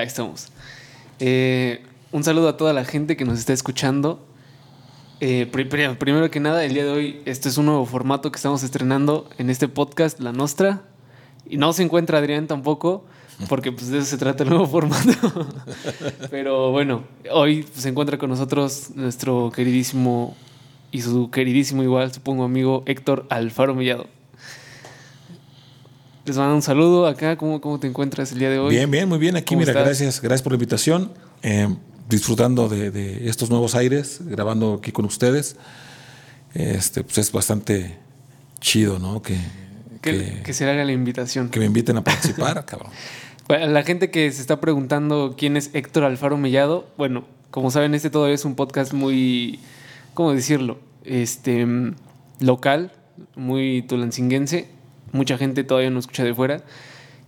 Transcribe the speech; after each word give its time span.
Ahí 0.00 0.06
estamos. 0.06 0.48
Eh, 1.18 1.82
un 2.10 2.24
saludo 2.24 2.48
a 2.48 2.56
toda 2.56 2.72
la 2.72 2.86
gente 2.86 3.18
que 3.18 3.26
nos 3.26 3.38
está 3.38 3.52
escuchando. 3.52 4.24
Eh, 5.20 5.46
primero 5.46 6.30
que 6.30 6.40
nada, 6.40 6.64
el 6.64 6.72
día 6.72 6.84
de 6.84 6.90
hoy, 6.90 7.22
este 7.26 7.50
es 7.50 7.58
un 7.58 7.66
nuevo 7.66 7.84
formato 7.84 8.32
que 8.32 8.36
estamos 8.36 8.62
estrenando 8.62 9.28
en 9.36 9.50
este 9.50 9.68
podcast, 9.68 10.18
La 10.18 10.32
Nostra. 10.32 10.84
Y 11.46 11.58
no 11.58 11.74
se 11.74 11.82
encuentra 11.82 12.16
Adrián 12.16 12.46
tampoco, 12.46 13.04
porque 13.50 13.72
pues 13.72 13.90
de 13.90 13.98
eso 13.98 14.06
se 14.06 14.16
trata 14.16 14.42
el 14.42 14.48
nuevo 14.48 14.66
formato. 14.66 15.46
Pero 16.30 16.70
bueno, 16.70 17.04
hoy 17.30 17.66
se 17.74 17.90
encuentra 17.90 18.16
con 18.16 18.30
nosotros 18.30 18.92
nuestro 18.94 19.52
queridísimo 19.54 20.34
y 20.92 21.02
su 21.02 21.30
queridísimo 21.30 21.82
igual, 21.82 22.10
supongo 22.10 22.44
amigo 22.44 22.84
Héctor 22.86 23.26
Alfaro 23.28 23.74
Mellado. 23.74 24.06
Les 26.30 26.36
mando 26.36 26.54
un 26.54 26.62
saludo 26.62 27.08
acá. 27.08 27.36
¿Cómo, 27.36 27.60
¿Cómo 27.60 27.80
te 27.80 27.88
encuentras 27.88 28.30
el 28.30 28.38
día 28.38 28.50
de 28.50 28.60
hoy? 28.60 28.72
Bien, 28.72 28.88
bien, 28.88 29.08
muy 29.08 29.18
bien. 29.18 29.34
Aquí, 29.34 29.56
mira, 29.56 29.72
gracias, 29.72 30.20
gracias 30.20 30.42
por 30.42 30.52
la 30.52 30.54
invitación. 30.54 31.10
Eh, 31.42 31.66
disfrutando 32.08 32.68
de, 32.68 33.28
estos 33.28 33.50
nuevos 33.50 33.74
aires, 33.74 34.20
grabando 34.24 34.74
aquí 34.74 34.92
con 34.92 35.06
ustedes. 35.06 35.56
Este, 36.54 37.02
pues 37.02 37.18
es 37.18 37.32
bastante 37.32 37.96
chido, 38.60 39.00
¿no? 39.00 39.22
Que, 39.22 39.38
que, 40.00 40.52
se 40.52 40.70
haga 40.70 40.84
la 40.84 40.92
invitación. 40.92 41.48
Que 41.48 41.58
me 41.58 41.66
inviten 41.66 41.96
a 41.96 42.04
participar, 42.04 42.64
cabrón. 42.64 42.92
la 43.48 43.82
gente 43.82 44.12
que 44.12 44.30
se 44.30 44.40
está 44.40 44.60
preguntando 44.60 45.34
quién 45.36 45.56
es 45.56 45.70
Héctor 45.72 46.04
Alfaro 46.04 46.36
Mellado, 46.36 46.86
bueno, 46.96 47.24
como 47.50 47.72
saben, 47.72 47.92
este 47.96 48.08
todavía 48.08 48.36
es 48.36 48.44
un 48.44 48.54
podcast 48.54 48.92
muy, 48.92 49.58
¿cómo 50.14 50.32
decirlo? 50.32 50.78
Este, 51.04 51.66
local, 52.38 52.92
muy 53.34 53.82
tulancinguense. 53.82 54.78
Mucha 55.12 55.38
gente 55.38 55.64
todavía 55.64 55.90
no 55.90 55.98
escucha 55.98 56.24
de 56.24 56.34
fuera. 56.34 56.62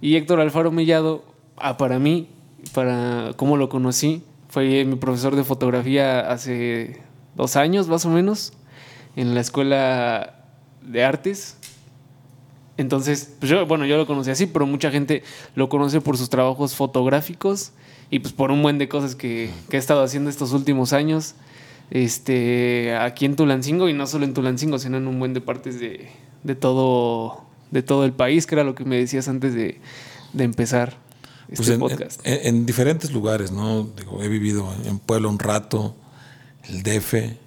Y 0.01 0.17
Héctor 0.17 0.41
Alfaro 0.41 0.71
Mellado, 0.71 1.25
ah, 1.57 1.77
para 1.77 1.99
mí, 1.99 2.29
para 2.75 3.33
cómo 3.37 3.57
lo 3.57 3.69
conocí, 3.69 4.23
fue 4.49 4.85
mi 4.85 4.97
profesor 4.97 5.37
de 5.37 5.45
fotografía 5.45 6.21
hace 6.31 7.01
dos 7.35 7.57
años 7.57 7.89
más 7.89 8.05
o 8.05 8.11
menos 8.11 8.53
en 9.17 9.35
la 9.35 9.41
escuela 9.41 10.45
de 10.83 11.05
artes. 11.05 11.57
Entonces, 12.77 13.35
pues 13.39 13.51
yo, 13.51 13.67
bueno, 13.67 13.85
yo 13.87 13.97
lo 13.97 14.07
conocí 14.07 14.31
así, 14.31 14.47
pero 14.47 14.67
mucha 14.67 14.91
gente 14.91 15.23
lo 15.55 15.69
conoce 15.69 16.01
por 16.01 16.17
sus 16.17 16.31
trabajos 16.31 16.75
fotográficos 16.75 17.73
y 18.11 18.19
pues 18.19 18.33
por 18.33 18.51
un 18.51 18.63
buen 18.63 18.79
de 18.79 18.89
cosas 18.89 19.15
que, 19.15 19.51
he 19.71 19.77
estado 19.77 20.03
haciendo 20.03 20.31
estos 20.31 20.53
últimos 20.53 20.93
años 20.93 21.35
este, 21.91 22.97
aquí 22.97 23.25
en 23.25 23.37
Tulancingo 23.37 23.89
y 23.89 23.93
no 23.93 24.07
solo 24.07 24.25
en 24.25 24.35
Tulancingo, 24.35 24.79
sino 24.79 24.97
en 24.97 25.07
un 25.07 25.19
buen 25.19 25.35
de 25.35 25.41
partes 25.41 25.79
de, 25.79 26.09
de, 26.43 26.55
todo, 26.55 27.45
de 27.73 27.83
todo 27.83 28.05
el 28.05 28.13
país, 28.13 28.47
que 28.47 28.55
era 28.55 28.63
lo 28.63 28.77
que 28.77 28.85
me 28.85 28.97
decías 28.97 29.27
antes 29.27 29.55
de, 29.55 29.81
de 30.33 30.45
empezar. 30.45 30.97
Pues 31.55 31.69
este 31.69 32.49
en, 32.49 32.65
diferentes 32.65 33.11
lugares, 33.13 33.51
¿no? 33.51 33.91
he 34.21 34.29
vivido 34.29 34.73
en 34.85 34.99
Puebla 34.99 35.29
un 35.29 35.39
rato, 35.39 35.95
el 36.69 36.83
DF, 36.83 37.15
he 37.15 37.39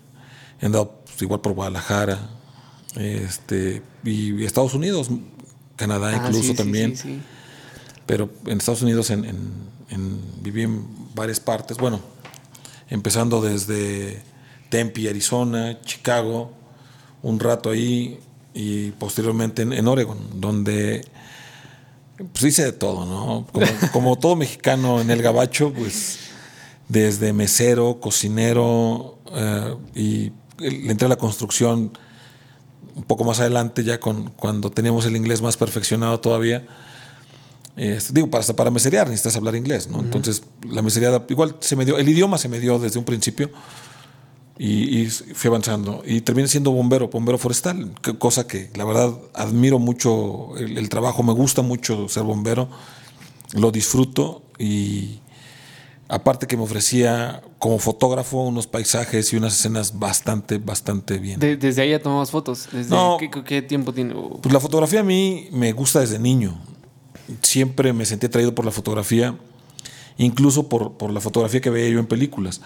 andado 0.61 1.01
pues, 1.05 1.21
igual 1.21 1.41
por 1.41 1.53
Guadalajara, 1.53 2.29
este, 2.97 3.81
y 4.03 4.43
Estados 4.43 4.73
Unidos, 4.73 5.09
Canadá 5.75 6.09
ah, 6.09 6.27
incluso 6.27 6.53
también. 6.53 6.93
Pero 8.05 8.29
en 8.45 8.57
Estados 8.57 8.83
Unidos 8.83 9.09
en, 9.09 9.23
viví 10.41 10.63
en 10.63 10.85
varias 11.15 11.39
partes, 11.39 11.77
bueno, 11.77 11.99
empezando 12.89 13.41
desde 13.41 14.21
Tempe, 14.69 15.09
Arizona, 15.09 15.81
Chicago, 15.81 16.51
un 17.23 17.39
rato 17.39 17.71
ahí 17.71 18.19
y 18.55 18.91
posteriormente 18.91 19.61
en, 19.61 19.73
en 19.73 19.87
Oregon, 19.87 20.17
donde 20.33 21.05
pues 22.17 22.43
hice 22.45 22.63
de 22.63 22.71
todo, 22.71 23.05
¿no? 23.05 23.45
Como, 23.91 24.17
todo 24.17 24.35
mexicano 24.35 25.01
en 25.01 25.11
el 25.11 25.21
gabacho, 25.21 25.73
pues 25.73 26.19
desde 26.87 27.33
mesero, 27.33 27.99
cocinero 27.99 29.19
eh, 29.33 29.75
y 29.93 30.31
le 30.57 30.91
entré 30.91 31.05
a 31.05 31.09
la 31.09 31.17
construcción 31.17 31.97
un 32.95 33.03
poco 33.03 33.25
más 33.25 33.41
adelante, 33.41 33.83
ya 33.83 33.99
con, 33.99 34.29
cuando 34.31 34.71
teníamos 34.71 35.05
el 35.05 35.17
inglés 35.17 35.41
más 35.41 35.57
perfeccionado 35.57 36.21
todavía. 36.21 36.65
Este, 37.75 38.13
digo, 38.13 38.29
para, 38.29 38.45
para 38.45 38.71
meserear 38.71 39.09
necesitas 39.09 39.35
hablar 39.35 39.53
inglés, 39.53 39.89
¿no? 39.89 39.99
Entonces, 39.99 40.43
la 40.69 40.81
mesereada, 40.81 41.25
igual 41.27 41.57
se 41.59 41.75
me 41.75 41.83
dio, 41.83 41.97
el 41.97 42.07
idioma 42.07 42.37
se 42.37 42.47
me 42.47 42.61
dio 42.61 42.79
desde 42.79 42.99
un 42.99 43.03
principio 43.03 43.51
y, 44.57 45.05
fui 45.07 45.49
avanzando. 45.49 46.01
Y 46.05 46.21
terminé 46.21 46.47
siendo 46.47 46.71
bombero, 46.71 47.09
bombero 47.09 47.37
forestal, 47.37 47.91
cosa 48.17 48.47
que 48.47 48.69
la 48.75 48.85
verdad 48.85 49.13
admiro 49.33 49.79
mucho 49.79 50.55
el, 50.57 50.87
trabajo, 50.89 51.23
me 51.23 51.33
gusta 51.33 51.61
mucho 51.61 52.07
ser 52.07 52.23
bombero, 52.23 52.69
lo 53.53 53.71
disfruto 53.71 54.43
y 54.57 55.19
aparte 56.07 56.47
que 56.47 56.55
me 56.55 56.63
ofrecía 56.63 57.41
como 57.59 57.79
fotógrafo 57.79 58.43
unos 58.43 58.67
paisajes 58.67 59.33
y 59.33 59.37
unas 59.37 59.59
escenas 59.59 59.99
bastante, 59.99 60.57
bastante 60.57 61.17
bien. 61.17 61.39
¿Desde 61.39 61.81
ahí 61.81 61.89
ya 61.89 62.01
tomabas 62.01 62.31
fotos? 62.31 62.69
¿Desde 62.71 62.95
¿qué, 63.45 63.61
tiempo 63.61 63.93
tiene? 63.93 64.15
Pues 64.41 64.53
la 64.53 64.59
fotografía 64.59 65.01
a 65.01 65.03
mí 65.03 65.49
me 65.51 65.73
gusta 65.73 65.99
desde 65.99 66.19
niño. 66.19 66.57
Siempre 67.41 67.91
me 67.91 68.05
sentí 68.05 68.27
atraído 68.27 68.53
por 68.53 68.65
la 68.65 68.71
fotografía, 68.71 69.35
incluso 70.17 70.69
por, 70.69 70.93
por 70.93 71.11
la 71.11 71.19
fotografía 71.19 71.59
que 71.59 71.71
veía 71.71 71.89
yo 71.89 71.99
en 71.99 72.05
películas. 72.05 72.61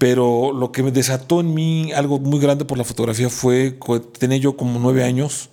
Pero 0.00 0.54
lo 0.54 0.72
que 0.72 0.82
me 0.82 0.92
desató 0.92 1.40
en 1.40 1.52
mí 1.52 1.92
algo 1.92 2.18
muy 2.18 2.40
grande 2.40 2.64
por 2.64 2.78
la 2.78 2.84
fotografía 2.84 3.28
fue, 3.28 3.78
tenía 4.18 4.38
yo 4.38 4.56
como 4.56 4.80
nueve 4.80 5.04
años 5.04 5.50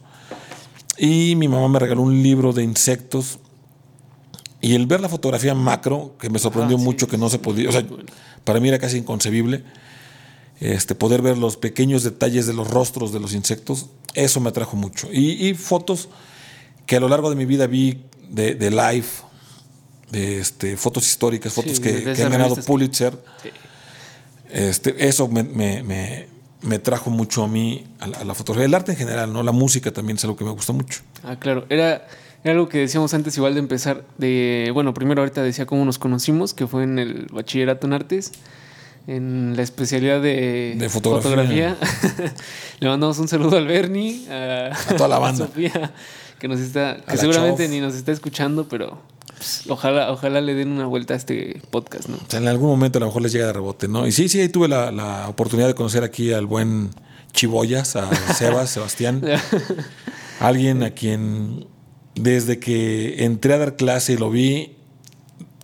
y 0.98 1.36
mi 1.36 1.50
mamá 1.50 1.68
me 1.68 1.80
regaló 1.80 2.02
un 2.02 2.24
libro 2.24 2.54
de 2.54 2.64
insectos 2.64 3.40
y 4.62 4.74
el 4.74 4.86
ver 4.86 5.02
la 5.02 5.10
fotografía 5.10 5.54
macro, 5.54 6.16
que 6.18 6.30
me 6.30 6.40
sorprendió 6.40 6.78
ah, 6.78 6.80
mucho 6.80 7.10
que 7.10 7.18
no 7.18 7.30
se 7.30 7.40
podía, 7.40 7.68
o 7.68 7.74
sea, 7.74 7.86
para 8.46 8.62
mí 8.62 8.70
era 8.70 8.80
casi 8.80 9.00
inconcebible, 9.00 9.66
este, 10.62 10.96
poder 10.96 11.22
ver 11.22 11.38
los 11.38 11.58
pequeños 11.58 12.04
detalles 12.04 12.48
de 12.48 12.54
los 12.54 12.70
rostros 12.70 13.12
de 13.12 13.20
los 13.20 13.34
insectos, 13.34 13.88
eso 14.14 14.40
me 14.40 14.48
atrajo 14.48 14.78
mucho. 14.78 15.10
Y, 15.12 15.56
fotos 15.56 16.08
que 16.86 16.96
a 16.96 17.02
lo 17.02 17.10
largo 17.10 17.30
de 17.30 17.36
mi 17.36 17.44
vida 17.44 17.68
vi 17.68 18.06
de, 18.30 18.56
live, 18.72 19.08
de 20.10 20.40
este, 20.40 20.78
fotos 20.78 21.06
históricas, 21.06 21.52
fotos 21.52 21.82
que, 21.82 22.16
han 22.24 22.32
ganado 22.32 22.56
Pulitzer. 22.56 23.22
Este, 24.52 25.08
eso 25.08 25.28
me, 25.28 26.80
trajo 26.80 27.10
mucho 27.10 27.44
a 27.44 27.48
mí, 27.48 27.86
a 28.00 28.24
la, 28.24 28.34
fotografía, 28.34 28.66
el 28.66 28.74
arte 28.74 28.94
en 28.94 28.98
general, 28.98 29.32
¿no? 29.32 29.44
La 29.44 29.52
música 29.52 29.92
también 29.92 30.18
es 30.18 30.24
algo 30.24 30.36
que 30.36 30.44
me 30.44 30.52
gusta 30.52 30.74
mucho. 30.74 31.02
Ah, 31.24 31.38
claro. 31.38 31.66
Era, 31.70 32.08
algo 32.44 32.70
que 32.70 32.78
decíamos 32.78 33.14
antes, 33.14 33.36
igual 33.36 33.56
de 33.56 33.60
empezar, 33.60 34.06
de, 34.18 34.72
bueno, 34.74 34.94
primero 34.94 35.22
ahorita 35.22 35.44
decía 35.44 35.66
cómo 35.66 35.84
nos 35.84 36.00
conocimos, 36.00 36.54
que 36.54 36.66
fue 36.66 36.84
en 36.84 36.98
el 36.98 37.28
bachillerato 37.32 37.88
en 37.88 37.94
artes, 37.94 38.32
en 39.06 39.54
la 39.58 39.64
especialidad 39.64 40.22
de, 40.22 40.88
fotografía. 40.90 41.76
Le 42.80 42.88
mandamos 42.88 43.20
un 43.20 43.28
saludo 43.28 43.58
al 43.58 43.68
Bernie, 43.68 44.30
a, 44.30 44.72
toda 44.96 45.10
la 45.10 45.20
banda. 45.20 45.46
Sofía, 45.48 45.92
que 46.40 46.48
nos 46.48 46.60
está, 46.60 46.98
que 47.10 47.18
seguramente 47.18 47.68
ni 47.68 47.82
nos 47.82 47.96
está 47.96 48.14
escuchando, 48.14 48.70
pero 48.70 49.02
pues, 49.38 49.64
ojalá, 49.68 50.12
ojalá 50.12 50.42
le 50.42 50.54
den 50.54 50.70
una 50.70 50.86
vuelta 50.86 51.14
a 51.14 51.18
este 51.18 51.62
podcast, 51.70 52.10
¿no? 52.10 52.18
O 52.18 52.30
sea, 52.30 52.40
en 52.40 52.48
algún 52.48 52.70
momento 52.70 52.98
a 52.98 53.02
lo 53.02 53.06
mejor 53.08 53.22
les 53.22 53.32
llega 53.32 53.48
de 53.48 53.54
rebote, 53.54 53.88
¿no? 53.88 54.08
Y 54.08 54.12
sí, 54.12 54.30
sí, 54.30 54.40
ahí 54.42 54.50
tuve 54.50 54.68
la, 54.68 55.28
oportunidad 55.30 55.68
de 55.68 55.76
conocer 55.76 56.04
aquí 56.04 56.34
al 56.34 56.46
buen 56.46 56.90
Chiboyas, 57.34 57.96
a 57.96 58.10
Sebas, 58.34 58.70
Sebastián. 58.70 59.24
alguien 60.40 60.84
a 60.84 60.92
quien 60.92 61.68
desde 62.16 62.60
que 62.60 63.26
entré 63.26 63.54
a 63.54 63.58
dar 63.60 63.76
clase 63.76 64.14
y 64.14 64.18
lo 64.18 64.30
vi, 64.30 64.76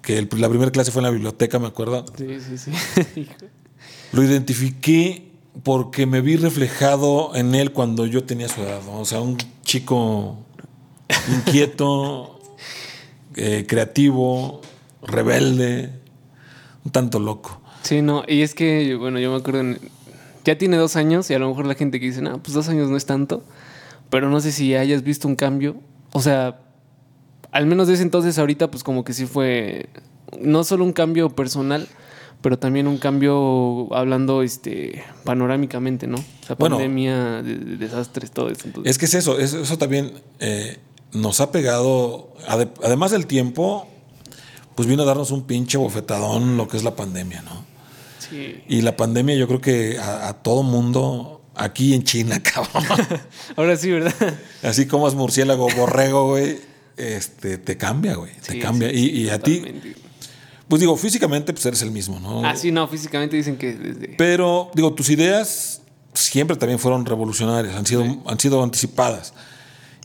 que 0.02 0.28
la 0.38 0.50
primera 0.50 0.72
clase 0.72 0.92
fue 0.92 1.00
en 1.02 1.06
la 1.06 1.12
biblioteca, 1.12 1.60
me 1.60 1.68
acuerdo. 1.68 2.06
Sí, 2.18 2.38
sí, 2.40 2.58
sí. 2.58 3.28
lo 4.12 4.24
identifiqué 4.24 5.32
porque 5.64 6.06
me 6.06 6.22
vi 6.22 6.36
reflejado 6.36 7.36
en 7.36 7.56
él 7.56 7.72
cuando 7.72 8.06
yo 8.06 8.24
tenía 8.24 8.48
su 8.48 8.62
edad, 8.62 8.82
O 8.92 9.06
sea, 9.06 9.22
un 9.22 9.38
chico 9.64 10.38
inquieto, 11.32 12.40
eh, 13.36 13.66
creativo, 13.68 14.62
rebelde, 15.02 15.90
un 16.86 16.92
tanto 16.92 17.20
loco. 17.20 17.62
Sí, 17.84 18.02
no, 18.02 18.24
y 18.28 18.42
es 18.42 18.56
que, 18.56 18.96
bueno, 18.96 19.20
yo 19.20 19.32
me 19.32 19.38
acuerdo, 19.38 19.76
ya 20.46 20.58
tiene 20.58 20.78
dos 20.78 20.96
años 20.96 21.30
y 21.30 21.34
a 21.34 21.40
lo 21.40 21.50
mejor 21.50 21.66
la 21.66 21.76
gente 21.76 22.00
que 22.00 22.08
dice, 22.08 22.22
no, 22.22 22.42
pues 22.42 22.54
dos 22.54 22.70
años 22.70 22.90
no 22.90 22.98
es 22.98 23.06
tanto, 23.06 23.44
pero 24.10 24.30
no 24.30 24.40
sé 24.40 24.52
si 24.52 24.76
hayas 24.76 25.04
visto 25.04 25.28
un 25.28 25.36
cambio, 25.36 25.76
o 26.12 26.22
sea, 26.22 26.60
al 27.52 27.66
menos 27.66 27.88
desde 27.88 28.04
entonces 28.04 28.40
ahorita, 28.40 28.72
pues 28.72 28.84
como 28.84 29.04
que 29.04 29.14
sí 29.14 29.26
fue, 29.26 29.88
no 30.40 30.64
solo 30.64 30.84
un 30.84 30.94
cambio 30.94 31.30
personal, 31.30 31.88
pero 32.44 32.60
también 32.60 32.88
un 32.88 32.98
cambio 32.98 33.88
hablando 33.96 34.44
este 34.44 35.02
panorámicamente, 35.24 36.08
¿no? 36.08 36.18
O 36.18 36.46
sea, 36.46 36.58
pandemia, 36.58 37.42
desastres, 37.42 38.32
todo 38.32 38.50
eso. 38.50 38.68
Es 38.84 38.98
que 38.98 39.06
es 39.06 39.14
eso, 39.14 39.40
eso, 39.40 39.78
también 39.78 40.12
eh, 40.40 40.78
nos 41.14 41.42
ha 41.42 41.52
pegado, 41.52 42.34
además 42.48 43.12
del 43.12 43.28
tiempo, 43.28 43.88
pues 44.76 44.88
vino 44.88 45.04
a 45.04 45.06
darnos 45.06 45.32
un 45.32 45.44
pinche 45.44 45.78
bofetadón 45.78 46.58
lo 46.58 46.68
que 46.68 46.78
es 46.78 46.84
la 46.84 46.96
pandemia, 46.96 47.42
¿no? 47.44 47.66
Sí. 48.18 48.64
Y 48.68 48.82
la 48.82 48.98
pandemia 48.98 49.36
yo 49.36 49.48
creo 49.48 49.62
que 49.62 50.00
a, 50.00 50.34
todo 50.34 50.64
mundo, 50.64 51.42
aquí 51.56 51.94
en 51.94 52.04
China, 52.04 52.42
cabrón. 52.54 52.84
Ahora 53.56 53.78
sí, 53.78 53.92
¿verdad? 53.92 54.14
Así 54.64 54.88
como 54.88 55.08
es 55.08 55.14
murciélago, 55.14 55.68
borrego, 55.76 56.30
güey, 56.30 56.60
este, 56.98 57.58
te 57.58 57.78
cambia, 57.78 58.16
güey, 58.16 58.32
te 58.46 58.60
cambia. 58.60 58.92
y, 58.92 59.30
a 59.30 59.40
ti, 59.40 59.64
Pues 60.68 60.80
digo, 60.80 60.98
físicamente 60.98 61.54
pues 61.54 61.66
eres 61.66 61.82
el 61.84 61.92
mismo, 61.92 62.20
¿no? 62.20 62.46
Ah, 62.46 62.56
sí, 62.56 62.72
no, 62.72 62.88
físicamente 62.88 63.36
dicen 63.36 63.58
que 63.58 63.74
desde... 63.74 64.16
Pero, 64.18 64.72
digo, 64.74 64.94
tus 64.94 65.10
ideas 65.10 65.82
siempre 66.14 66.58
también 66.58 66.80
fueron 66.80 67.06
revolucionarias, 67.06 67.76
han 67.76 67.86
sido, 67.86 68.04
han 68.26 68.40
sido 68.40 68.64
anticipadas. 68.64 69.34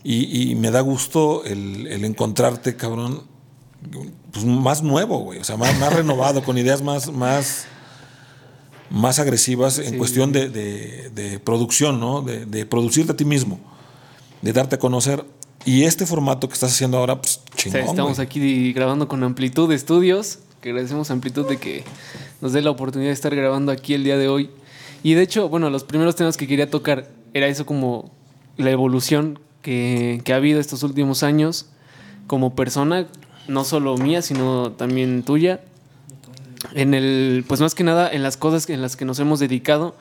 Y, 0.03 0.55
me 0.55 0.71
da 0.71 0.81
gusto 0.81 1.43
el, 1.43 2.05
encontrarte, 2.05 2.75
cabrón, 2.75 3.23
pues 4.31 4.45
más 4.45 4.81
nuevo, 4.81 5.19
güey. 5.19 5.39
O 5.39 5.43
sea, 5.43 5.57
más, 5.57 5.77
más 5.77 5.93
renovado, 5.93 6.43
con 6.43 6.57
ideas 6.57 6.81
más, 6.81 7.11
más, 7.11 7.65
más 8.89 9.19
agresivas 9.19 9.77
en 9.77 9.97
cuestión 9.97 10.31
de, 10.31 10.49
de, 10.49 11.39
producción, 11.39 11.99
¿no? 11.99 12.21
De, 12.21 12.45
de 12.45 12.65
producirte 12.65 13.11
a 13.11 13.17
ti 13.17 13.25
mismo, 13.25 13.59
de 14.41 14.53
darte 14.53 14.75
a 14.75 14.79
conocer. 14.79 15.25
Y 15.65 15.83
este 15.83 16.05
formato 16.05 16.47
que 16.47 16.53
estás 16.53 16.71
haciendo 16.71 16.97
ahora, 16.97 17.21
pues 17.21 17.41
chingón. 17.55 17.81
estamos 17.81 18.19
aquí 18.19 18.71
grabando 18.71 19.09
con 19.09 19.23
Amplitud 19.23 19.67
de 19.67 19.75
Estudios, 19.75 20.39
que 20.61 20.69
agradecemos 20.69 21.09
a 21.09 21.13
Amplitud 21.13 21.47
de 21.47 21.57
que 21.57 21.83
nos 22.39 22.53
dé 22.53 22.61
la 22.61 22.69
oportunidad 22.69 23.09
de 23.09 23.13
estar 23.13 23.35
grabando 23.35 23.73
aquí 23.73 23.93
el 23.93 24.05
día 24.05 24.17
de 24.17 24.29
hoy. 24.29 24.49
Y 25.03 25.13
de 25.13 25.23
hecho, 25.23 25.49
bueno, 25.49 25.69
los 25.69 25.83
primeros 25.83 26.15
temas 26.15 26.37
que 26.37 26.47
quería 26.47 26.69
tocar 26.69 27.09
era 27.33 27.47
eso 27.47 27.65
como 27.65 28.11
la 28.57 28.71
evolución 28.71 29.39
que, 29.61 30.21
ha 30.31 30.35
habido 30.35 30.59
estos 30.59 30.83
últimos 30.83 31.23
años 31.23 31.67
como 32.27 32.55
persona, 32.55 33.07
no 33.47 33.63
solo 33.63 33.97
mía, 33.97 34.21
sino 34.21 34.71
también 34.71 35.23
tuya. 35.23 35.61
En 36.73 36.93
el, 36.93 37.45
pues 37.47 37.61
más 37.61 37.73
que 37.73 37.83
nada 37.83 38.09
en 38.11 38.21
las 38.21 38.37
cosas 38.37 38.69
en 38.69 38.81
las 38.81 38.95
que 38.95 39.05
nos 39.05 39.19
hemos 39.19 39.39
dedicado, 39.39 39.95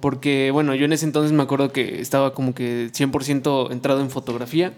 porque 0.00 0.50
bueno, 0.52 0.74
yo 0.74 0.84
en 0.84 0.92
ese 0.92 1.04
entonces 1.04 1.32
me 1.32 1.42
acuerdo 1.42 1.72
que 1.72 2.00
estaba 2.00 2.34
como 2.34 2.54
que 2.54 2.90
100% 2.92 3.72
entrado 3.72 4.00
en 4.00 4.10
fotografía. 4.10 4.72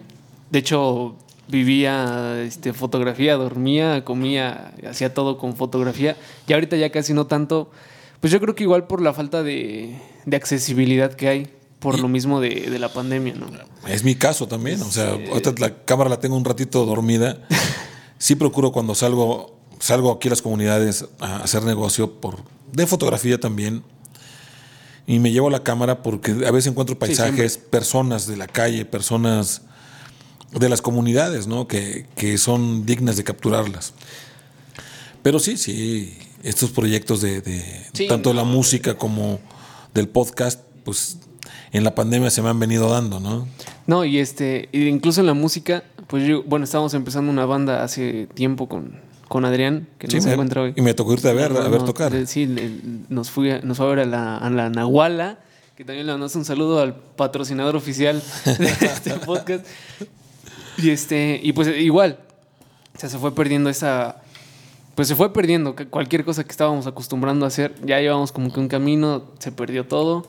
De 0.49 0.59
hecho, 0.59 1.15
vivía 1.47 2.41
este, 2.41 2.73
fotografía, 2.73 3.35
dormía, 3.35 4.03
comía, 4.03 4.73
hacía 4.89 5.13
todo 5.13 5.37
con 5.37 5.55
fotografía. 5.55 6.17
Y 6.47 6.53
ahorita 6.53 6.75
ya 6.75 6.91
casi 6.91 7.13
no 7.13 7.27
tanto. 7.27 7.71
Pues 8.19 8.33
yo 8.33 8.39
creo 8.39 8.55
que 8.55 8.63
igual 8.63 8.87
por 8.87 9.01
la 9.01 9.13
falta 9.13 9.43
de, 9.43 9.95
de 10.25 10.37
accesibilidad 10.37 11.13
que 11.13 11.27
hay 11.27 11.47
por 11.79 11.99
lo 11.99 12.07
mismo 12.07 12.41
de, 12.41 12.77
la 12.79 12.91
pandemia, 12.91 13.35
¿no? 13.35 13.47
Es 13.87 14.03
mi 14.03 14.15
caso 14.15 14.47
también, 14.47 14.81
o 14.81 14.91
sea, 14.91 15.11
ahorita 15.11 15.53
la 15.59 15.83
cámara 15.85 16.09
la 16.09 16.19
tengo 16.19 16.35
un 16.35 16.45
ratito 16.45 16.85
dormida. 16.85 17.39
Sí 18.19 18.33
procuro 18.33 18.71
cuando 18.71 18.95
salgo, 18.95 19.59
salgo 19.79 20.11
aquí 20.11 20.27
a 20.27 20.31
las 20.31 20.41
comunidades 20.41 21.05
a 21.19 21.35
hacer 21.43 21.61
negocio 21.61 22.19
por, 22.19 22.37
de 22.73 22.87
fotografía 22.87 23.39
también. 23.39 23.83
Y 25.05 25.19
me 25.19 25.31
llevo 25.31 25.51
la 25.51 25.61
cámara 25.61 26.01
porque 26.01 26.31
a 26.31 26.49
veces 26.49 26.71
encuentro 26.71 26.97
paisajes, 26.97 27.59
personas 27.59 28.25
de 28.25 28.37
la 28.37 28.47
calle, 28.47 28.85
personas 28.85 29.61
de 30.51 30.67
las 30.67 30.81
comunidades, 30.81 31.45
¿no? 31.45 31.67
Que, 31.67 32.07
que 32.15 32.39
son 32.39 32.87
dignas 32.87 33.17
de 33.17 33.23
capturarlas. 33.23 33.93
Pero 35.21 35.37
sí, 35.37 35.57
sí, 35.57 36.17
estos 36.43 36.71
proyectos 36.71 37.21
de, 37.21 37.85
tanto 38.07 38.33
la 38.33 38.43
música 38.43 38.97
como 38.97 39.39
del 39.93 40.07
podcast, 40.07 40.61
pues 40.83 41.17
en 41.71 41.83
la 41.83 41.95
pandemia 41.95 42.29
se 42.29 42.41
me 42.41 42.49
han 42.49 42.59
venido 42.59 42.89
dando, 42.89 43.19
¿no? 43.19 43.47
No, 43.85 44.05
y 44.05 44.19
este, 44.19 44.69
incluso 44.71 45.21
en 45.21 45.27
la 45.27 45.33
música, 45.33 45.83
pues 46.07 46.25
yo, 46.27 46.43
bueno, 46.43 46.63
estábamos 46.65 46.93
empezando 46.93 47.31
una 47.31 47.45
banda 47.45 47.83
hace 47.83 48.27
tiempo 48.33 48.67
con, 48.67 48.99
con 49.27 49.45
Adrián, 49.45 49.87
que 49.97 50.07
no 50.07 50.21
se 50.21 50.31
encuentra 50.31 50.61
hoy. 50.61 50.73
Y 50.75 50.81
me 50.81 50.93
tocó 50.93 51.13
irte 51.13 51.29
a 51.29 51.33
ver, 51.33 51.51
a 51.51 51.67
ver 51.67 51.83
tocar. 51.83 52.13
sí, 52.27 52.47
nos, 53.09 53.29
fui 53.29 53.51
a, 53.51 53.61
nos 53.61 53.77
fue 53.77 53.85
a 53.85 53.89
ver 53.89 53.99
a 53.99 54.05
la, 54.05 54.37
a 54.37 54.49
la 54.49 54.69
Nahuala, 54.69 55.39
que 55.75 55.83
también 55.83 56.07
le 56.07 56.13
mandamos 56.13 56.35
un 56.35 56.45
saludo 56.45 56.81
al 56.81 56.95
patrocinador 56.95 57.75
oficial 57.75 58.21
de 58.45 58.65
este 58.65 59.13
podcast. 59.13 59.65
Y 60.77 60.89
este, 60.89 61.39
y 61.41 61.53
pues 61.53 61.67
igual, 61.77 62.19
o 62.95 62.99
sea, 62.99 63.09
se 63.09 63.17
fue 63.17 63.33
perdiendo 63.33 63.69
esa. 63.69 64.17
Pues 64.95 65.07
se 65.07 65.15
fue 65.15 65.31
perdiendo 65.31 65.75
cualquier 65.91 66.25
cosa 66.25 66.43
que 66.43 66.49
estábamos 66.49 66.87
acostumbrando 66.87 67.45
a 67.45 67.49
hacer. 67.49 67.75
Ya 67.85 67.99
llevamos 67.99 68.31
como 68.31 68.51
que 68.51 68.59
un 68.59 68.67
camino, 68.67 69.25
se 69.37 69.51
perdió 69.51 69.85
todo. 69.85 70.27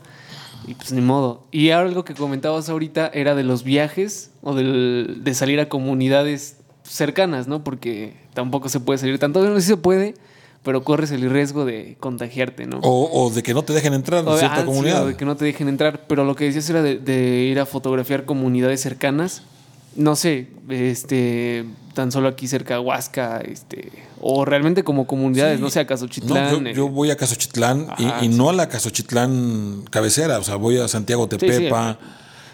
Y 0.66 0.74
pues 0.74 0.92
ni 0.92 1.00
modo. 1.00 1.44
Y 1.50 1.70
algo 1.70 2.04
que 2.04 2.14
comentabas 2.14 2.68
ahorita 2.68 3.10
era 3.14 3.34
de 3.34 3.42
los 3.42 3.64
viajes 3.64 4.30
o 4.42 4.54
del, 4.54 5.20
de 5.22 5.34
salir 5.34 5.60
a 5.60 5.68
comunidades 5.68 6.56
cercanas, 6.82 7.46
¿no? 7.46 7.64
Porque 7.64 8.14
tampoco 8.34 8.68
se 8.68 8.80
puede 8.80 8.98
salir 8.98 9.18
tanto. 9.18 9.40
Bueno, 9.40 9.60
sí 9.60 9.66
se 9.66 9.76
puede, 9.76 10.14
pero 10.62 10.84
corres 10.84 11.10
el 11.10 11.28
riesgo 11.30 11.64
de 11.64 11.96
contagiarte, 12.00 12.66
¿no? 12.66 12.80
O, 12.82 13.30
de 13.30 13.42
que 13.42 13.54
no 13.54 13.62
te 13.62 13.72
dejen 13.72 13.94
entrar 13.94 14.26
en 14.26 14.38
cierta 14.38 14.60
ah, 14.60 14.64
comunidad. 14.64 15.04
o 15.04 15.06
de 15.06 15.16
que 15.16 15.24
no 15.24 15.36
te 15.36 15.44
dejen 15.44 15.68
entrar. 15.68 16.06
Pero 16.06 16.24
lo 16.24 16.34
que 16.34 16.44
decías 16.44 16.68
era 16.70 16.82
de 16.82 17.48
ir 17.50 17.60
a 17.60 17.66
fotografiar 17.66 18.24
comunidades 18.24 18.80
cercanas 18.80 19.42
no 19.96 20.16
sé, 20.16 20.48
este, 20.68 21.64
tan 21.94 22.12
solo 22.12 22.28
aquí 22.28 22.46
cerca 22.46 22.74
de 22.74 22.80
Huasca, 22.80 23.40
este, 23.40 23.90
o 24.20 24.44
realmente 24.44 24.84
como 24.84 25.06
comunidades, 25.06 25.60
no 25.60 25.70
sé, 25.70 25.80
a 25.80 25.86
Casochitlán. 25.86 26.62
No, 26.62 26.70
yo, 26.70 26.86
eh. 26.86 26.90
voy 26.90 27.10
a 27.10 27.16
Casochitlán 27.16 27.88
y, 28.22 28.28
no 28.28 28.50
a 28.50 28.52
la 28.52 28.68
Casochitlán 28.68 29.84
cabecera, 29.90 30.38
o 30.38 30.44
sea, 30.44 30.56
voy 30.56 30.78
a 30.78 30.88
Santiago 30.88 31.28
Tepepa. 31.28 31.98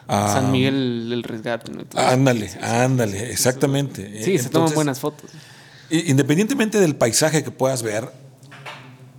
a 0.06 0.32
San 0.32 0.50
Miguel 0.50 1.08
del 1.10 1.22
Resgate. 1.22 1.72
ándale, 1.96 2.50
ándale, 2.60 3.30
exactamente. 3.30 4.22
Sí, 4.24 4.38
se 4.38 4.48
toman 4.48 4.74
buenas 4.74 5.00
fotos. 5.00 5.30
Independientemente 5.90 6.80
del 6.80 6.96
paisaje 6.96 7.44
que 7.44 7.50
puedas 7.50 7.82
ver, 7.82 8.10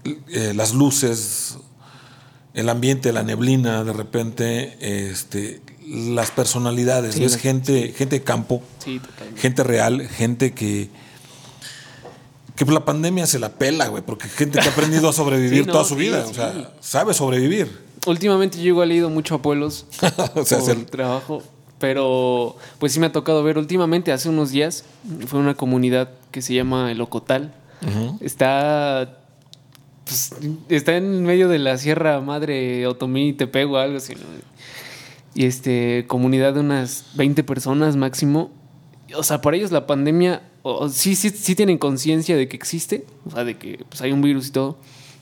eh, 0.04 0.54
las 0.56 0.74
luces, 0.74 1.58
el 2.54 2.70
ambiente, 2.70 3.12
la 3.12 3.24
neblina, 3.24 3.84
de 3.84 3.94
repente, 3.94 4.78
este, 5.10 5.62
las 5.88 6.32
personalidades, 6.32 7.18
es 7.18 7.38
gente, 7.38 7.94
gente 7.96 8.20
de 8.20 8.24
campo, 8.24 8.62
gente 9.36 9.64
real, 9.64 10.08
gente 10.08 10.54
que 10.54 10.90
que 12.56 12.64
la 12.66 12.86
pandemia 12.86 13.28
se 13.28 13.38
la 13.38 13.50
pela, 13.50 13.88
güey, 13.90 14.02
porque 14.02 14.30
gente 14.30 14.60
que 14.60 14.68
ha 14.68 14.72
aprendido 14.72 15.10
a 15.10 15.14
sobrevivir 15.14 15.66
toda 15.66 15.84
su 15.84 15.96
vida, 15.96 16.26
o 16.26 16.34
sea, 16.34 16.74
sabe 16.80 17.14
sobrevivir. 17.14 17.86
Últimamente 18.06 18.62
yo 18.62 18.82
he 18.82 18.86
leído 18.86 19.10
mucho 19.10 19.36
a 19.36 19.42
pueblos 19.42 19.88
o 20.36 20.46
sea, 20.46 20.60
el 20.72 20.86
trabajo, 20.86 21.44
pero 21.80 22.56
pues 22.80 22.94
sí 22.94 23.00
me 23.00 23.08
ha 23.08 23.12
tocado 23.12 23.44
ver 23.44 23.58
últimamente, 23.58 24.12
hace 24.12 24.30
unos 24.30 24.52
días, 24.52 24.86
fue 25.28 25.40
una 25.40 25.56
comunidad 25.56 26.12
que 26.32 26.42
se 26.42 26.54
llama 26.54 26.92
El 26.92 27.02
Ocotal. 27.02 27.54
Está 28.20 29.20
pues, 30.06 30.34
está 30.70 30.96
en 30.96 31.24
medio 31.24 31.50
de 31.50 31.60
la 31.60 31.78
Sierra 31.78 32.22
Madre 32.22 32.88
Otomí 32.88 33.34
Tepego 33.34 33.74
o 33.74 33.78
algo 33.78 33.98
así, 33.98 34.14
¿no? 34.16 34.22
Y 35.36 35.46
este, 35.46 36.06
comunidad 36.08 36.54
de 36.54 36.62
unas 36.62 37.06
20 37.16 37.44
personas 37.44 37.98
máximo. 37.98 38.52
O 39.16 39.22
sea, 39.22 39.42
por 39.42 39.54
ellos 39.54 39.72
la 39.72 39.86
pandemia, 39.86 40.42
sí, 40.90 41.16
sí, 41.16 41.30
sí 41.30 41.56
tienen 41.56 41.78
conciencia 41.78 42.36
de 42.38 42.48
que 42.48 42.56
existe, 42.56 43.06
o 43.26 43.32
sea, 43.32 43.44
de 43.44 43.58
que 43.58 43.86
pues, 43.88 44.02
hay 44.02 44.14
un 44.14 44.22
virus 44.22 44.48
y 44.48 44.52
todo, 44.52 44.78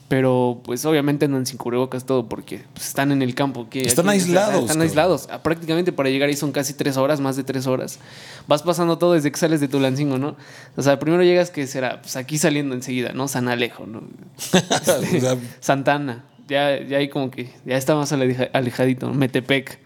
pero 0.07 0.61
pues 0.63 0.85
obviamente 0.85 1.25
andan 1.25 1.45
sin 1.47 1.57
cubrebocas 1.57 2.05
todo 2.05 2.29
porque 2.29 2.61
pues, 2.73 2.87
están 2.87 3.11
en 3.11 3.23
el 3.23 3.33
campo. 3.33 3.67
Que 3.69 3.81
están 3.81 4.07
aislados. 4.07 4.61
Están 4.61 4.81
aislados. 4.81 5.27
Ah, 5.31 5.41
prácticamente 5.41 5.91
para 5.91 6.09
llegar 6.09 6.29
ahí 6.29 6.35
son 6.35 6.51
casi 6.51 6.75
tres 6.75 6.95
horas, 6.95 7.19
más 7.19 7.35
de 7.35 7.43
tres 7.43 7.65
horas. 7.65 7.99
Vas 8.47 8.61
pasando 8.61 8.99
todo 8.99 9.13
desde 9.13 9.31
que 9.31 9.37
sales 9.39 9.59
de 9.61 9.67
Tulancingo, 9.67 10.19
¿no? 10.19 10.37
O 10.77 10.83
sea, 10.83 10.99
primero 10.99 11.23
llegas 11.23 11.49
que 11.49 11.65
será, 11.65 12.01
pues 12.01 12.15
aquí 12.15 12.37
saliendo 12.37 12.75
enseguida, 12.75 13.13
¿no? 13.13 13.27
San 13.27 13.47
Alejo, 13.47 13.87
¿no? 13.87 14.03
Este, 15.11 15.37
Santana. 15.59 16.25
Ya, 16.47 16.79
ya 16.81 16.97
ahí 16.97 17.09
como 17.09 17.31
que 17.31 17.49
ya 17.65 17.77
está 17.77 17.95
más 17.95 18.11
alejadito, 18.11 19.07
¿no? 19.07 19.15
Metepec 19.15 19.79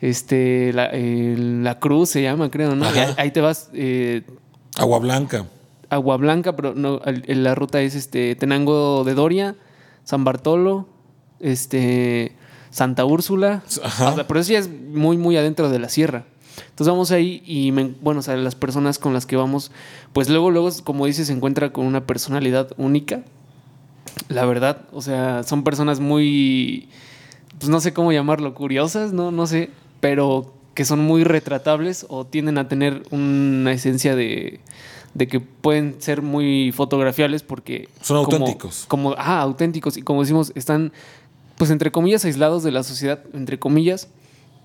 este, 0.00 0.72
la, 0.72 0.90
la 0.92 1.78
Cruz 1.78 2.10
se 2.10 2.22
llama, 2.22 2.50
creo, 2.50 2.76
¿no? 2.76 2.86
Ahí, 3.16 3.30
te 3.30 3.40
vas. 3.40 3.70
Eh, 3.72 4.22
Agua 4.76 4.98
Blanca. 4.98 5.46
Agua 5.90 6.16
Blanca, 6.16 6.54
pero 6.54 6.74
no, 6.74 7.00
la 7.04 7.54
ruta 7.54 7.80
es 7.80 7.94
este 7.94 8.34
Tenango 8.36 9.04
de 9.04 9.14
Doria, 9.14 9.56
San 10.04 10.22
Bartolo, 10.24 10.86
este, 11.40 12.32
Santa 12.70 13.04
Úrsula. 13.04 13.62
Ajá. 13.82 14.24
pero 14.28 14.40
eso 14.40 14.52
ya 14.52 14.58
es 14.58 14.68
muy, 14.70 15.16
muy 15.16 15.36
adentro 15.36 15.70
de 15.70 15.78
la 15.78 15.88
sierra. 15.88 16.24
Entonces 16.70 16.90
vamos 16.92 17.10
ahí 17.10 17.42
y, 17.44 17.70
bueno, 18.00 18.20
o 18.20 18.22
sea, 18.22 18.36
las 18.36 18.54
personas 18.54 18.98
con 18.98 19.14
las 19.14 19.26
que 19.26 19.36
vamos, 19.36 19.70
pues 20.12 20.28
luego, 20.28 20.50
luego, 20.50 20.70
como 20.84 21.06
dices, 21.06 21.28
se 21.28 21.32
encuentra 21.32 21.72
con 21.72 21.86
una 21.86 22.06
personalidad 22.06 22.70
única. 22.76 23.22
La 24.28 24.44
verdad, 24.44 24.82
o 24.92 25.00
sea, 25.00 25.42
son 25.44 25.64
personas 25.64 26.00
muy, 26.00 26.88
pues 27.58 27.68
no 27.68 27.80
sé 27.80 27.92
cómo 27.92 28.12
llamarlo, 28.12 28.54
curiosas, 28.54 29.12
¿no? 29.12 29.30
No 29.30 29.46
sé 29.46 29.70
pero 30.00 30.54
que 30.74 30.84
son 30.84 31.00
muy 31.00 31.24
retratables 31.24 32.06
o 32.08 32.24
tienden 32.24 32.56
a 32.56 32.68
tener 32.68 33.02
una 33.10 33.72
esencia 33.72 34.14
de, 34.14 34.60
que 35.16 35.40
pueden 35.40 36.00
ser 36.00 36.22
muy 36.22 36.70
fotografiables 36.70 37.42
porque... 37.42 37.88
Son 38.00 38.16
auténticos. 38.18 38.84
Como, 38.86 39.14
ah, 39.18 39.40
auténticos. 39.40 39.96
Y 39.96 40.02
como 40.02 40.20
decimos, 40.20 40.52
están, 40.54 40.92
pues 41.56 41.70
entre 41.70 41.90
comillas, 41.90 42.24
aislados 42.24 42.62
de 42.62 42.70
la 42.70 42.84
sociedad, 42.84 43.20
entre 43.34 43.58
comillas, 43.58 44.08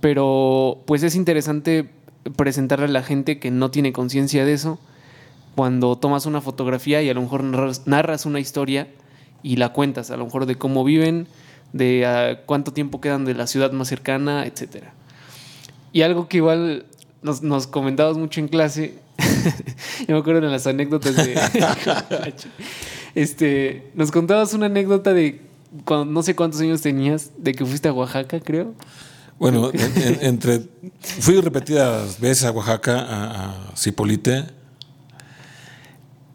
pero 0.01 0.83
pues 0.85 1.01
es 1.01 1.15
interesante 1.15 1.89
presentarle 2.35 2.85
a 2.85 2.89
la 2.89 3.01
gente 3.01 3.39
que 3.39 3.49
no 3.49 3.71
tiene 3.71 3.91
conciencia 3.91 4.45
de 4.45 4.53
eso 4.53 4.79
cuando 5.55 5.97
tomas 5.97 6.25
una 6.25 6.41
fotografía 6.41 7.01
y 7.01 7.09
a 7.09 7.13
lo 7.13 7.21
mejor 7.21 7.43
narras, 7.43 8.25
una 8.25 8.39
historia 8.39 8.87
y 9.41 9.57
la 9.57 9.73
cuentas, 9.73 10.11
a 10.11 10.17
lo 10.17 10.25
mejor 10.25 10.45
de 10.45 10.55
cómo 10.57 10.83
viven, 10.83 11.27
de 11.73 12.05
ah, 12.05 12.41
cuánto 12.45 12.73
tiempo 12.73 13.01
quedan 13.01 13.25
de 13.25 13.33
la 13.33 13.47
ciudad 13.47 13.71
más 13.71 13.87
cercana, 13.87 14.45
etcétera. 14.45 14.93
Y 15.93 16.01
algo 16.01 16.27
que 16.27 16.37
igual 16.37 16.85
nos, 17.21 17.41
nos 17.41 17.67
comentabas 17.67 18.17
mucho 18.17 18.41
en 18.41 18.49
clase, 18.49 18.95
yo 20.07 20.15
me 20.15 20.17
acuerdo 20.17 20.45
en 20.45 20.51
las 20.51 20.67
anécdotas 20.67 21.15
de... 21.15 21.35
Este, 23.15 23.91
nos 23.93 24.09
contabas 24.09 24.55
una 24.55 24.65
anécdota 24.65 25.13
de 25.13 25.39
cuando, 25.85 26.11
no 26.11 26.23
sé 26.23 26.35
cuántos 26.35 26.59
años 26.61 26.81
tenías, 26.81 27.29
de 27.37 27.53
que 27.53 27.63
fuiste 27.63 27.87
a 27.87 27.93
Oaxaca, 27.93 28.39
creo. 28.39 28.73
Bueno, 29.37 29.71
entre 30.21 30.63
fui 30.99 31.39
repetidas 31.39 32.19
veces 32.19 32.45
a 32.45 32.51
Oaxaca, 32.51 32.99
a, 33.01 33.71
a 33.71 33.77
Cipolite. 33.77 34.45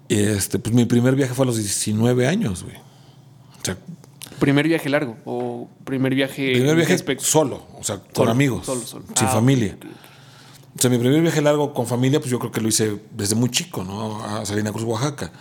Este, 0.08 0.60
pues 0.60 0.74
mi 0.74 0.84
primer 0.84 1.16
viaje 1.16 1.34
fue 1.34 1.44
a 1.44 1.46
los 1.46 1.56
19 1.56 2.28
años, 2.28 2.62
güey. 2.62 2.76
O 2.76 3.64
sea, 3.64 3.76
¿Primer 4.38 4.68
viaje 4.68 4.88
largo 4.88 5.16
o 5.24 5.68
primer 5.84 6.14
viaje? 6.14 6.52
Primer 6.52 6.76
viaje 6.76 6.96
solo, 7.18 7.62
o 7.78 7.84
sea, 7.84 8.00
con 8.14 8.28
amigos, 8.28 8.66
solo, 8.66 8.80
solo. 8.82 9.04
sin 9.14 9.26
ah, 9.26 9.30
familia. 9.30 9.76
O 10.76 10.80
sea, 10.80 10.90
mi 10.90 10.98
primer 10.98 11.20
viaje 11.20 11.42
largo 11.42 11.74
con 11.74 11.86
familia, 11.86 12.20
pues 12.20 12.30
yo 12.30 12.38
creo 12.38 12.52
que 12.52 12.60
lo 12.60 12.68
hice 12.68 13.00
desde 13.10 13.34
muy 13.34 13.50
chico, 13.50 13.82
¿no? 13.82 14.24
A 14.24 14.46
Salina 14.46 14.70
Cruz, 14.70 14.84
Oaxaca. 14.84 15.32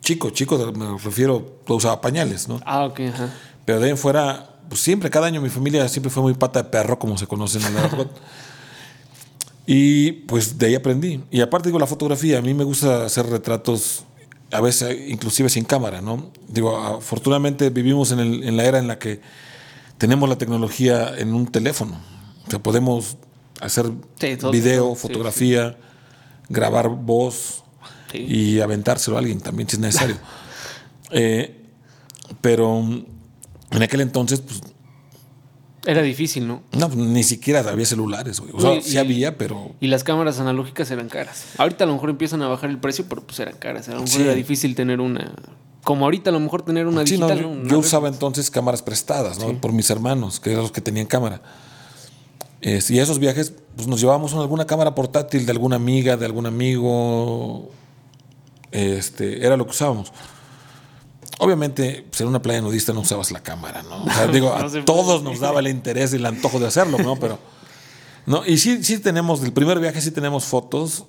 Chico, 0.00 0.30
chico, 0.30 0.56
me 0.72 0.98
refiero, 0.98 1.58
lo 1.66 1.76
usaba 1.76 2.00
pañales, 2.00 2.48
¿no? 2.48 2.58
Ah, 2.64 2.86
ok, 2.86 3.00
ajá. 3.00 3.34
Pero 3.64 3.78
de 3.78 3.84
ahí 3.84 3.90
en 3.90 3.98
fuera, 3.98 4.58
pues 4.68 4.80
siempre, 4.80 5.10
cada 5.10 5.26
año 5.26 5.40
mi 5.40 5.50
familia 5.50 5.86
siempre 5.88 6.10
fue 6.10 6.22
muy 6.22 6.34
pata 6.34 6.62
de 6.62 6.70
perro, 6.70 6.98
como 6.98 7.18
se 7.18 7.26
conoce 7.26 7.58
en 7.58 7.66
el 7.66 7.76
argot. 7.84 8.10
y 9.66 10.12
pues 10.12 10.58
de 10.58 10.66
ahí 10.66 10.74
aprendí. 10.74 11.22
Y 11.30 11.40
aparte 11.40 11.68
digo, 11.68 11.78
la 11.78 11.86
fotografía, 11.86 12.38
a 12.38 12.42
mí 12.42 12.54
me 12.54 12.64
gusta 12.64 13.04
hacer 13.04 13.26
retratos 13.26 14.04
a 14.52 14.60
veces 14.60 15.08
inclusive 15.08 15.48
sin 15.48 15.64
cámara, 15.64 16.00
¿no? 16.00 16.30
Digo, 16.48 16.76
afortunadamente 16.76 17.70
vivimos 17.70 18.12
en, 18.12 18.56
la 18.56 18.64
era 18.64 18.78
en 18.78 18.88
la 18.88 18.98
que 18.98 19.20
tenemos 19.98 20.28
la 20.28 20.36
tecnología 20.36 21.14
en 21.16 21.34
un 21.34 21.46
teléfono. 21.46 22.00
O 22.46 22.50
sea, 22.50 22.58
podemos 22.58 23.16
hacer 23.60 23.90
video, 24.50 24.94
fotografía, 24.94 25.76
grabar 26.48 26.88
voz 26.88 27.64
y 28.12 28.60
aventárselo 28.60 29.16
a 29.16 29.20
alguien 29.20 29.40
también 29.40 29.68
si 29.68 29.76
es 29.76 29.80
necesario. 29.80 30.16
Eh, 31.14 31.54
pero 32.40 32.78
en 32.78 33.82
aquel 33.82 34.00
entonces, 34.00 34.40
pues 34.40 34.62
era 35.84 36.02
difícil, 36.02 36.46
¿no? 36.46 36.62
No, 36.72 36.88
pues, 36.88 36.96
ni 36.96 37.24
siquiera 37.24 37.60
había 37.60 37.86
celulares, 37.86 38.38
güey. 38.40 38.52
O 38.54 38.60
sea, 38.60 38.80
sí 38.80 38.98
había, 38.98 39.36
pero. 39.36 39.72
Y 39.80 39.88
las 39.88 40.04
cámaras 40.04 40.38
analógicas 40.38 40.90
eran 40.90 41.08
caras. 41.08 41.46
Ahorita 41.58 41.84
a 41.84 41.86
lo 41.86 41.94
mejor 41.94 42.10
empiezan 42.10 42.42
a 42.42 42.48
bajar 42.48 42.70
el 42.70 42.78
precio, 42.78 43.04
pero 43.08 43.22
pues 43.22 43.40
eran 43.40 43.56
caras. 43.56 43.88
A 43.88 43.94
lo 43.94 44.02
mejor 44.02 44.20
era 44.20 44.34
difícil 44.34 44.74
tener 44.74 45.00
una. 45.00 45.32
Como 45.82 46.04
ahorita 46.04 46.30
a 46.30 46.32
lo 46.32 46.38
mejor 46.38 46.62
tener 46.62 46.86
una 46.86 47.02
digital. 47.02 47.64
No, 47.64 47.68
yo, 47.68 47.78
usaba 47.80 48.06
entonces 48.06 48.50
cámaras 48.50 48.82
prestadas, 48.82 49.38
¿no? 49.40 49.60
Por 49.60 49.72
mis 49.72 49.90
hermanos, 49.90 50.38
que 50.38 50.50
eran 50.50 50.62
los 50.62 50.72
que 50.72 50.80
tenían 50.80 51.06
cámara. 51.06 51.42
y 52.60 52.98
esos 52.98 53.18
viajes, 53.18 53.52
pues 53.74 53.88
nos 53.88 54.00
llevábamos 54.00 54.32
alguna 54.34 54.66
cámara 54.66 54.94
portátil 54.94 55.44
de 55.44 55.52
alguna 55.52 55.76
amiga, 55.76 56.16
de 56.16 56.26
algún 56.26 56.46
amigo. 56.46 57.70
Este, 58.70 59.44
era 59.44 59.56
lo 59.56 59.64
que 59.64 59.72
usábamos. 59.72 60.12
Obviamente, 61.38 62.04
pues 62.08 62.20
en 62.20 62.28
una 62.28 62.40
playa 62.42 62.60
nudista 62.60 62.92
no 62.92 63.00
usabas 63.00 63.30
la 63.30 63.42
cámara, 63.42 63.82
¿no? 63.82 64.04
O 64.04 64.10
sea, 64.10 64.26
digo, 64.32 64.54
a 64.54 64.68
todos 64.84 65.22
nos 65.22 65.40
daba 65.40 65.60
el 65.60 65.68
interés 65.68 66.12
y 66.12 66.16
el 66.16 66.26
antojo 66.26 66.58
de 66.58 66.66
hacerlo, 66.66 66.98
¿no? 66.98 67.16
Pero, 67.16 67.38
¿no? 68.26 68.46
Y 68.46 68.58
sí, 68.58 68.82
sí 68.84 68.98
tenemos, 68.98 69.40
del 69.40 69.52
primer 69.52 69.80
viaje 69.80 70.00
sí 70.00 70.10
tenemos 70.10 70.44
fotos 70.44 71.04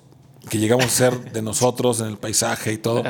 que 0.48 0.58
llegamos 0.58 0.86
a 0.86 0.90
ser 0.90 1.32
de 1.32 1.42
nosotros 1.42 2.00
en 2.00 2.06
el 2.06 2.16
paisaje 2.18 2.72
y 2.72 2.78
todo. 2.78 3.02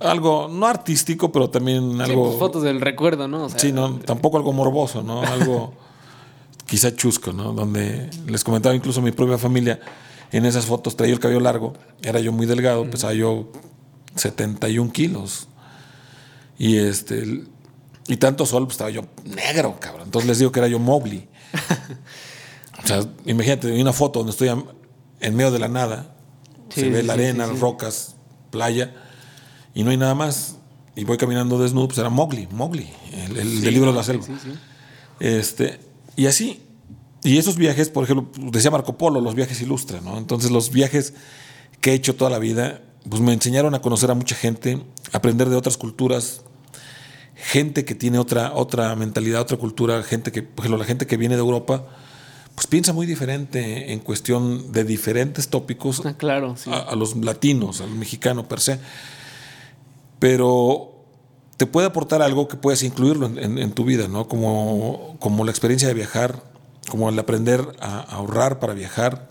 Algo, 0.00 0.48
no 0.50 0.66
artístico, 0.66 1.30
pero 1.30 1.50
también 1.50 2.00
algo... 2.00 2.28
Pues 2.28 2.38
fotos 2.38 2.62
del 2.62 2.80
recuerdo, 2.80 3.28
¿no? 3.28 3.48
sí, 3.50 3.70
no, 3.70 3.98
tampoco 3.98 4.38
algo 4.38 4.52
morboso, 4.52 5.02
¿no? 5.02 5.22
Algo 5.22 5.74
quizá 6.66 6.94
chusco, 6.94 7.32
¿no? 7.32 7.52
Donde 7.52 8.08
les 8.26 8.42
comentaba 8.42 8.74
incluso 8.74 9.02
mi 9.02 9.12
propia 9.12 9.36
familia, 9.36 9.80
en 10.32 10.46
esas 10.46 10.64
fotos 10.64 10.96
traía 10.96 11.12
el 11.12 11.20
cabello 11.20 11.40
largo, 11.40 11.74
era 12.02 12.20
yo 12.20 12.32
muy 12.32 12.46
delgado, 12.46 12.88
pesaba 12.88 13.12
yo 13.12 13.48
71 14.14 14.92
kilos. 14.92 15.48
Y 16.60 16.76
este 16.76 17.42
y 18.06 18.16
tanto 18.18 18.44
sol, 18.44 18.64
pues 18.64 18.74
estaba 18.74 18.90
yo 18.90 19.06
negro, 19.24 19.78
cabrón. 19.80 20.02
Entonces 20.04 20.28
les 20.28 20.38
digo 20.38 20.52
que 20.52 20.60
era 20.60 20.68
yo 20.68 20.78
Mowgli. 20.78 21.26
o 22.84 22.86
sea, 22.86 23.02
imagínate, 23.24 23.80
una 23.80 23.94
foto 23.94 24.18
donde 24.18 24.32
estoy 24.32 24.50
en 25.20 25.34
medio 25.34 25.50
de 25.50 25.58
la 25.58 25.68
nada. 25.68 26.14
se 26.68 26.90
ve 26.90 27.02
la 27.02 27.14
arena, 27.14 27.46
las 27.46 27.58
rocas, 27.60 28.16
playa, 28.50 28.94
y 29.74 29.84
no 29.84 29.90
hay 29.90 29.96
nada 29.96 30.14
más. 30.14 30.56
Y 30.94 31.04
voy 31.04 31.16
caminando 31.16 31.58
desnudo, 31.58 31.88
pues 31.88 31.98
era 31.98 32.10
Mowgli, 32.10 32.46
Mowgli, 32.50 32.90
el, 33.12 33.62
del 33.62 33.72
libro 33.72 33.92
de 33.92 33.96
la 33.96 34.04
selva. 34.04 34.26
Este, 35.18 35.80
y 36.14 36.26
así. 36.26 36.60
Y 37.22 37.38
esos 37.38 37.56
viajes, 37.56 37.88
por 37.88 38.04
ejemplo, 38.04 38.28
decía 38.50 38.70
Marco 38.70 38.98
Polo, 38.98 39.22
los 39.22 39.34
viajes 39.34 39.62
ilustran, 39.62 40.04
¿no? 40.04 40.18
Entonces 40.18 40.50
los 40.50 40.70
viajes 40.70 41.14
que 41.80 41.92
he 41.92 41.94
hecho 41.94 42.16
toda 42.16 42.30
la 42.30 42.38
vida, 42.38 42.82
pues 43.08 43.22
me 43.22 43.32
enseñaron 43.32 43.74
a 43.74 43.80
conocer 43.80 44.10
a 44.10 44.14
mucha 44.14 44.34
gente, 44.34 44.82
aprender 45.12 45.48
de 45.48 45.56
otras 45.56 45.78
culturas, 45.78 46.42
gente 47.42 47.84
que 47.84 47.94
tiene 47.94 48.18
otra, 48.18 48.52
otra 48.54 48.94
mentalidad, 48.96 49.40
otra 49.40 49.56
cultura, 49.56 50.02
gente 50.02 50.30
que, 50.32 50.42
por 50.42 50.64
ejemplo, 50.64 50.78
la 50.78 50.84
gente 50.84 51.06
que 51.06 51.16
viene 51.16 51.34
de 51.34 51.40
Europa, 51.40 51.86
pues 52.54 52.66
piensa 52.66 52.92
muy 52.92 53.06
diferente 53.06 53.92
en 53.92 54.00
cuestión 54.00 54.72
de 54.72 54.84
diferentes 54.84 55.48
tópicos 55.48 56.02
ah, 56.04 56.14
claro, 56.16 56.54
a, 56.66 56.94
los 56.94 57.16
latinos, 57.16 57.80
al 57.80 57.90
mexicano 57.90 58.46
per 58.46 58.60
se. 58.60 58.78
Pero 60.18 60.92
te 61.56 61.66
puede 61.66 61.86
aportar 61.86 62.22
algo 62.22 62.48
que 62.48 62.56
puedes 62.56 62.82
incluirlo 62.82 63.26
en, 63.26 63.72
tu 63.72 63.84
vida, 63.84 64.08
¿no? 64.08 64.28
Como, 64.28 65.16
como 65.18 65.44
la 65.44 65.50
experiencia 65.50 65.88
de 65.88 65.94
viajar, 65.94 66.42
como 66.88 67.08
el 67.08 67.18
aprender 67.18 67.66
a, 67.80 68.00
ahorrar 68.00 68.58
para 68.58 68.74
viajar, 68.74 69.30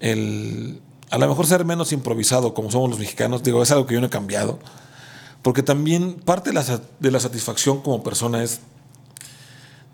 el 0.00 0.80
a 1.10 1.18
lo 1.18 1.28
mejor 1.28 1.46
ser 1.46 1.64
menos 1.64 1.92
improvisado 1.92 2.54
como 2.54 2.70
somos 2.70 2.88
los 2.88 2.98
mexicanos, 2.98 3.42
digo, 3.42 3.62
es 3.62 3.70
algo 3.72 3.86
que 3.86 3.94
yo 3.94 4.00
no 4.00 4.06
he 4.06 4.10
cambiado 4.10 4.60
porque 5.42 5.62
también 5.62 6.14
parte 6.14 6.50
de 6.50 6.54
la, 6.54 6.80
de 6.98 7.10
la 7.10 7.20
satisfacción 7.20 7.80
como 7.80 8.02
persona 8.02 8.42
es, 8.42 8.60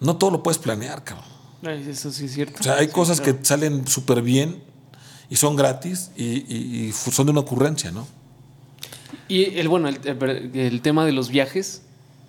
no 0.00 0.16
todo 0.16 0.30
lo 0.30 0.42
puedes 0.42 0.58
planear, 0.58 1.04
cabrón. 1.04 1.36
Eso 1.62 2.12
sí 2.12 2.26
es 2.26 2.34
cierto. 2.34 2.58
O 2.60 2.62
sea, 2.62 2.76
hay 2.76 2.88
cosas 2.88 3.20
que 3.20 3.34
salen 3.42 3.86
súper 3.86 4.22
bien 4.22 4.62
y 5.28 5.36
son 5.36 5.56
gratis 5.56 6.10
y, 6.16 6.92
son 6.92 7.26
de 7.26 7.32
una 7.32 7.40
ocurrencia, 7.40 7.90
¿no? 7.90 8.06
Y 9.28 9.58
el, 9.58 9.68
bueno, 9.68 9.88
el, 9.88 10.80
tema 10.82 11.04
de 11.04 11.12
los 11.12 11.28
viajes, 11.28 11.82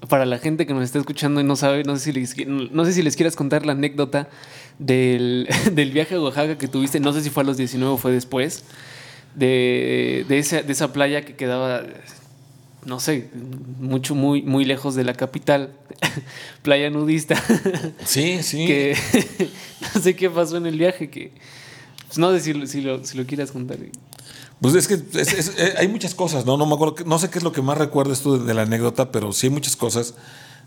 para 0.09 0.25
la 0.25 0.39
gente 0.39 0.65
que 0.65 0.73
nos 0.73 0.83
está 0.83 0.99
escuchando 0.99 1.41
y 1.41 1.43
no 1.43 1.55
sabe, 1.55 1.83
no 1.83 1.95
sé 1.97 2.05
si 2.05 2.11
les, 2.13 2.47
no 2.47 2.85
sé 2.85 2.93
si 2.93 3.03
les 3.03 3.15
quieras 3.15 3.35
contar 3.35 3.65
la 3.65 3.73
anécdota 3.73 4.29
del, 4.79 5.47
del 5.71 5.91
viaje 5.91 6.15
a 6.15 6.21
Oaxaca 6.21 6.57
que 6.57 6.67
tuviste, 6.67 6.99
no 6.99 7.13
sé 7.13 7.21
si 7.21 7.29
fue 7.29 7.43
a 7.43 7.45
los 7.45 7.57
19 7.57 7.93
o 7.93 7.97
fue 7.97 8.11
después, 8.11 8.63
de, 9.35 10.25
de, 10.27 10.39
esa, 10.39 10.63
de 10.63 10.71
esa 10.71 10.93
playa 10.93 11.23
que 11.23 11.35
quedaba 11.35 11.83
no 12.87 13.01
sé, 13.01 13.29
mucho, 13.79 14.15
muy, 14.15 14.41
muy 14.43 14.63
lejos 14.63 14.95
de 14.95 15.03
la 15.03 15.13
capital, 15.13 15.73
playa 16.63 16.89
nudista. 16.89 17.35
Sí, 18.05 18.41
sí. 18.41 18.65
Que 18.65 18.97
no 19.93 20.01
sé 20.01 20.15
qué 20.15 20.29
pasó 20.29 20.55
en 20.55 20.67
el 20.67 20.77
viaje, 20.77 21.09
que 21.09 21.33
pues, 22.07 22.17
no 22.17 22.31
sé 22.31 22.39
si, 22.39 22.67
si, 22.67 22.81
lo, 22.81 23.03
si, 23.03 23.17
lo, 23.17 23.25
quieras 23.25 23.51
contar. 23.51 23.77
Pues 24.61 24.73
es 24.75 24.87
que 24.87 24.93
eh, 24.93 25.73
hay 25.77 25.89
muchas 25.89 26.15
cosas, 26.15 26.45
¿no? 26.45 26.55
No 26.55 26.65
me 26.65 26.75
acuerdo, 26.75 26.95
no 27.05 27.19
sé 27.19 27.29
qué 27.29 27.39
es 27.39 27.43
lo 27.43 27.51
que 27.51 27.61
más 27.61 27.77
recuerdas 27.77 28.21
tú 28.21 28.43
de, 28.43 28.53
la 28.53 28.61
anécdota, 28.61 29.11
pero 29.11 29.33
sí 29.33 29.47
hay 29.47 29.53
muchas 29.53 29.75
cosas. 29.75 30.15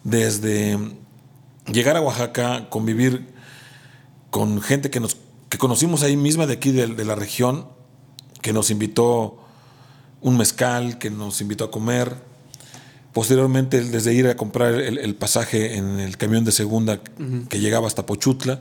Desde 0.04 0.78
llegar 1.72 1.96
a 1.96 2.02
Oaxaca, 2.02 2.68
convivir 2.68 3.28
con 4.30 4.60
gente 4.60 4.90
que 4.90 5.00
nos 5.00 5.16
que 5.48 5.58
conocimos 5.58 6.02
ahí 6.02 6.16
misma 6.16 6.46
de 6.46 6.52
aquí 6.52 6.70
de, 6.70 6.86
de 6.86 7.04
la 7.04 7.14
región, 7.14 7.66
que 8.42 8.52
nos 8.52 8.70
invitó 8.70 9.40
un 10.22 10.36
mezcal 10.36 10.98
que 10.98 11.10
nos 11.10 11.40
invitó 11.40 11.64
a 11.64 11.70
comer. 11.70 12.14
Posteriormente, 13.12 13.82
desde 13.82 14.14
ir 14.14 14.28
a 14.28 14.36
comprar 14.36 14.74
el, 14.74 15.14
pasaje 15.16 15.76
en 15.76 15.98
el 15.98 16.16
camión 16.16 16.44
de 16.44 16.52
segunda 16.52 17.00
que 17.48 17.58
llegaba 17.58 17.86
hasta 17.86 18.06
Pochutla, 18.06 18.60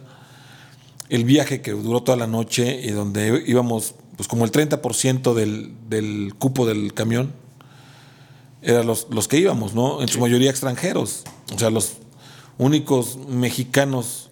el 1.09 1.23
viaje 1.23 1.61
que 1.61 1.71
duró 1.71 2.01
toda 2.01 2.17
la 2.17 2.27
noche 2.27 2.81
y 2.83 2.91
donde 2.91 3.43
íbamos, 3.45 3.93
pues 4.15 4.27
como 4.27 4.45
el 4.45 4.51
30% 4.51 5.33
del, 5.33 5.73
del 5.87 6.33
cupo 6.37 6.65
del 6.65 6.93
camión, 6.93 7.31
eran 8.61 8.87
los, 8.87 9.07
los 9.11 9.27
que 9.27 9.37
íbamos, 9.37 9.73
¿no? 9.73 10.01
En 10.01 10.07
su 10.07 10.19
mayoría 10.19 10.49
extranjeros. 10.49 11.23
O 11.53 11.59
sea, 11.59 11.69
los 11.69 11.97
únicos 12.57 13.17
mexicanos 13.27 14.29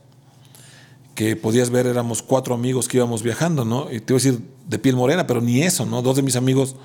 que 1.16 1.36
podías 1.36 1.70
ver 1.70 1.88
éramos 1.88 2.22
cuatro 2.22 2.54
amigos 2.54 2.88
que 2.88 2.98
íbamos 2.98 3.24
viajando, 3.24 3.66
¿no? 3.66 3.92
Y 3.92 4.00
te 4.00 4.14
iba 4.14 4.20
a 4.20 4.22
decir 4.22 4.42
de 4.68 4.80
piel 4.80 4.96
morena, 4.96 5.26
pero 5.26 5.42
ni 5.42 5.62
eso, 5.62 5.86
¿no? 5.86 6.02
Dos 6.02 6.16
de 6.16 6.22
mis 6.22 6.36
amigos 6.36 6.76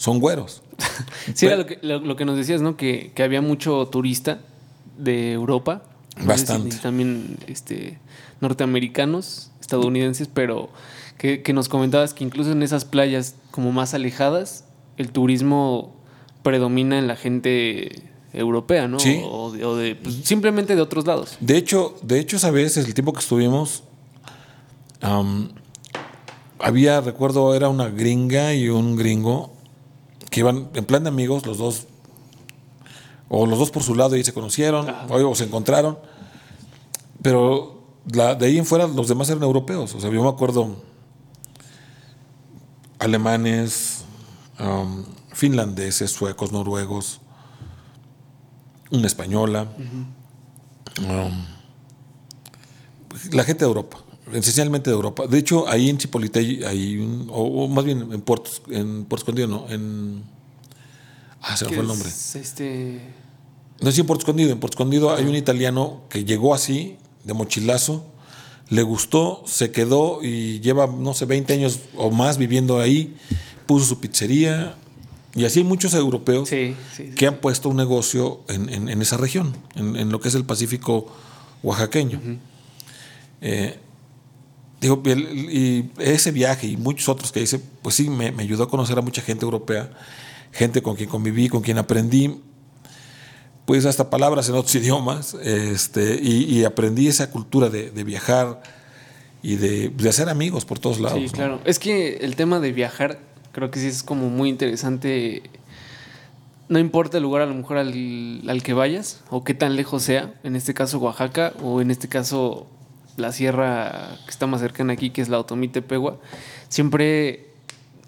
son 0.00 0.18
güeros. 0.18 0.62
sí, 1.34 1.44
era 1.44 1.56
lo 1.56 1.66
que, 1.66 1.78
lo, 1.82 2.16
que, 2.16 2.24
nos 2.24 2.34
decías, 2.34 2.62
¿no? 2.62 2.74
Que, 2.74 3.12
que, 3.14 3.22
había 3.22 3.42
mucho 3.42 3.86
turista 3.88 4.40
de 4.96 5.32
Europa. 5.32 5.82
Bastante. 6.24 6.76
también 6.76 7.36
este, 7.46 7.98
norteamericanos, 8.40 9.50
estadounidenses, 9.60 10.26
pero 10.32 10.70
que, 11.18 11.42
que, 11.42 11.52
nos 11.52 11.68
comentabas 11.68 12.14
que 12.14 12.24
incluso 12.24 12.52
en 12.52 12.62
esas 12.62 12.86
playas 12.86 13.34
como 13.50 13.72
más 13.72 13.92
alejadas, 13.92 14.64
el 14.96 15.12
turismo 15.12 15.94
predomina 16.42 16.98
en 16.98 17.06
la 17.06 17.16
gente 17.16 18.02
europea, 18.32 18.88
¿no? 18.88 19.00
Sí. 19.00 19.20
O, 19.22 19.52
de, 19.52 19.96
pues, 19.96 20.14
simplemente 20.24 20.76
de 20.76 20.80
otros 20.80 21.06
lados. 21.06 21.36
De 21.40 21.58
hecho, 21.58 21.98
de 22.00 22.20
hecho, 22.20 22.38
esa 22.38 22.50
vez, 22.50 22.78
el 22.78 22.94
tiempo 22.94 23.12
que 23.12 23.20
estuvimos, 23.20 23.82
había, 26.58 27.02
recuerdo, 27.02 27.54
era 27.54 27.68
una 27.68 27.90
gringa 27.90 28.54
y 28.54 28.70
un 28.70 28.96
gringo 28.96 29.59
que 30.30 30.40
iban 30.40 30.70
en 30.74 30.84
plan 30.84 31.02
de 31.02 31.08
amigos, 31.08 31.44
los 31.44 31.58
dos, 31.58 31.86
o 33.28 33.46
los 33.46 33.58
dos 33.58 33.70
por 33.70 33.82
su 33.82 33.94
lado 33.94 34.16
y 34.16 34.24
se 34.24 34.32
conocieron, 34.32 34.86
o, 35.08 35.34
se 35.34 35.44
encontraron, 35.44 35.98
pero 37.20 37.82
de 38.04 38.46
ahí 38.46 38.58
en 38.58 38.64
fuera 38.64 38.86
los 38.86 39.08
demás 39.08 39.28
eran 39.28 39.42
europeos. 39.42 39.94
O 39.94 40.00
sea, 40.00 40.10
yo 40.10 40.22
me 40.22 40.28
acuerdo 40.28 40.76
alemanes, 42.98 44.04
um, 44.58 45.04
finlandeses, 45.32 46.10
suecos, 46.12 46.52
noruegos, 46.52 47.20
una 48.90 49.06
española, 49.06 49.66
um, 50.98 51.44
la 53.32 53.44
gente 53.44 53.64
de 53.64 53.68
Europa, 53.68 53.98
esencialmente 54.32 54.90
de 54.90 54.96
Europa. 54.96 55.26
De 55.26 55.38
hecho, 55.38 55.68
ahí 55.68 55.88
en 55.88 55.98
Chipolite 55.98 56.66
hay 56.66 56.98
un, 56.98 57.28
o, 57.30 57.68
más 57.68 57.84
bien 57.84 58.12
en 58.12 58.20
Puerto, 58.20 58.50
en 58.70 59.04
Puerto 59.04 59.22
Escondido, 59.24 59.48
no, 59.48 59.66
en... 59.68 60.22
Ah, 61.42 61.56
se 61.56 61.64
me 61.64 61.72
fue 61.72 61.80
el 61.80 61.88
nombre. 61.88 62.08
este... 62.08 63.00
No 63.80 63.90
sé 63.90 64.00
en 64.02 64.06
Puerto 64.06 64.22
Escondido. 64.22 64.52
En 64.52 64.60
Puerto 64.60 64.74
Escondido 64.74 65.14
hay 65.14 65.24
un 65.24 65.34
italiano 65.34 66.02
que 66.10 66.24
llegó 66.24 66.54
así, 66.54 66.96
de 67.24 67.32
mochilazo, 67.32 68.04
le 68.68 68.82
gustó, 68.82 69.42
se 69.46 69.72
quedó 69.72 70.22
y 70.22 70.60
lleva, 70.60 70.86
no 70.86 71.14
sé, 71.14 71.24
20 71.24 71.52
años 71.54 71.80
o 71.96 72.10
más 72.10 72.38
viviendo 72.38 72.78
ahí, 72.78 73.16
puso 73.66 73.86
su 73.86 74.00
pizzería. 74.00 74.76
Y 75.34 75.44
así 75.44 75.60
hay 75.60 75.64
muchos 75.64 75.94
europeos 75.94 76.48
que 76.50 77.26
han 77.26 77.36
puesto 77.36 77.68
un 77.68 77.76
negocio 77.76 78.40
en, 78.48 78.88
esa 79.00 79.16
región, 79.16 79.56
en, 79.74 80.10
lo 80.10 80.20
que 80.20 80.28
es 80.28 80.34
el 80.34 80.44
Pacífico 80.44 81.06
oaxaqueño. 81.62 82.20
Eh, 83.40 83.78
digo, 84.80 85.02
y 85.04 85.90
ese 85.98 86.32
viaje 86.32 86.66
y 86.66 86.76
muchos 86.76 87.08
otros 87.08 87.32
que 87.32 87.40
hice, 87.42 87.60
pues 87.82 87.94
sí, 87.94 88.08
me, 88.08 88.32
me, 88.32 88.42
ayudó 88.42 88.64
a 88.64 88.68
conocer 88.68 88.98
a 88.98 89.02
mucha 89.02 89.22
gente 89.22 89.44
europea, 89.44 89.90
gente 90.52 90.82
con 90.82 90.96
quien 90.96 91.08
conviví, 91.08 91.48
con 91.48 91.62
quien 91.62 91.78
aprendí 91.78 92.40
pues 93.70 93.86
hasta 93.86 94.10
palabras 94.10 94.48
en 94.48 94.56
otros 94.56 94.74
idiomas, 94.82 95.34
este, 95.34 96.18
y, 96.20 96.64
aprendí 96.64 97.06
esa 97.06 97.30
cultura 97.30 97.68
de, 97.68 97.90
viajar 98.02 98.60
y 99.44 99.54
de, 99.54 99.92
hacer 100.08 100.28
amigos 100.28 100.64
por 100.64 100.80
todos 100.80 100.98
lados. 100.98 101.20
Sí, 101.20 101.28
claro. 101.28 101.60
Es 101.64 101.78
que 101.78 102.16
el 102.16 102.34
tema 102.34 102.58
de 102.58 102.72
viajar 102.72 103.20
creo 103.52 103.70
que 103.70 103.78
sí 103.78 103.86
es 103.86 104.02
como 104.02 104.28
muy 104.28 104.48
interesante. 104.48 105.44
No 106.68 106.80
importa 106.80 107.18
el 107.18 107.22
lugar 107.22 107.42
a 107.42 107.46
lo 107.46 107.54
mejor 107.54 107.78
al, 107.78 108.62
que 108.64 108.72
vayas 108.72 109.22
o 109.30 109.44
qué 109.44 109.54
tan 109.54 109.76
lejos 109.76 110.02
sea, 110.02 110.34
en 110.42 110.56
este 110.56 110.74
caso 110.74 110.98
Oaxaca 110.98 111.52
o 111.62 111.80
en 111.80 111.92
este 111.92 112.08
caso 112.08 112.66
la 113.20 113.32
sierra 113.32 114.18
que 114.24 114.30
está 114.30 114.46
más 114.46 114.60
cercana 114.60 114.94
aquí, 114.94 115.10
que 115.10 115.22
es 115.22 115.28
la 115.28 115.38
Otomite 115.38 115.82
Pegua, 115.82 116.18
siempre 116.68 117.50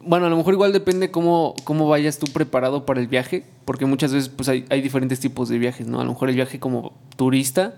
bueno, 0.05 0.27
a 0.27 0.29
lo 0.29 0.37
mejor 0.37 0.55
igual 0.55 0.73
depende 0.73 1.11
cómo, 1.11 1.55
cómo 1.65 1.89
vayas 1.89 2.19
tú 2.19 2.27
preparado 2.27 2.85
para 2.85 3.01
el 3.01 3.07
viaje, 3.07 3.45
porque 3.65 3.87
muchas 3.87 4.13
veces 4.13 4.29
pues 4.29 4.49
hay, 4.49 4.81
diferentes 4.81 5.21
tipos 5.21 5.49
de 5.49 5.59
viajes, 5.59 5.87
¿no? 5.87 6.01
A 6.01 6.05
lo 6.05 6.11
mejor 6.11 6.29
el 6.29 6.35
viaje 6.35 6.59
como 6.59 6.93
turista, 7.17 7.75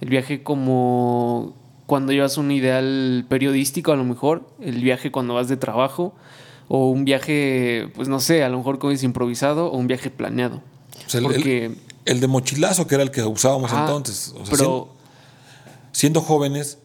el 0.00 0.08
viaje 0.08 0.42
como 0.42 1.54
cuando 1.86 2.12
llevas 2.12 2.38
un 2.38 2.50
ideal 2.50 3.24
periodístico, 3.28 3.92
a 3.92 3.96
lo 3.96 4.04
mejor, 4.04 4.48
el 4.60 4.80
viaje 4.82 5.10
cuando 5.10 5.34
vas 5.34 5.48
de 5.48 5.56
trabajo, 5.56 6.14
o 6.68 6.90
un 6.90 7.04
viaje, 7.04 7.88
pues 7.94 8.08
no 8.08 8.20
sé, 8.20 8.42
a 8.44 8.48
lo 8.48 8.58
mejor 8.58 8.78
como 8.78 8.92
es 8.92 9.02
improvisado, 9.02 9.66
o 9.66 9.76
un 9.76 9.86
viaje 9.86 10.10
planeado. 10.10 10.62
porque... 11.22 11.72
el, 12.04 12.20
de 12.20 12.26
mochilazo, 12.26 12.86
que 12.86 12.94
era 12.96 13.04
el 13.04 13.10
que 13.10 13.22
usábamos 13.22 13.72
entonces. 13.72 14.34
pero... 14.50 14.99
siendo 15.92 16.20
jóvenes, 16.20 16.78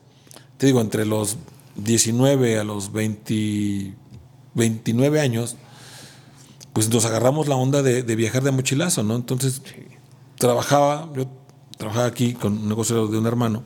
te 0.57 0.67
digo, 0.67 0.81
entre 0.81 1.05
los 1.05 1.38
19 1.75 2.59
a 2.59 2.63
los 2.63 2.91
20 2.91 3.93
29 4.55 5.19
años, 5.19 5.57
pues 6.74 6.89
nos 6.89 7.05
agarramos 7.05 7.47
la 7.47 7.55
onda 7.55 7.83
de, 7.83 8.01
viajar 8.15 8.41
de 8.43 8.51
mochilazo, 8.51 9.03
¿no? 9.03 9.15
Entonces, 9.15 9.62
trabajaba, 10.39 11.09
yo 11.15 11.27
trabajaba 11.77 12.05
aquí 12.05 12.34
con 12.34 12.53
un 12.53 12.69
negocio 12.69 13.08
de 13.08 13.17
un 13.17 13.27
hermano, 13.27 13.63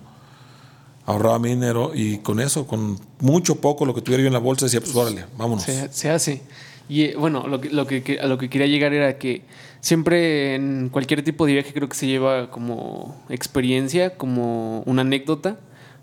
ahorraba 1.05 1.39
mi 1.39 1.49
dinero 1.49 1.91
y 1.93 2.17
con 2.17 2.39
eso, 2.39 2.67
con 2.67 2.99
mucho 3.19 3.55
poco, 3.55 3.85
lo 3.85 3.95
que 3.95 4.01
tuviera 4.01 4.23
yo 4.23 4.27
en 4.27 4.33
la 4.33 4.39
bolsa, 4.39 4.65
decía, 4.65 4.81
pues 4.81 4.95
órale, 4.95 5.25
vámonos. 5.37 5.63
Se, 5.63 6.09
hace. 6.09 6.41
Y 6.89 7.03
eh, 7.03 7.15
bueno, 7.17 7.47
lo 7.47 7.61
que, 7.61 8.19
a 8.19 8.25
lo 8.25 8.37
que 8.37 8.49
quería 8.49 8.67
llegar 8.67 8.93
era 8.93 9.17
que 9.17 9.43
siempre 9.79 10.55
en 10.55 10.89
cualquier 10.89 11.23
tipo 11.23 11.45
de 11.45 11.53
viaje 11.53 11.71
creo 11.71 11.87
que 11.87 11.95
se 11.95 12.07
lleva 12.07 12.49
como 12.49 13.23
experiencia, 13.29 14.17
como 14.17 14.81
una 14.81 15.03
anécdota 15.03 15.59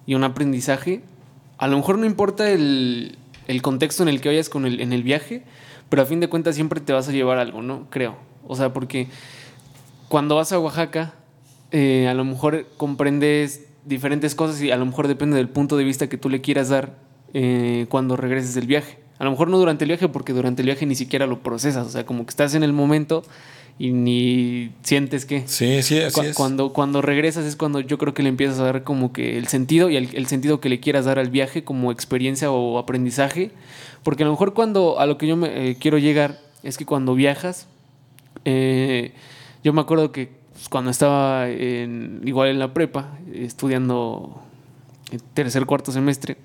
y 0.07 0.14
un 0.14 0.25
aprendizaje. 0.25 1.03
A 1.59 1.66
lo 1.66 1.77
mejor 1.77 1.99
no 1.99 2.07
importa 2.07 2.49
el, 2.51 3.18
el 3.49 3.62
contexto 3.62 4.05
en 4.05 4.09
el 4.09 4.20
que 4.20 4.29
vayas 4.29 4.49
con 4.49 4.64
el, 4.64 4.81
en 4.81 4.92
el 4.92 5.03
viaje, 5.03 5.42
pero 5.88 6.03
a 6.03 6.07
fin 6.07 6.20
de 6.20 6.29
cuentas 6.29 6.55
siempre 6.55 6.81
te 6.81 6.92
vas 6.92 7.09
a 7.09 7.12
llevar 7.12 7.38
algo, 7.38 7.62
¿no? 7.62 7.88
Creo. 7.90 8.16
O 8.46 8.55
sea, 8.55 8.72
porque 8.72 9.09
cuando 10.09 10.37
vas 10.37 10.53
a 10.53 10.59
Oaxaca, 10.61 11.14
eh, 11.72 12.07
a 12.09 12.14
lo 12.14 12.25
mejor 12.25 12.66
comprendes 12.77 13.66
diferentes 13.85 14.37
cosas 14.37 14.62
y 14.62 14.70
a 14.70 14.77
lo 14.77 14.87
mejor 14.87 15.09
depende 15.09 15.37
del 15.37 15.49
punto 15.49 15.77
de 15.77 15.83
vista 15.85 16.09
que 16.09 16.16
tú 16.16 16.29
le 16.29 16.40
quieras 16.40 16.68
dar 16.68 16.94
eh, 17.35 17.87
cuando 17.88 18.16
regreses 18.16 18.55
del 18.55 18.66
viaje. 18.66 19.05
A 19.18 19.24
lo 19.24 19.31
mejor 19.31 19.48
no 19.48 19.59
durante 19.59 19.85
el 19.85 19.88
viaje, 19.88 20.09
porque 20.09 20.33
durante 20.33 20.62
el 20.62 20.66
viaje 20.66 20.87
ni 20.87 20.94
siquiera 20.94 21.26
lo 21.26 21.40
procesas. 21.40 21.87
O 21.87 21.90
sea, 21.90 22.05
como 22.05 22.24
que 22.24 22.31
estás 22.31 22.55
en 22.55 22.62
el 22.62 22.72
momento 22.72 23.22
y 23.79 23.92
ni 23.92 24.72
sientes 24.83 25.26
que. 25.26 25.46
Sí, 25.46 25.83
sí, 25.83 26.00
así 26.00 26.20
es. 26.20 26.35
Cuando, 26.35 26.72
cuando 26.72 27.02
regresas 27.02 27.44
es 27.44 27.57
cuando 27.57 27.81
yo 27.81 27.98
creo 27.98 28.14
que 28.14 28.22
le 28.22 28.29
empiezas 28.29 28.59
a 28.59 28.64
dar 28.64 28.85
como 28.85 29.12
que 29.12 29.38
el 29.38 29.48
sentido 29.48 29.90
y 29.90 29.96
el, 29.96 30.26
sentido 30.26 30.61
que 30.61 30.68
le 30.68 30.81
quieras 30.81 31.05
dar 31.05 31.18
al 31.18 31.31
viaje 31.31 31.64
como 31.64 31.92
experiencia 31.92 32.50
o 32.50 32.79
aprendizaje. 32.79 33.50
Porque 34.02 34.22
a 34.22 34.26
lo 34.26 34.33
mejor 34.33 34.55
cuando 34.55 35.00
a 35.00 35.07
lo 35.07 35.18
que 35.18 35.26
yo 35.26 35.37
me 35.37 35.70
eh, 35.70 35.76
quiero 35.79 35.98
llegar 35.98 36.38
es 36.62 36.79
que 36.79 36.87
cuando 36.87 37.14
viajas, 37.14 37.66
eh, 38.44 39.12
yo 39.64 39.72
me 39.72 39.81
acuerdo 39.81 40.12
que 40.12 40.31
pues, 40.52 40.68
cuando 40.68 40.90
estaba 40.90 41.48
en, 41.48 42.22
igual 42.24 42.48
en 42.48 42.59
la 42.59 42.72
prepa, 42.72 43.18
estudiando 43.33 44.42
tercer, 45.35 45.66
cuarto 45.66 45.92
semestre, 45.92 46.37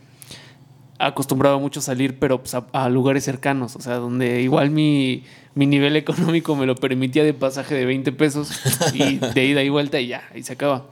acostumbrado 1.05 1.59
mucho 1.59 1.81
salir, 1.81 2.19
pero 2.19 2.39
pues, 2.39 2.55
a, 2.55 2.89
lugares 2.89 3.23
cercanos, 3.23 3.75
o 3.75 3.81
sea, 3.81 3.95
donde 3.95 4.41
igual 4.41 4.71
mi, 4.71 5.23
nivel 5.55 5.95
económico 5.95 6.55
me 6.55 6.65
lo 6.65 6.75
permitía 6.75 7.23
de 7.23 7.33
pasaje 7.33 7.75
de 7.75 7.85
20 7.85 8.11
pesos 8.13 8.51
y 8.93 9.17
de 9.17 9.45
ida 9.45 9.63
y 9.63 9.69
vuelta 9.69 9.99
y 9.99 10.07
ya, 10.07 10.23
ahí 10.33 10.43
se 10.43 10.53
acaba. 10.53 10.87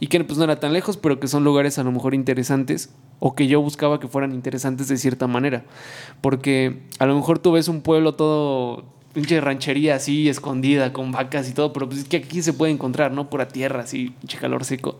Y 0.00 0.08
que 0.08 0.22
pues 0.24 0.36
no 0.36 0.44
era 0.44 0.58
tan 0.58 0.72
lejos, 0.72 0.96
pero 0.96 1.20
que 1.20 1.28
son 1.28 1.44
lugares 1.44 1.78
a 1.78 1.84
lo 1.84 1.92
mejor 1.92 2.14
interesantes 2.14 2.90
o 3.20 3.36
que 3.36 3.46
yo 3.46 3.60
buscaba 3.62 4.00
que 4.00 4.08
fueran 4.08 4.32
interesantes 4.32 4.88
de 4.88 4.96
cierta 4.96 5.28
manera. 5.28 5.64
Porque 6.20 6.82
a 6.98 7.06
lo 7.06 7.14
mejor 7.14 7.38
tú 7.38 7.52
ves 7.52 7.68
un 7.68 7.82
pueblo 7.82 8.14
todo 8.14 8.84
pinche 9.12 9.40
ranchería 9.40 9.94
así, 9.94 10.28
escondida, 10.28 10.92
con 10.92 11.12
vacas 11.12 11.48
y 11.48 11.52
todo, 11.52 11.72
pero 11.72 11.88
pues 11.88 12.00
es 12.00 12.08
que 12.08 12.16
aquí 12.16 12.42
se 12.42 12.52
puede 12.52 12.72
encontrar, 12.72 13.12
¿no? 13.12 13.30
Pura 13.30 13.48
tierra, 13.48 13.80
así, 13.80 14.12
pinche 14.20 14.38
calor 14.38 14.64
seco. 14.64 14.98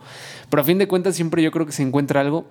Pero 0.49 0.61
a 0.61 0.63
fin 0.63 0.77
de 0.77 0.87
cuentas 0.87 1.15
siempre 1.15 1.43
yo 1.43 1.51
creo 1.51 1.65
que 1.65 1.71
se 1.71 1.83
encuentra 1.83 2.21
algo 2.21 2.45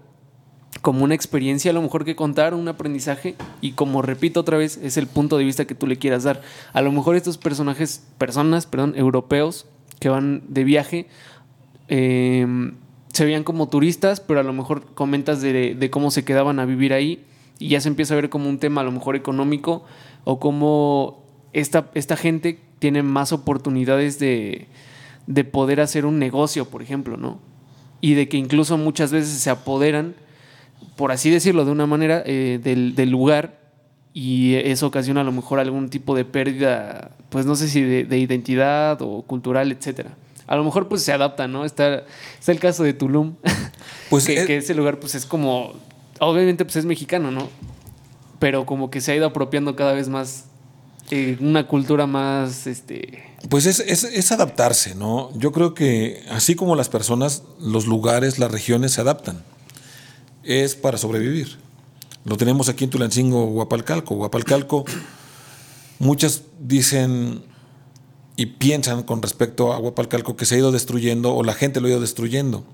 como 0.81 1.05
una 1.05 1.15
experiencia 1.15 1.71
a 1.71 1.75
lo 1.75 1.83
mejor 1.83 2.05
que 2.05 2.17
contar, 2.17 2.55
un 2.55 2.67
aprendizaje 2.67 3.37
y 3.61 3.73
como 3.73 4.03
repito 4.03 4.41
otra 4.41 4.57
vez, 4.57 4.79
es 4.79 4.97
el 4.97 5.07
punto 5.07 5.37
de 5.37 5.45
vista 5.45 5.67
que 5.67 5.75
tú 5.75 5.87
le 5.87 5.99
quieras 5.99 6.23
dar. 6.25 6.41
A 6.73 6.81
lo 6.81 6.91
mejor 6.91 7.15
estos 7.15 7.39
personajes, 7.39 8.07
personas, 8.19 8.67
perdón, 8.67 8.95
europeos 8.97 9.67
que 10.01 10.09
van 10.09 10.43
de 10.49 10.65
viaje, 10.65 11.07
em, 11.89 12.75
se 13.13 13.25
veían 13.25 13.45
como 13.45 13.69
turistas, 13.69 14.21
pero 14.21 14.41
a 14.41 14.43
lo 14.43 14.53
mejor 14.53 14.95
comentas 14.95 15.43
de, 15.43 15.89
cómo 15.93 16.11
se 16.11 16.25
quedaban 16.25 16.59
a 16.59 16.65
vivir 16.65 16.95
ahí 16.95 17.25
y 17.59 17.69
ya 17.69 17.81
se 17.81 17.89
empieza 17.89 18.15
a 18.15 18.17
ver 18.17 18.31
como 18.31 18.49
un 18.49 18.59
tema 18.59 18.81
a 18.81 18.85
lo 18.85 18.93
mejor 18.93 19.15
económico 19.15 19.85
o 20.25 20.41
cómo 20.41 21.23
esta, 21.53 21.91
esta 21.95 22.17
gente 22.17 22.59
tiene 22.79 23.03
más 23.03 23.33
oportunidades 23.33 24.19
de, 24.19 24.67
de 25.27 25.45
poder 25.45 25.81
hacer 25.81 26.07
un 26.07 26.19
negocio, 26.19 26.65
por 26.71 26.83
ejemplo, 26.83 27.19
¿no? 27.19 27.39
Y 28.01 28.15
de 28.15 28.29
que 28.29 28.39
incluso 28.39 28.79
muchas 28.79 29.13
veces 29.13 29.39
se 29.39 29.51
apoderan 29.51 30.15
por 30.97 31.13
así 31.13 31.31
decirlo 31.31 31.65
de 31.65 31.71
una 31.71 31.87
manera, 31.87 32.23
eh, 32.27 32.61
del, 32.63 33.11
lugar 33.11 33.59
y 34.15 34.55
eso 34.55 34.87
ocasiona 34.87 35.23
a 35.23 35.25
lo 35.25 35.33
mejor 35.33 35.59
algún 35.59 35.89
tipo 35.89 36.15
de 36.15 36.25
pérdida, 36.25 37.13
pues 37.31 37.47
no 37.47 37.57
sé 37.57 37.69
si 37.69 37.83
de, 37.83 38.19
identidad 38.19 39.01
o 39.01 39.23
cultural, 39.23 39.73
etcétera. 39.73 40.17
A 40.47 40.57
lo 40.57 40.65
mejor 40.65 40.89
pues 40.89 41.03
se 41.03 41.13
adapta, 41.13 41.49
¿no? 41.49 41.65
Está, 41.65 42.05
está 42.39 42.53
el 42.53 42.59
caso 42.59 42.83
de 42.83 42.93
Tulum, 42.93 43.35
pues 44.11 44.27
que, 44.27 44.57
ese 44.57 44.75
lugar 44.75 45.01
pues 45.01 45.15
es 45.15 45.25
como, 45.25 45.73
obviamente 46.21 46.65
pues 46.65 46.77
es 46.77 46.85
mexicano, 46.85 47.31
¿no? 47.31 47.49
Pero 48.39 48.67
como 48.67 48.91
que 48.91 49.01
se 49.01 49.13
ha 49.13 49.17
ido 49.17 49.27
apropiando 49.27 49.77
cada 49.77 49.93
vez 49.93 50.09
más 50.09 50.47
eh, 51.11 51.37
una 51.41 51.67
cultura 51.67 52.07
más, 52.07 52.67
este... 52.67 53.23
Pues 53.49 53.67
es, 53.67 53.81
es 53.81 54.33
adaptarse, 54.33 54.95
¿no? 54.95 55.31
Yo 55.37 55.53
creo 55.53 55.75
que 55.75 56.23
así 56.31 56.55
como 56.55 56.77
las 56.77 56.89
personas, 56.89 57.43
los 57.61 57.87
lugares, 57.87 58.39
las 58.39 58.53
regiones 58.53 58.93
se 58.93 59.01
adaptan 59.01 59.43
es 60.45 60.75
para 60.75 60.99
sobrevivir. 60.99 61.59
Lo 62.25 62.37
tenemos 62.37 62.69
aquí 62.69 62.85
en 62.85 62.91
Tulancingo, 62.91 63.47
Guapalcalco. 63.47 64.15
Guapalcalco, 64.15 64.85
muchas 65.99 66.43
dicen 66.61 67.43
y 68.37 68.47
piensan 68.47 69.03
con 69.03 69.23
respecto 69.23 69.73
a 69.73 69.79
Guapalcalco 69.79 70.37
que 70.37 70.47
se 70.47 70.55
ha 70.55 70.59
ido 70.59 70.73
destruyendo 70.73 71.35
o 71.35 71.43
la 71.43 71.55
gente 71.55 71.81
lo 71.81 71.87
ha 71.87 71.91
ido 71.91 72.01
destruyendo. 72.01 72.65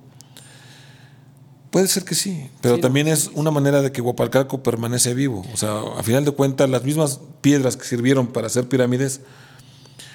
Puede 1.70 1.88
ser 1.88 2.04
que 2.04 2.14
sí, 2.14 2.48
pero 2.62 2.80
también 2.80 3.08
es 3.08 3.30
una 3.34 3.50
manera 3.50 3.82
de 3.82 3.92
que 3.92 4.00
Guapalcalco 4.00 4.62
permanece 4.62 5.12
vivo. 5.12 5.44
O 5.52 5.56
sea, 5.56 5.80
a 5.98 6.02
final 6.02 6.24
de 6.24 6.30
cuentas, 6.30 6.70
las 6.70 6.82
mismas 6.82 7.20
piedras 7.42 7.76
que 7.76 7.84
sirvieron 7.84 8.28
para 8.28 8.46
hacer 8.46 8.68
pirámides, 8.68 9.20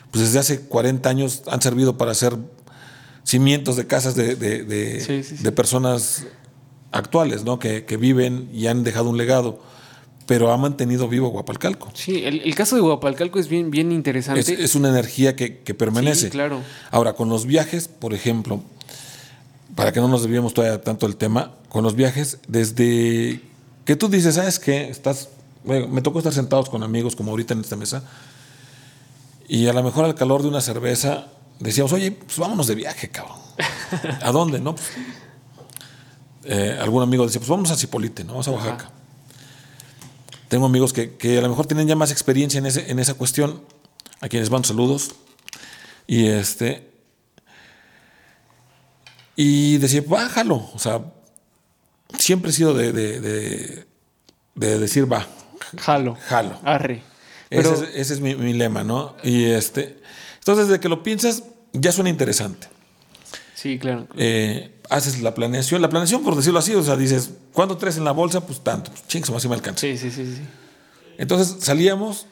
pues 0.10 0.24
desde 0.26 0.40
hace 0.40 0.62
40 0.62 1.08
años 1.08 1.44
han 1.48 1.62
servido 1.62 1.96
para 1.96 2.12
hacer 2.12 2.36
cimientos 3.24 3.76
de 3.76 3.86
casas 3.86 4.16
de, 4.16 4.36
de, 4.36 5.52
personas 5.52 6.26
actuales, 6.94 7.44
¿no? 7.44 7.60
Que, 7.60 7.98
viven 8.00 8.50
y 8.54 8.68
han 8.68 8.84
dejado 8.84 9.10
un 9.10 9.18
legado, 9.18 9.60
pero 10.26 10.52
ha 10.52 10.58
mantenido 10.58 11.10
vivo 11.10 11.30
Guapalcalco. 11.30 11.92
Sí, 11.94 12.24
el, 12.24 12.56
caso 12.56 12.76
de 12.76 12.82
Guapalcalco 12.82 13.40
es 13.40 13.50
bien, 13.50 13.72
bien 13.72 13.92
interesante. 13.92 14.40
Es, 14.40 14.76
una 14.76 14.90
energía 14.90 15.36
que, 15.36 15.50
permanece. 15.74 16.28
Sí, 16.28 16.30
claro. 16.30 16.62
Ahora, 16.92 17.14
con 17.14 17.30
los 17.30 17.46
viajes, 17.46 17.88
por 17.88 18.14
ejemplo, 18.14 18.64
para 19.76 19.92
que 19.92 20.00
no 20.00 20.08
nos 20.08 20.22
desviemos 20.22 20.54
todavía 20.54 20.82
tanto 20.82 21.06
el 21.08 21.18
tema, 21.18 21.54
con 21.68 21.84
los 21.84 21.96
viajes, 21.96 22.40
desde 22.48 23.42
que 23.86 23.96
tú 23.96 24.08
dices, 24.08 24.36
¿sabes 24.36 24.60
qué? 24.60 24.90
Estás, 24.90 25.30
me 25.66 26.02
tocó 26.02 26.20
estar 26.20 26.34
sentados 26.34 26.70
con 26.70 26.84
amigos 26.84 27.16
como 27.16 27.32
ahorita 27.32 27.54
en 27.54 27.62
esta 27.62 27.76
mesa, 27.76 28.04
y 29.48 29.68
a 29.68 29.74
lo 29.74 29.84
mejor 29.84 30.06
al 30.06 30.16
calor 30.16 30.42
de 30.42 30.48
una 30.48 30.62
cerveza 30.62 31.28
decíamos, 31.60 31.92
oye, 31.94 32.12
pues 32.12 32.38
vámonos 32.38 32.68
de 32.68 32.76
viaje, 32.76 33.10
cabrón. 33.10 33.40
¿A 34.22 34.32
dónde? 34.32 34.60
No, 34.60 34.76
pues, 34.76 34.88
eh, 36.46 36.78
algún 36.80 37.04
amigo 37.04 37.26
decía, 37.26 37.40
pues 37.40 37.50
vamos 37.50 37.72
a 37.72 37.78
Cipolite, 37.78 38.24
¿no? 38.24 38.34
Vamos 38.34 38.48
a 38.48 38.52
Oaxaca. 38.52 38.92
Tengo 40.48 40.66
amigos 40.66 40.94
que, 40.94 41.16
que, 41.16 41.38
a 41.38 41.42
lo 41.42 41.50
mejor 41.50 41.66
tienen 41.66 41.88
ya 41.88 41.96
más 41.96 42.12
experiencia 42.12 42.58
en, 42.58 42.66
ese, 42.66 42.92
en 42.92 43.00
esa 43.00 43.16
cuestión, 43.16 43.62
a 44.22 44.30
quienes 44.30 44.50
van 44.50 44.64
saludos. 44.64 45.16
Y 46.06 46.28
este, 46.28 46.94
y 49.36 49.78
decía, 49.78 50.04
bájalo. 50.06 50.70
O 50.74 50.80
sea, 50.80 51.02
siempre 52.18 52.52
he 52.52 52.54
sido 52.54 52.74
de, 52.74 52.92
de, 52.94 53.86
decir, 54.80 55.12
va. 55.12 55.28
Jalo. 55.80 56.18
Jalo. 56.28 56.60
Arre. 56.64 57.02
ese, 57.50 58.14
es, 58.14 58.20
mi, 58.20 58.54
lema, 58.54 58.84
¿no? 58.84 59.16
Y 59.24 59.46
este. 59.46 60.00
Entonces, 60.40 60.68
desde 60.68 60.80
que 60.80 60.90
lo 60.90 61.04
piensas, 61.04 61.44
ya 61.72 61.92
suena 61.92 62.10
interesante. 62.10 62.68
Sí, 63.56 63.80
claro. 63.80 64.08
Eh, 64.18 64.73
haces 64.90 65.22
la 65.22 65.34
planeación. 65.34 65.82
La 65.82 65.90
planeación, 65.90 66.24
por 66.24 66.36
decirlo 66.36 66.60
así, 66.60 66.74
o 66.76 66.84
sea, 66.84 66.96
dices, 66.96 67.32
¿cuánto 67.52 67.78
traes 67.78 67.98
en 67.98 68.06
la 68.06 68.12
bolsa? 68.12 68.46
Pues 68.46 68.60
tanto. 68.62 68.92
Pues 68.92 69.08
chingos, 69.08 69.32
más 69.32 69.42
si 69.42 69.48
me 69.48 69.56
alcanza. 69.56 69.82
Sí, 69.82 69.98
sí, 69.98 70.12
sí, 70.12 70.26
sí. 70.26 70.42
Entonces 71.18 71.58
salíamos, 71.64 72.28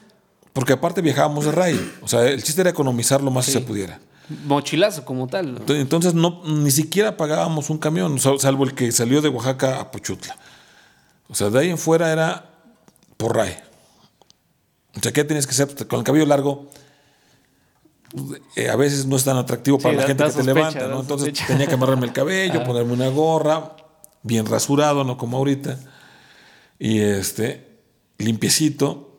porque 0.52 0.72
aparte 0.72 1.00
viajábamos 1.00 1.44
de 1.44 1.52
rayo. 1.52 1.80
O 2.00 2.08
sea, 2.08 2.26
el 2.26 2.42
chiste 2.42 2.60
era 2.60 2.70
economizar 2.70 3.22
lo 3.22 3.30
más 3.30 3.46
que 3.46 3.52
se 3.52 3.60
pudiera 3.60 4.00
mochilazo 4.44 5.04
como 5.04 5.26
tal. 5.26 5.62
Entonces 5.68 6.14
no, 6.14 6.42
ni 6.44 6.70
siquiera 6.70 7.16
pagábamos 7.16 7.70
un 7.70 7.78
camión, 7.78 8.18
salvo 8.18 8.64
el 8.64 8.74
que 8.74 8.92
salió 8.92 9.20
de 9.20 9.28
Oaxaca 9.28 9.80
a 9.80 9.90
Pochutla. 9.90 10.36
O 11.28 11.34
sea, 11.34 11.50
de 11.50 11.58
ahí 11.58 11.70
en 11.70 11.78
fuera 11.78 12.12
era 12.12 12.50
por 13.16 13.36
RAE. 13.36 13.62
O 14.96 15.00
sea, 15.00 15.12
¿qué 15.12 15.24
tienes 15.24 15.46
que 15.46 15.52
hacer? 15.52 15.86
Con 15.86 16.00
el 16.00 16.04
cabello 16.04 16.26
largo, 16.26 16.68
eh, 18.56 18.68
a 18.68 18.76
veces 18.76 19.06
no 19.06 19.16
es 19.16 19.24
tan 19.24 19.36
atractivo 19.36 19.78
para 19.78 19.94
la 19.94 20.06
gente 20.06 20.24
que 20.24 20.30
te 20.30 20.42
levanta, 20.42 20.86
¿no? 20.88 21.00
Entonces 21.00 21.32
tenía 21.46 21.66
que 21.66 21.74
amarrarme 21.74 22.06
el 22.06 22.12
cabello, 22.12 22.60
ah. 22.62 22.64
ponerme 22.64 22.92
una 22.92 23.08
gorra, 23.08 23.76
bien 24.22 24.46
rasurado, 24.46 25.04
no 25.04 25.16
como 25.16 25.38
ahorita, 25.38 25.78
y 26.78 27.00
este, 27.00 27.78
limpiecito. 28.18 29.16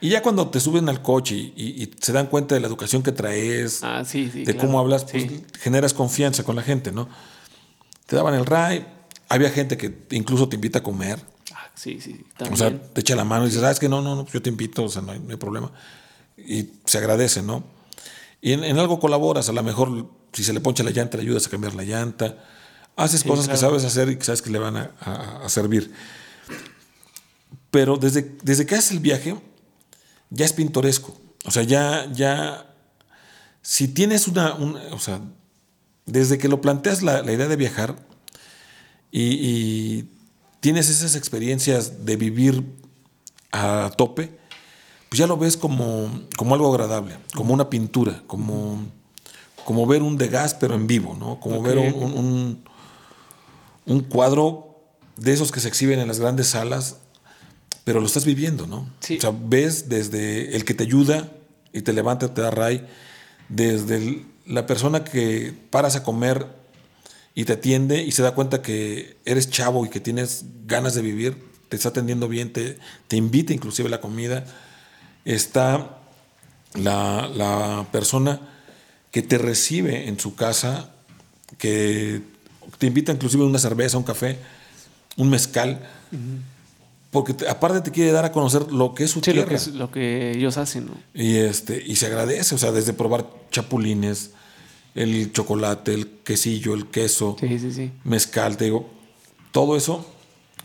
Y 0.00 0.10
ya 0.10 0.22
cuando 0.22 0.48
te 0.50 0.60
suben 0.60 0.88
al 0.88 1.02
coche 1.02 1.34
y, 1.34 1.90
se 2.00 2.12
dan 2.12 2.26
cuenta 2.26 2.54
de 2.54 2.60
la 2.60 2.66
educación 2.66 3.02
que 3.02 3.12
traes, 3.12 3.80
ah, 3.82 4.02
de 4.04 4.56
cómo 4.56 4.78
hablas, 4.78 5.04
pues 5.04 5.26
generas 5.60 5.94
confianza 5.94 6.44
con 6.44 6.54
la 6.54 6.62
gente, 6.62 6.92
¿no? 6.92 7.08
Te 8.06 8.14
daban 8.14 8.34
el 8.34 8.46
ray, 8.46 8.86
había 9.28 9.50
gente 9.50 9.76
que 9.76 10.06
incluso 10.10 10.48
te 10.48 10.56
invita 10.56 10.78
a 10.78 10.82
comer. 10.82 11.18
Ah, 11.52 11.70
sí, 11.74 12.00
sí, 12.00 12.24
también. 12.36 12.54
O 12.54 12.56
sea, 12.56 12.92
te 12.92 13.00
echa 13.00 13.16
la 13.16 13.24
mano 13.24 13.44
y 13.44 13.46
dices, 13.46 13.62
¿sabes 13.62 13.80
que 13.80 13.88
no, 13.88 14.02
no, 14.02 14.14
no, 14.14 14.26
yo 14.26 14.40
te 14.40 14.50
invito, 14.50 14.84
o 14.84 14.88
sea, 14.88 15.02
no 15.02 15.12
hay, 15.12 15.36
problema. 15.36 15.72
Y 16.36 16.70
se 16.84 16.98
agradece, 16.98 17.42
¿no? 17.42 17.64
Y 18.40 18.52
en, 18.52 18.78
algo 18.78 19.00
colaboras, 19.00 19.48
a 19.48 19.52
lo 19.52 19.62
mejor 19.62 20.08
si 20.32 20.44
se 20.44 20.52
le 20.52 20.60
poncha 20.60 20.82
la 20.82 20.90
llanta, 20.90 21.16
le 21.16 21.24
ayudas 21.24 21.46
a 21.46 21.50
cambiar 21.50 21.74
la 21.74 21.84
llanta. 21.84 22.44
Haces 22.96 23.24
cosas 23.24 23.48
que 23.48 23.56
sabes 23.56 23.84
hacer 23.84 24.08
y 24.10 24.16
que 24.16 24.24
sabes 24.24 24.42
que 24.42 24.50
le 24.50 24.58
van 24.58 24.76
a, 24.76 25.48
servir. 25.48 25.92
Pero 27.70 27.96
desde, 27.96 28.36
desde 28.42 28.64
que 28.66 28.74
haces 28.74 28.92
el 28.92 29.00
viaje, 29.00 29.36
ya 30.30 30.44
es 30.44 30.52
pintoresco. 30.52 31.18
O 31.44 31.50
sea, 31.50 31.62
ya, 31.62 32.10
ya, 32.12 32.66
si 33.62 33.88
tienes 33.88 34.28
una, 34.28 34.54
o 34.92 34.98
sea, 34.98 35.20
desde 36.06 36.38
que 36.38 36.48
lo 36.48 36.60
planteas 36.60 37.02
la, 37.02 37.20
idea 37.30 37.48
de 37.48 37.56
viajar 37.56 37.96
y, 39.10 40.06
tienes 40.60 40.88
esas 40.88 41.14
experiencias 41.14 42.04
de 42.06 42.16
vivir 42.16 42.64
a 43.52 43.92
tope, 43.96 44.36
pues 45.08 45.18
ya 45.18 45.26
lo 45.26 45.36
ves 45.36 45.56
como, 45.56 46.10
como 46.36 46.54
algo 46.54 46.72
agradable, 46.72 47.16
como 47.34 47.54
una 47.54 47.70
pintura, 47.70 48.22
como, 48.26 48.84
como 49.64 49.86
ver 49.86 50.02
un 50.02 50.16
gas 50.16 50.54
pero 50.54 50.74
en 50.74 50.86
vivo, 50.86 51.16
¿no? 51.18 51.40
Como 51.40 51.62
ver 51.62 51.78
un, 51.78 51.94
un, 51.94 52.64
un, 53.86 54.00
cuadro 54.00 54.76
de 55.16 55.32
esos 55.32 55.52
que 55.52 55.60
se 55.60 55.68
exhiben 55.68 55.98
en 56.00 56.08
las 56.08 56.20
grandes 56.20 56.48
salas 56.48 56.96
pero 57.86 58.00
lo 58.00 58.06
estás 58.06 58.24
viviendo, 58.24 58.66
¿no? 58.66 58.90
Sí. 58.98 59.16
O 59.16 59.20
sea, 59.20 59.32
ves 59.32 59.88
desde 59.88 60.56
el 60.56 60.64
que 60.64 60.74
te 60.74 60.82
ayuda 60.82 61.30
y 61.72 61.82
te 61.82 61.92
levanta, 61.92 62.34
te 62.34 62.40
da 62.40 62.50
ray, 62.50 62.84
desde 63.48 64.24
la 64.44 64.66
persona 64.66 65.04
que 65.04 65.54
paras 65.70 65.94
a 65.94 66.02
comer 66.02 66.48
y 67.36 67.44
te 67.44 67.52
atiende 67.52 68.02
y 68.02 68.10
se 68.10 68.24
da 68.24 68.34
cuenta 68.34 68.60
que 68.60 69.18
eres 69.24 69.50
chavo 69.50 69.86
y 69.86 69.88
que 69.88 70.00
tienes 70.00 70.46
ganas 70.66 70.96
de 70.96 71.02
vivir, 71.02 71.36
te 71.68 71.76
está 71.76 71.90
atendiendo 71.90 72.26
bien, 72.26 72.52
te, 72.52 72.76
te 73.06 73.16
invita 73.16 73.52
inclusive 73.52 73.86
a 73.86 73.90
la 73.92 74.00
comida. 74.00 74.44
Está 75.26 75.98
la, 76.72 77.28
la, 77.34 77.86
persona 77.92 78.40
que 79.10 79.20
te 79.20 79.36
recibe 79.36 80.08
en 80.08 80.18
su 80.18 80.34
casa, 80.34 80.94
que 81.58 82.22
te 82.78 82.86
invita 82.86 83.12
inclusive 83.12 83.42
a 83.44 83.46
una 83.46 83.58
cerveza, 83.58 83.98
un 83.98 84.04
café, 84.04 84.38
un 85.18 85.28
mezcal 85.28 85.86
porque 87.16 87.34
aparte 87.48 87.80
te 87.80 87.90
quiere 87.90 88.12
dar 88.12 88.26
a 88.26 88.32
conocer 88.32 88.70
lo 88.70 88.94
que 88.94 89.04
es 89.04 89.10
su 89.10 89.22
tierra. 89.22 89.50
Lo 89.50 89.58
que, 89.58 89.70
lo 89.70 89.90
que 89.90 90.30
ellos 90.32 90.58
hacen, 90.58 90.84
¿no? 90.84 90.92
Y, 91.14 91.36
este, 91.36 91.82
y 91.82 91.96
se 91.96 92.06
agradece, 92.06 92.54
o 92.54 92.58
sea, 92.58 92.72
desde 92.72 92.92
probar 92.92 93.26
chapulines, 93.50 94.32
el 94.94 95.32
chocolate, 95.32 95.94
el 95.94 96.08
quesillo, 96.24 96.74
el 96.74 96.88
queso, 96.88 97.36
sí, 97.40 97.58
sí, 97.58 97.72
sí. 97.72 97.90
mezcal, 98.04 98.58
te 98.58 98.64
digo, 98.64 98.90
todo 99.50 99.78
eso, 99.78 100.06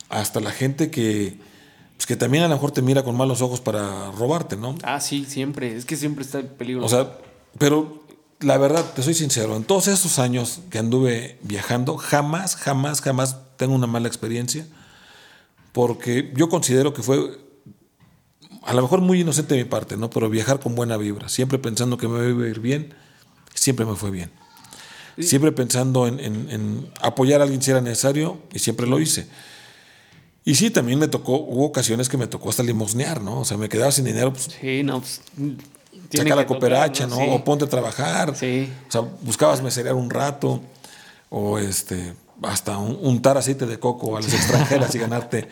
hasta 0.09 0.41
la 0.41 0.51
gente 0.51 0.91
que, 0.91 1.37
pues 2.01 2.07
que 2.07 2.15
también 2.15 2.43
a 2.43 2.47
lo 2.47 2.55
mejor 2.55 2.71
te 2.71 2.81
mira 2.81 3.03
con 3.03 3.15
malos 3.15 3.43
ojos 3.43 3.61
para 3.61 4.09
robarte, 4.09 4.57
¿no? 4.57 4.73
Ah, 4.81 4.99
sí, 4.99 5.23
siempre, 5.23 5.77
es 5.77 5.85
que 5.85 5.95
siempre 5.95 6.25
está 6.25 6.39
el 6.39 6.47
peligro. 6.47 6.83
O 6.83 6.89
sea, 6.89 7.15
pero 7.59 8.03
la 8.39 8.57
verdad, 8.57 8.83
te 8.95 9.03
soy 9.03 9.13
sincero, 9.13 9.55
en 9.55 9.65
todos 9.65 9.87
estos 9.87 10.17
años 10.17 10.61
que 10.71 10.79
anduve 10.79 11.37
viajando, 11.43 11.97
jamás, 11.97 12.55
jamás, 12.55 13.01
jamás 13.01 13.37
tengo 13.55 13.75
una 13.75 13.85
mala 13.85 14.07
experiencia 14.07 14.65
porque 15.73 16.33
yo 16.35 16.49
considero 16.49 16.91
que 16.91 17.03
fue 17.03 17.37
a 18.63 18.73
lo 18.73 18.81
mejor 18.81 19.01
muy 19.01 19.21
inocente 19.21 19.53
de 19.53 19.63
mi 19.63 19.69
parte, 19.69 19.95
¿no? 19.95 20.09
Pero 20.09 20.27
viajar 20.27 20.59
con 20.59 20.73
buena 20.73 20.97
vibra, 20.97 21.29
siempre 21.29 21.59
pensando 21.59 21.97
que 21.97 22.07
me 22.07 22.29
iba 22.31 22.45
a 22.45 22.47
ir 22.47 22.61
bien, 22.61 22.95
siempre 23.53 23.85
me 23.85 23.95
fue 23.95 24.09
bien. 24.09 24.31
Siempre 25.19 25.51
pensando 25.51 26.07
en, 26.07 26.91
apoyar 26.99 27.41
a 27.41 27.43
alguien 27.43 27.61
si 27.61 27.69
era 27.69 27.79
necesario 27.79 28.41
y 28.51 28.57
siempre 28.57 28.87
lo 28.87 28.99
hice. 28.99 29.27
Y 30.43 30.55
sí, 30.55 30.71
también 30.71 30.97
me 30.97 31.07
tocó, 31.07 31.35
hubo 31.35 31.65
ocasiones 31.65 32.09
que 32.09 32.17
me 32.17 32.27
tocó 32.27 32.49
hasta 32.49 32.63
limosnear, 32.63 33.21
¿no? 33.21 33.41
O 33.41 33.45
sea, 33.45 33.57
me 33.57 33.69
quedaba 33.69 33.91
sin 33.91 34.05
dinero. 34.05 34.33
Pues, 34.33 34.49
sí, 34.59 34.83
no, 34.83 34.99
pues, 34.99 35.21
Saca 36.13 36.35
la 36.35 36.45
cooperacha, 36.45 37.07
¿no? 37.07 37.17
O 37.17 37.43
ponte 37.43 37.65
a 37.65 37.69
trabajar. 37.69 38.35
Sí. 38.35 38.69
O 38.87 38.91
sea, 38.91 39.01
buscabas 39.21 39.61
meserear 39.61 39.95
un 39.95 40.09
rato. 40.09 40.61
O 41.29 41.57
este, 41.57 42.13
hasta 42.41 42.77
untar 42.77 43.37
aceite 43.37 43.65
de 43.65 43.79
coco 43.79 44.17
a 44.17 44.21
las 44.21 44.33
extranjeras 44.33 44.93
y 44.95 44.99
ganarte 44.99 45.47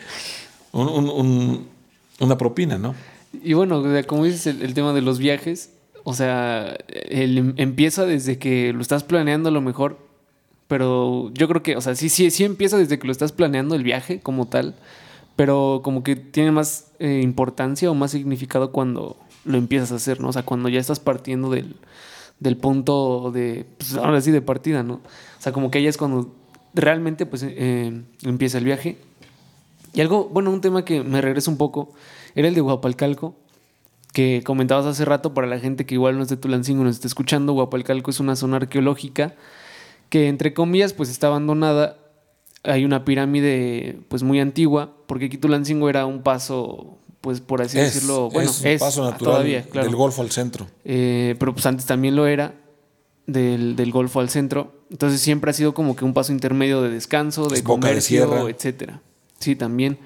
una 0.72 2.38
propina, 2.38 2.78
¿no? 2.78 2.94
Y 3.42 3.54
bueno, 3.54 3.82
como 4.06 4.24
dices, 4.24 4.46
el, 4.46 4.74
tema 4.74 4.92
de 4.92 5.02
los 5.02 5.18
viajes, 5.18 5.70
o 6.04 6.14
sea, 6.14 6.76
el, 6.88 7.54
empieza 7.56 8.04
desde 8.04 8.38
que 8.38 8.72
lo 8.72 8.82
estás 8.82 9.04
planeando 9.04 9.50
a 9.50 9.52
lo 9.52 9.60
mejor, 9.60 9.98
pero 10.70 11.32
yo 11.34 11.48
creo 11.48 11.64
que, 11.64 11.76
o 11.76 11.80
sea, 11.80 11.96
sí, 11.96 12.08
sí, 12.08 12.30
sí 12.30 12.44
empieza 12.44 12.78
desde 12.78 13.00
que 13.00 13.06
lo 13.08 13.10
estás 13.10 13.32
planeando 13.32 13.74
el 13.74 13.82
viaje 13.82 14.20
como 14.20 14.46
tal, 14.46 14.76
pero 15.34 15.80
como 15.82 16.04
que 16.04 16.14
tiene 16.14 16.52
más 16.52 16.92
eh, 17.00 17.22
importancia 17.24 17.90
o 17.90 17.94
más 17.96 18.12
significado 18.12 18.70
cuando 18.70 19.16
lo 19.44 19.58
empiezas 19.58 19.90
a 19.90 19.96
hacer, 19.96 20.20
¿no? 20.20 20.28
O 20.28 20.32
sea, 20.32 20.44
cuando 20.44 20.68
ya 20.68 20.78
estás 20.78 21.00
partiendo 21.00 21.50
del, 21.50 21.74
del 22.38 22.56
punto 22.56 23.32
de, 23.32 23.66
pues 23.78 23.96
ahora 23.96 24.20
sí, 24.20 24.30
de 24.30 24.42
partida, 24.42 24.84
¿no? 24.84 24.94
O 24.94 25.40
sea, 25.40 25.50
como 25.50 25.72
que 25.72 25.82
ya 25.82 25.90
es 25.90 25.96
cuando 25.96 26.32
realmente 26.72 27.26
pues 27.26 27.42
eh, 27.44 28.04
empieza 28.22 28.58
el 28.58 28.64
viaje. 28.64 28.96
Y 29.92 30.02
algo, 30.02 30.28
bueno, 30.28 30.52
un 30.52 30.60
tema 30.60 30.84
que 30.84 31.02
me 31.02 31.20
regresa 31.20 31.50
un 31.50 31.56
poco 31.56 31.94
era 32.36 32.46
el 32.46 32.54
de 32.54 32.60
Huapalcalco, 32.60 33.34
que 34.12 34.42
comentabas 34.46 34.86
hace 34.86 35.04
rato 35.04 35.34
para 35.34 35.48
la 35.48 35.58
gente 35.58 35.84
que 35.84 35.96
igual 35.96 36.16
no 36.16 36.22
es 36.22 36.28
de 36.28 36.36
Tulancingo, 36.36 36.84
nos 36.84 36.94
está 36.94 37.08
escuchando. 37.08 37.54
Huapalcalco 37.54 38.12
es 38.12 38.20
una 38.20 38.36
zona 38.36 38.58
arqueológica 38.58 39.34
que, 40.10 40.28
entre 40.28 40.52
comillas, 40.52 40.92
pues 40.92 41.08
está 41.08 41.28
abandonada. 41.28 41.96
hay 42.62 42.84
una 42.84 43.06
pirámide 43.06 44.00
pues 44.08 44.22
muy 44.22 44.40
antigua, 44.40 44.92
porque 45.06 45.30
Quitulancingo 45.30 45.88
era 45.88 46.04
un 46.04 46.22
paso, 46.22 46.98
pues 47.22 47.40
por 47.40 47.62
así 47.62 47.78
decirlo, 47.78 48.28
bueno, 48.28 48.50
es, 48.50 48.62
un 48.62 48.78
paso 48.78 49.04
natural 49.04 49.32
todavía, 49.32 49.64
del 49.72 49.96
Golfo 49.96 50.20
al 50.20 50.30
centro. 50.30 50.66
Eh, 50.84 51.36
pero 51.38 51.54
pues 51.54 51.64
antes 51.64 51.86
también 51.86 52.16
lo 52.16 52.26
era, 52.26 52.54
del, 53.26 53.76
del, 53.76 53.92
Golfo 53.92 54.20
al 54.20 54.28
centro. 54.28 54.84
Entonces 54.90 55.20
siempre 55.20 55.52
ha 55.52 55.54
sido 55.54 55.72
como 55.72 55.96
que 55.96 56.04
un 56.04 56.12
paso 56.12 56.32
intermedio 56.32 56.82
de 56.82 56.90
descanso, 56.90 57.48
de 57.48 57.62
comercio, 57.62 58.48
etcétera. 58.48 59.00
Sí, 59.38 59.56
también. 59.56 59.98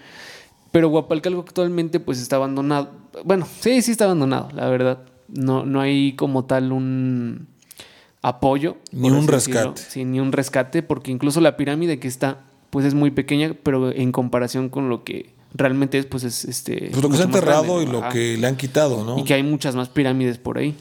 Pero 0.71 0.89
Guapalcalco 0.89 1.41
actualmente 1.41 1.99
pues 1.99 2.21
está 2.21 2.37
abandonado. 2.37 2.91
Bueno, 3.25 3.49
sí, 3.61 3.81
sí 3.81 3.93
está 3.93 4.05
abandonado, 4.05 4.51
la 4.53 4.69
verdad. 4.69 4.99
No, 5.29 5.65
no 5.65 5.81
hay 5.81 6.15
como 6.15 6.45
tal 6.45 6.73
un 6.73 7.49
apoyo. 8.25 8.79
Ni 8.91 9.11
un 9.11 9.29
rescate. 9.29 9.81
Sí, 9.81 10.05
ni 10.05 10.19
un 10.19 10.33
rescate, 10.33 10.83
porque 10.83 11.11
incluso 11.11 11.43
la 11.43 11.57
pirámide 11.57 11.99
que 11.99 12.09
está, 12.09 12.41
pues 12.71 12.87
es 12.87 12.95
muy 12.95 13.11
pequeña, 13.11 13.55
pero 13.63 13.93
en 13.93 14.13
comparación 14.13 14.71
con 14.71 14.89
lo 14.89 15.05
que 15.05 15.31
realmente 15.53 15.99
es, 15.99 16.07
pues 16.07 16.25
es 16.25 16.47
este. 16.47 16.89
Pues 16.91 17.03
lo 17.03 17.11
que 17.11 17.17
se 17.17 17.23
ha 17.23 17.27
enterrado 17.27 17.83
y 17.83 17.87
lo 17.87 18.09
que 18.09 18.39
le 18.39 18.47
han 18.47 18.57
quitado, 18.57 19.05
¿no? 19.05 19.19
Y 19.19 19.25
que 19.25 19.35
hay 19.35 19.43
muchas 19.43 19.77
más 19.77 19.91
pirámides 19.91 20.39
por 20.39 20.57
ahí. 20.57 20.75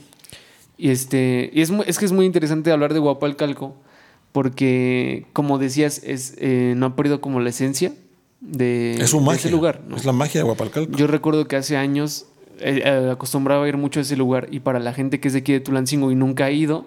Y 0.77 0.89
este. 0.89 1.51
Y 1.53 1.62
es, 1.62 1.71
es 1.86 1.99
que 1.99 2.06
es 2.06 2.13
muy 2.13 2.25
interesante 2.25 2.71
hablar 2.71 2.93
de 2.93 2.99
Guapalcalco, 2.99 3.75
porque, 4.32 5.25
como 5.34 5.58
decías, 5.58 6.01
es, 6.03 6.36
eh, 6.38 6.75
no 6.77 6.86
ha 6.86 6.95
perdido 6.95 7.19
como 7.19 7.41
la 7.41 7.49
esencia 7.49 7.93
de, 8.39 8.95
es 8.95 9.13
ese 9.13 9.51
lugar. 9.51 9.82
Es 9.95 10.06
la 10.06 10.13
magia 10.13 10.39
de 10.39 10.45
Guapalcalco. 10.45 10.95
Yo 10.95 11.08
recuerdo 11.08 11.45
que 11.47 11.58
hace 11.58 11.75
años 11.75 12.25
eh, 12.60 12.82
eh, 12.86 13.10
acostumbraba 13.12 13.65
a 13.65 13.67
ir 13.67 13.75
mucho 13.75 13.99
a 13.99 14.03
ese 14.03 14.15
lugar 14.15 14.47
y 14.49 14.62
para 14.62 14.79
la 14.79 14.93
gente 14.93 15.19
que 15.19 15.27
es 15.27 15.34
de 15.34 15.39
aquí 15.39 15.51
de 15.51 15.60
Tulancingo 15.60 16.12
y 16.12 16.15
nunca 16.15 16.45
ha 16.45 16.51
ido, 16.51 16.86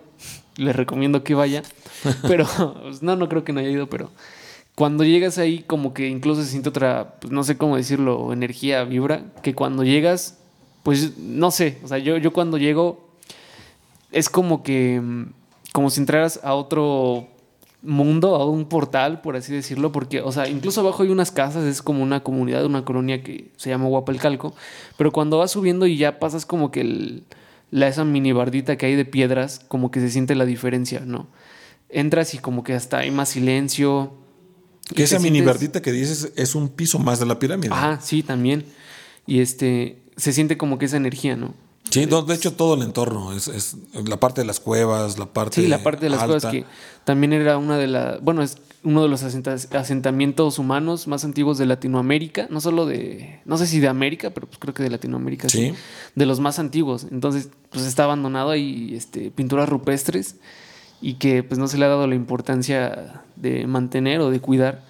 les 0.56 0.74
recomiendo 0.74 1.24
que 1.24 1.34
vaya. 1.34 1.62
Pero, 2.22 2.46
pues, 2.82 3.02
no, 3.02 3.16
no 3.16 3.28
creo 3.28 3.44
que 3.44 3.52
no 3.52 3.60
haya 3.60 3.70
ido, 3.70 3.88
pero 3.88 4.10
cuando 4.76 5.04
llegas 5.04 5.38
ahí, 5.38 5.64
como 5.66 5.94
que 5.94 6.06
incluso 6.06 6.42
se 6.42 6.50
siente 6.50 6.68
otra, 6.68 7.16
pues 7.18 7.32
no 7.32 7.42
sé 7.44 7.56
cómo 7.56 7.76
decirlo, 7.76 8.32
energía, 8.32 8.84
vibra, 8.84 9.22
que 9.42 9.54
cuando 9.54 9.84
llegas, 9.84 10.38
pues 10.82 11.16
no 11.16 11.50
sé, 11.50 11.78
o 11.82 11.88
sea, 11.88 11.96
yo, 11.96 12.18
yo 12.18 12.32
cuando 12.34 12.58
llego, 12.58 13.08
es 14.12 14.28
como 14.28 14.62
que, 14.62 15.00
mm, 15.00 15.32
como 15.72 15.88
si 15.88 16.00
entraras 16.00 16.40
a 16.44 16.54
otro 16.54 17.26
mundo, 17.80 18.36
a 18.36 18.44
un 18.44 18.66
portal, 18.66 19.22
por 19.22 19.36
así 19.36 19.54
decirlo, 19.54 19.92
porque, 19.92 20.20
o 20.20 20.30
sea, 20.30 20.46
incluso 20.46 20.82
abajo 20.82 21.02
hay 21.02 21.08
unas 21.08 21.30
casas, 21.30 21.64
es 21.64 21.80
como 21.80 22.02
una 22.02 22.22
comunidad, 22.22 22.66
una 22.66 22.84
colonia 22.84 23.22
que 23.22 23.50
se 23.56 23.70
llama 23.70 23.86
Guapalcalco, 23.86 24.54
pero 24.98 25.10
cuando 25.10 25.38
vas 25.38 25.52
subiendo 25.52 25.86
y 25.86 25.96
ya 25.96 26.18
pasas 26.18 26.44
como 26.44 26.70
que 26.70 26.82
el 26.82 27.24
la, 27.70 27.88
esa 27.88 28.04
mini 28.04 28.32
bardita 28.32 28.76
que 28.76 28.86
hay 28.86 28.94
de 28.94 29.04
piedras, 29.04 29.60
como 29.68 29.90
que 29.90 30.00
se 30.00 30.10
siente 30.10 30.34
la 30.34 30.44
diferencia, 30.44 31.00
¿no? 31.00 31.28
Entras 31.88 32.34
y 32.34 32.38
como 32.38 32.64
que 32.64 32.74
hasta 32.74 32.98
hay 32.98 33.10
más 33.10 33.30
silencio. 33.30 34.14
Que 34.94 35.04
esa 35.04 35.18
mini 35.18 35.40
bardita 35.40 35.82
que 35.82 35.92
dices 35.92 36.32
es 36.36 36.54
un 36.54 36.68
piso 36.68 36.98
más 36.98 37.18
de 37.18 37.26
la 37.26 37.38
pirámide. 37.38 37.70
Ah, 37.72 37.98
sí, 38.02 38.22
también. 38.22 38.64
Y 39.26 39.40
este, 39.40 40.02
se 40.16 40.32
siente 40.32 40.56
como 40.56 40.78
que 40.78 40.86
esa 40.86 40.96
energía, 40.96 41.36
¿no? 41.36 41.54
Sí, 41.90 42.04
de 42.04 42.34
hecho 42.34 42.52
todo 42.52 42.74
el 42.74 42.82
entorno, 42.82 43.32
es, 43.32 43.76
la 43.92 44.18
parte 44.18 44.40
de 44.40 44.46
las 44.46 44.58
cuevas, 44.60 45.18
la 45.18 45.26
parte 45.26 45.62
Sí, 45.62 45.68
la 45.68 45.82
parte 45.82 46.06
de 46.06 46.10
las 46.10 46.24
cuevas 46.24 46.46
que 46.46 46.64
también 47.04 47.32
era 47.32 47.58
una 47.58 47.78
de 47.78 47.86
las, 47.86 48.20
bueno, 48.22 48.42
es 48.42 48.58
uno 48.82 49.02
de 49.02 49.08
los 49.08 49.22
asentamientos 49.22 50.58
humanos 50.58 51.08
más 51.08 51.24
antiguos 51.24 51.58
de 51.58 51.66
Latinoamérica, 51.66 52.46
no 52.50 52.60
solo 52.60 52.86
de, 52.86 53.40
no 53.44 53.58
sé 53.58 53.66
si 53.66 53.80
de 53.80 53.88
América, 53.88 54.30
pero 54.30 54.46
pues 54.46 54.58
creo 54.58 54.74
que 54.74 54.82
de 54.82 54.90
Latinoamérica, 54.90 55.48
sí. 55.48 55.72
de 56.14 56.26
los 56.26 56.40
más 56.40 56.58
antiguos. 56.58 57.06
Entonces, 57.10 57.50
pues 57.70 57.84
está 57.84 58.04
abandonado 58.04 58.50
ahí 58.50 58.94
este, 58.94 59.30
pinturas 59.30 59.68
rupestres 59.68 60.36
y 61.00 61.14
que 61.14 61.42
pues 61.42 61.58
no 61.58 61.68
se 61.68 61.78
le 61.78 61.84
ha 61.84 61.88
dado 61.88 62.06
la 62.06 62.14
importancia 62.14 63.22
de 63.36 63.66
mantener 63.66 64.20
o 64.20 64.30
de 64.30 64.40
cuidar. 64.40 64.84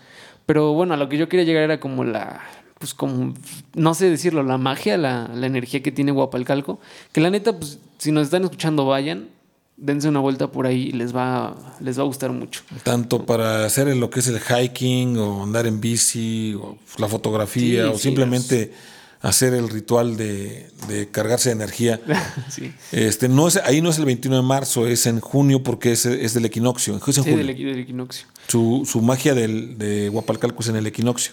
Pero 0.44 0.72
bueno, 0.74 0.94
a 0.94 0.96
lo 0.96 1.08
que 1.08 1.18
yo 1.18 1.28
quería 1.28 1.44
llegar 1.44 1.62
era 1.64 1.80
como 1.80 2.04
la, 2.04 2.42
pues 2.78 2.94
como, 2.94 3.34
no 3.74 3.94
sé 3.94 4.10
decirlo, 4.10 4.42
la 4.42 4.58
magia, 4.58 4.96
la, 4.96 5.28
la 5.34 5.46
energía 5.46 5.82
que 5.82 5.92
tiene 5.92 6.12
Guapalcalco, 6.12 6.78
que 7.12 7.20
la 7.20 7.30
neta, 7.30 7.58
pues 7.58 7.80
si 7.98 8.12
nos 8.12 8.24
están 8.24 8.44
escuchando, 8.44 8.84
vayan, 8.84 9.28
dense 9.76 10.08
una 10.08 10.20
vuelta 10.20 10.50
por 10.50 10.66
ahí 10.66 10.90
les 10.92 11.14
va, 11.14 11.54
les 11.80 11.98
va 11.98 12.02
a 12.02 12.06
gustar 12.06 12.32
mucho. 12.32 12.62
Tanto 12.82 13.24
para 13.26 13.64
hacer 13.64 13.94
lo 13.96 14.10
que 14.10 14.20
es 14.20 14.28
el 14.28 14.40
hiking 14.40 15.18
o 15.18 15.42
andar 15.42 15.66
en 15.66 15.80
bici 15.80 16.54
o 16.54 16.78
la 16.98 17.08
fotografía 17.08 17.90
o 17.90 17.98
simplemente 17.98 18.72
hacer 19.20 19.54
el 19.54 19.68
ritual 19.68 20.16
de, 20.16 20.70
cargarse 21.10 21.50
de 21.50 21.54
energía. 21.54 22.00
este, 22.92 23.28
no 23.28 23.48
es, 23.48 23.56
ahí 23.56 23.80
no 23.80 23.90
es 23.90 23.98
el 23.98 24.06
21 24.06 24.36
de 24.36 24.42
marzo, 24.42 24.86
es 24.86 25.06
en 25.06 25.20
junio 25.20 25.62
porque 25.62 25.92
es, 25.92 26.06
es 26.06 26.34
del 26.34 26.46
equinoccio. 26.46 26.98
sí, 27.00 27.22
Del, 27.22 27.50
equinoccio. 27.50 28.26
Su, 28.48 28.88
su 28.90 29.02
magia 29.02 29.34
del, 29.34 29.76
de 29.78 30.08
Huapalcalco 30.08 30.62
es 30.62 30.68
en 30.68 30.76
el 30.76 30.86
equinoccio. 30.86 31.32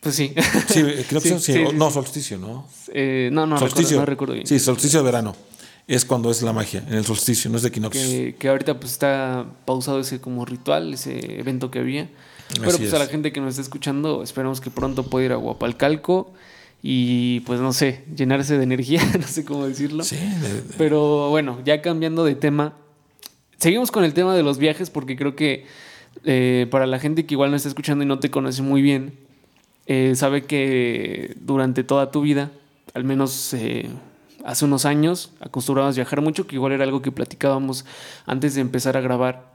Pues 0.00 0.14
sí. 0.14 0.32
Sí, 0.68 0.80
equinoccio, 0.80 1.38
sí, 1.40 1.54
no, 1.74 1.90
solsticio, 1.90 2.38
¿no? 2.38 2.68
Eh, 2.94 3.28
no, 3.32 3.46
no, 3.46 3.58
solsticio. 3.58 3.98
no 3.98 4.06
recuerdo 4.06 4.34
bien. 4.34 4.46
Sí, 4.46 4.58
solsticio 4.60 5.00
de 5.00 5.04
verano 5.04 5.34
es 5.88 6.04
cuando 6.04 6.30
es 6.30 6.42
la 6.42 6.52
magia, 6.52 6.84
en 6.86 6.94
el 6.94 7.04
solsticio, 7.06 7.50
no 7.50 7.56
es 7.56 7.62
de 7.62 7.70
equinoccio. 7.70 8.34
Que, 8.38 8.48
ahorita 8.48 8.78
pues 8.78 8.92
está 8.92 9.46
pausado 9.64 10.00
ese 10.00 10.20
como 10.20 10.44
ritual, 10.44 10.92
ese 10.92 11.40
evento 11.40 11.70
que 11.70 11.78
había. 11.78 12.10
Pero 12.60 12.76
pues 12.76 12.92
a 12.92 12.98
la 12.98 13.06
gente 13.06 13.32
que 13.32 13.40
nos 13.40 13.50
está 13.50 13.62
escuchando, 13.62 14.22
esperamos 14.22 14.60
que 14.60 14.70
pronto 14.70 15.02
pueda 15.04 15.26
ir 15.26 15.32
a 15.32 15.36
Guapalcalco 15.36 16.32
y 16.82 17.40
pues 17.40 17.60
no 17.60 17.72
sé, 17.72 18.04
llenarse 18.14 18.58
de 18.58 18.64
energía, 18.64 19.00
no 19.18 19.26
sé 19.26 19.46
cómo 19.46 19.66
decirlo. 19.66 20.04
Sí, 20.04 20.18
Pero 20.76 21.30
bueno, 21.30 21.58
ya 21.64 21.80
cambiando 21.80 22.22
de 22.22 22.34
tema, 22.34 22.74
seguimos 23.56 23.90
con 23.90 24.04
el 24.04 24.12
tema 24.12 24.36
de 24.36 24.42
los 24.42 24.58
viajes 24.58 24.90
porque 24.90 25.16
creo 25.16 25.36
que 25.36 25.66
eh, 26.24 26.66
para 26.70 26.86
la 26.86 26.98
gente 26.98 27.24
que 27.24 27.34
igual 27.34 27.50
no 27.50 27.56
está 27.56 27.68
escuchando 27.70 28.04
y 28.04 28.06
no 28.06 28.18
te 28.18 28.30
conoce 28.30 28.60
muy 28.60 28.82
bien, 28.82 29.14
eh, 29.86 30.12
sabe 30.16 30.44
que 30.44 31.34
durante 31.40 31.82
toda 31.82 32.10
tu 32.10 32.20
vida, 32.20 32.50
al 32.92 33.04
menos 33.04 33.54
eh, 33.54 33.88
hace 34.44 34.64
unos 34.64 34.84
años 34.84 35.30
acostumbrabas 35.40 35.96
viajar 35.96 36.20
mucho, 36.20 36.46
que 36.46 36.56
igual 36.56 36.72
era 36.72 36.84
algo 36.84 37.02
que 37.02 37.12
platicábamos 37.12 37.84
antes 38.26 38.54
de 38.54 38.60
empezar 38.60 38.96
a 38.96 39.00
grabar, 39.00 39.50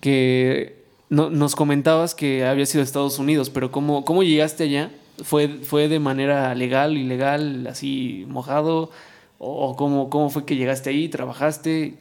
que 0.00 0.84
no, 1.08 1.30
nos 1.30 1.54
comentabas 1.54 2.14
que 2.14 2.44
había 2.44 2.66
sido 2.66 2.82
Estados 2.82 3.18
Unidos, 3.18 3.50
pero 3.50 3.72
¿cómo, 3.72 4.04
cómo 4.04 4.22
llegaste 4.22 4.64
allá? 4.64 4.90
¿Fue, 5.22 5.48
¿Fue 5.48 5.88
de 5.88 5.98
manera 5.98 6.54
legal, 6.54 6.96
ilegal, 6.96 7.66
así 7.66 8.24
mojado? 8.28 8.90
¿O 9.38 9.76
cómo, 9.76 10.10
cómo 10.10 10.30
fue 10.30 10.44
que 10.44 10.56
llegaste 10.56 10.90
ahí, 10.90 11.08
trabajaste? 11.08 11.94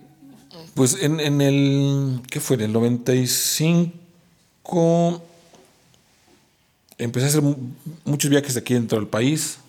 Pues 0.73 1.01
en, 1.01 1.19
en 1.19 1.41
el, 1.41 2.21
¿qué 2.29 2.39
fue? 2.39 2.57
En 2.57 2.63
el 2.63 2.73
95 2.73 5.21
empecé 6.97 7.25
a 7.25 7.29
hacer 7.29 7.43
muchos 8.05 8.29
viajes 8.29 8.57
aquí 8.57 8.73
dentro 8.73 8.99
del 8.99 9.07
país. 9.07 9.59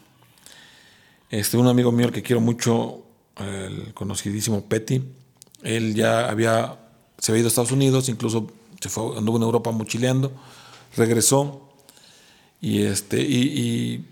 Este, 1.36 1.58
un 1.58 1.66
amigo 1.68 1.92
mío 1.92 2.10
que 2.10 2.22
quiero 2.22 2.40
mucho, 2.40 3.02
el 3.36 3.92
conocidísimo 3.92 4.64
Petty, 4.64 5.02
él 5.62 5.94
ya 5.94 6.30
había, 6.30 6.78
se 7.18 7.30
había 7.30 7.40
ido 7.40 7.48
a 7.48 7.50
Estados 7.50 7.72
Unidos, 7.72 8.08
incluso 8.08 8.50
se 8.80 8.88
fue, 8.88 9.18
anduvo 9.18 9.36
en 9.36 9.42
Europa 9.42 9.70
mochileando, 9.70 10.32
regresó 10.96 11.68
y, 12.62 12.84
este, 12.84 13.20
y, 13.20 14.06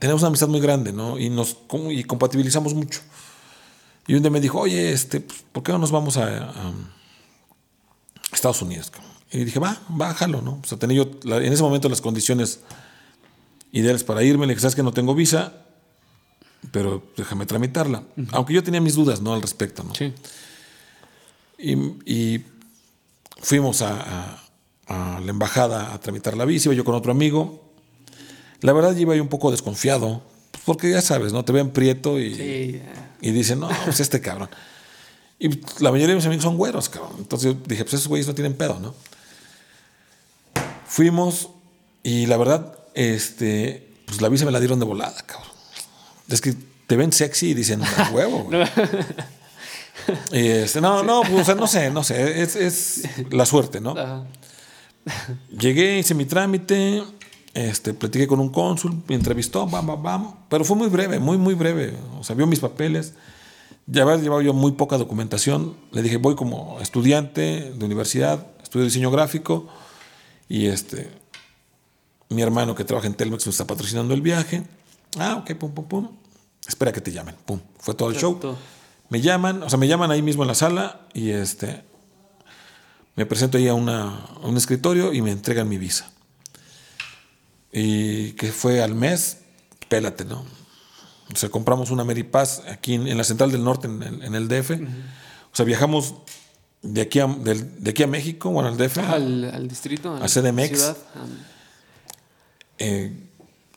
tenemos 0.00 0.22
una 0.22 0.28
amistad 0.28 0.48
muy 0.48 0.58
grande, 0.58 0.92
¿no? 0.92 1.16
Y 1.16 1.30
nos 1.30 1.58
y 1.90 2.02
compatibilizamos 2.02 2.74
mucho. 2.74 3.00
Y 4.08 4.14
un 4.16 4.22
día 4.22 4.30
me 4.30 4.40
dijo, 4.40 4.58
oye, 4.58 4.92
este, 4.92 5.20
pues, 5.20 5.44
¿por 5.52 5.62
qué 5.62 5.70
no 5.70 5.78
nos 5.78 5.92
vamos 5.92 6.16
a, 6.16 6.72
Estados 8.32 8.60
Unidos? 8.62 8.90
Y 9.30 9.44
dije, 9.44 9.60
va, 9.60 9.80
bájalo, 9.88 10.42
¿no? 10.42 10.58
O 10.60 10.66
sea, 10.66 10.76
tenía 10.76 10.96
yo 10.96 11.08
en 11.38 11.52
ese 11.52 11.62
momento 11.62 11.88
las 11.88 12.00
condiciones 12.00 12.60
ideales 13.70 14.02
para 14.02 14.24
irme. 14.24 14.46
Le 14.46 14.54
dije, 14.54 14.62
¿sabes 14.62 14.74
que 14.74 14.82
no 14.82 14.92
tengo 14.92 15.14
visa? 15.14 15.65
Pero 16.70 17.02
déjame 17.16 17.46
tramitarla. 17.46 18.02
Aunque 18.32 18.54
yo 18.54 18.62
tenía 18.62 18.80
mis 18.80 18.94
dudas, 18.94 19.20
¿no? 19.20 19.34
Al 19.34 19.42
respecto, 19.42 19.82
¿no? 19.84 19.94
Sí. 19.94 20.12
Y, 21.58 22.40
fuimos 23.40 23.82
a, 23.82 24.42
la 24.88 25.30
embajada 25.30 25.94
a 25.94 26.00
tramitar 26.00 26.36
la 26.36 26.44
visa, 26.44 26.68
iba 26.68 26.74
yo 26.74 26.84
con 26.84 26.94
otro 26.94 27.12
amigo. 27.12 27.62
La 28.60 28.72
verdad, 28.72 28.94
yo 28.94 29.00
iba 29.00 29.16
yo 29.16 29.22
un 29.22 29.28
poco 29.28 29.50
desconfiado, 29.50 30.22
porque 30.64 30.90
ya 30.90 31.02
sabes, 31.02 31.32
¿no? 31.32 31.44
Te 31.44 31.52
ven 31.52 31.70
prieto 31.70 32.20
y, 32.20 32.82
y 33.20 33.30
dicen, 33.30 33.60
no, 33.60 33.68
pues 33.84 34.00
este 34.00 34.20
cabrón. 34.20 34.48
Y 35.38 35.48
la 35.82 35.90
mayoría 35.90 36.08
de 36.08 36.14
mis 36.16 36.26
amigos 36.26 36.44
son 36.44 36.56
güeros, 36.56 36.88
cabrón. 36.88 37.12
Entonces 37.18 37.52
yo 37.52 37.60
dije, 37.66 37.84
pues 37.84 37.94
esos 37.94 38.08
güeyes 38.08 38.26
no 38.26 38.34
tienen 38.34 38.54
pedo, 38.54 38.80
¿no? 38.80 38.94
Fuimos 40.86 41.50
y 42.02 42.26
la 42.26 42.36
verdad, 42.36 42.78
este, 42.94 43.92
pues 44.06 44.22
la 44.22 44.28
visa 44.28 44.44
me 44.44 44.52
la 44.52 44.60
dieron 44.60 44.78
de 44.78 44.86
volada, 44.86 45.20
cabrón. 45.26 45.45
Es 46.28 46.40
que 46.40 46.54
te 46.86 46.96
ven 46.96 47.12
sexy 47.12 47.50
y 47.50 47.54
dicen, 47.54 47.80
huevo. 48.12 48.48
Este, 50.30 50.80
no, 50.80 51.02
no, 51.02 51.22
pues, 51.22 51.56
no 51.56 51.66
sé, 51.66 51.90
no 51.90 52.04
sé, 52.04 52.40
es, 52.40 53.02
la 53.30 53.44
suerte, 53.44 53.80
¿no? 53.80 53.94
Llegué, 55.50 55.98
hice 55.98 56.14
mi 56.14 56.26
trámite, 56.26 57.02
este, 57.54 57.94
platiqué 57.94 58.26
con 58.26 58.38
un 58.38 58.50
cónsul, 58.50 59.02
me 59.08 59.14
entrevistó, 59.14 59.66
bam, 59.66 59.86
bam, 59.86 60.02
bam, 60.02 60.34
pero 60.48 60.64
fue 60.64 60.76
muy 60.76 60.88
breve, 60.88 61.18
muy, 61.18 61.38
muy 61.38 61.54
breve. 61.54 61.94
O 62.20 62.22
sea, 62.22 62.36
vio 62.36 62.46
mis 62.46 62.60
papeles. 62.60 63.14
Ya 63.86 64.02
había 64.02 64.16
llevado 64.16 64.42
yo 64.42 64.52
muy 64.52 64.72
poca 64.72 64.98
documentación. 64.98 65.76
Le 65.92 66.02
dije, 66.02 66.18
voy 66.18 66.34
como 66.34 66.78
estudiante 66.80 67.72
de 67.72 67.84
universidad, 67.84 68.46
estudio 68.62 68.84
diseño 68.84 69.10
gráfico 69.10 69.68
y 70.48 70.66
este, 70.66 71.08
mi 72.28 72.42
hermano 72.42 72.74
que 72.74 72.84
trabaja 72.84 73.06
en 73.06 73.14
Telmex 73.14 73.46
me 73.46 73.50
está 73.50 73.66
patrocinando 73.66 74.12
el 74.12 74.22
viaje. 74.22 74.64
Ah, 75.18 75.36
ok, 75.36 75.54
pum, 75.54 75.72
pum, 75.72 75.84
pum. 75.86 76.08
Espera 76.66 76.92
que 76.92 77.00
te 77.00 77.12
llamen. 77.12 77.34
Pum. 77.44 77.60
Fue 77.78 77.94
todo 77.94 78.10
el 78.10 78.16
show. 78.16 78.38
Me 79.08 79.20
llaman, 79.20 79.62
o 79.62 79.70
sea, 79.70 79.78
me 79.78 79.86
llaman 79.86 80.10
ahí 80.10 80.22
mismo 80.22 80.42
en 80.42 80.48
la 80.48 80.54
sala 80.54 81.06
y 81.14 81.30
este, 81.30 81.84
me 83.14 83.24
presento 83.24 83.56
ahí 83.56 83.68
a, 83.68 83.74
una, 83.74 84.18
a 84.18 84.46
un 84.46 84.56
escritorio 84.56 85.12
y 85.12 85.22
me 85.22 85.30
entregan 85.30 85.68
mi 85.68 85.78
visa. 85.78 86.10
Y 87.72 88.32
que 88.32 88.50
fue 88.50 88.82
al 88.82 88.94
mes, 88.94 89.38
pélate, 89.88 90.24
¿no? 90.24 90.44
O 91.32 91.36
sea, 91.36 91.48
compramos 91.48 91.90
una 91.90 92.02
Ameripass 92.02 92.62
aquí 92.68 92.94
en, 92.94 93.16
la 93.16 93.24
Central 93.24 93.50
del 93.50 93.64
Norte, 93.64 93.88
en, 93.88 94.34
el 94.34 94.48
DF. 94.48 94.70
O 94.70 95.56
sea, 95.56 95.64
viajamos 95.64 96.14
de 96.82 97.00
aquí 97.00 97.18
a, 97.18 97.26
de, 97.26 97.90
aquí 97.90 98.02
a 98.02 98.06
México, 98.06 98.50
bueno, 98.50 98.68
al 98.68 98.76
DF. 98.76 98.98
Al, 98.98 99.68
distrito. 99.68 100.14
A 100.14 100.26
CDMX. 100.26 100.94
Eh, 102.78 103.25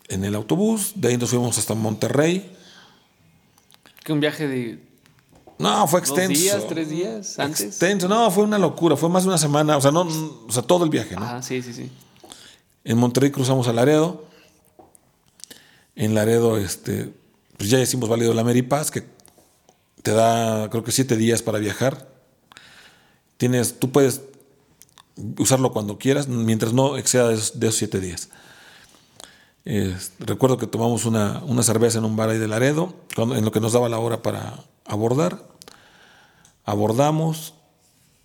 en 0.10 0.26
el 0.26 0.36
autobús. 0.36 0.94
De 0.96 1.10
ahí 1.10 1.18
nos 1.18 1.30
fuimos 1.30 1.58
hasta 1.58 1.74
Monterrey. 1.74 2.56
Que 4.04 4.14
un 4.14 4.20
viaje 4.20 4.48
de. 4.48 4.84
No, 5.58 5.88
fue 5.88 6.00
extenso. 6.00 6.34
¿Dos 6.34 6.42
días, 6.42 6.68
tres 6.68 6.90
días 6.90 7.40
antes? 7.40 7.62
Extenso, 7.62 8.08
no, 8.08 8.30
fue 8.32 8.44
una 8.44 8.58
locura. 8.58 8.96
Fue 8.96 9.10
más 9.10 9.24
de 9.24 9.30
una 9.30 9.38
semana. 9.38 9.78
O 9.78 9.82
sea, 9.82 9.92
no, 9.92 10.02
o 10.02 10.52
sea 10.52 10.64
todo 10.64 10.84
el 10.84 10.90
viaje, 10.90 11.16
¿no? 11.16 11.24
Ah, 11.24 11.42
sí, 11.42 11.62
sí, 11.62 11.74
sí. 11.74 11.90
En 12.84 12.98
Monterrey 12.98 13.32
cruzamos 13.32 13.68
a 13.68 13.74
Laredo. 13.74 14.26
En 15.96 16.16
Laredo, 16.16 16.58
este, 16.58 17.12
pues 17.58 17.70
ya 17.70 17.80
hicimos 17.80 18.08
válido 18.08 18.34
la 18.34 18.42
Ameripass, 18.42 18.90
que 18.90 19.04
te 20.02 20.12
da, 20.12 20.70
creo 20.70 20.84
que 20.84 20.94
siete 20.94 21.18
días 21.18 21.42
para 21.42 21.60
viajar. 21.60 22.08
Tienes, 23.38 23.80
tú 23.80 23.92
puedes 23.92 24.22
usarlo 25.38 25.74
cuando 25.74 25.98
quieras, 25.98 26.28
mientras 26.28 26.74
no 26.74 26.98
exceda 26.98 27.28
de 27.28 27.36
esos, 27.36 27.76
siete 27.76 28.00
días. 28.00 28.30
Recuerdo 30.20 30.58
que 30.58 30.68
tomamos 30.68 31.06
una, 31.06 31.42
cerveza 31.64 32.00
en 32.00 32.06
un 32.06 32.16
bar 32.16 32.30
ahí 32.30 32.38
de 32.38 32.48
Laredo, 32.48 32.94
en 33.18 33.46
lo 33.46 33.52
que 33.52 33.60
nos 33.60 33.74
daba 33.74 33.90
la 33.90 34.00
hora 34.00 34.22
para 34.22 34.64
abordar. 34.86 35.44
Abordamos, 36.66 37.54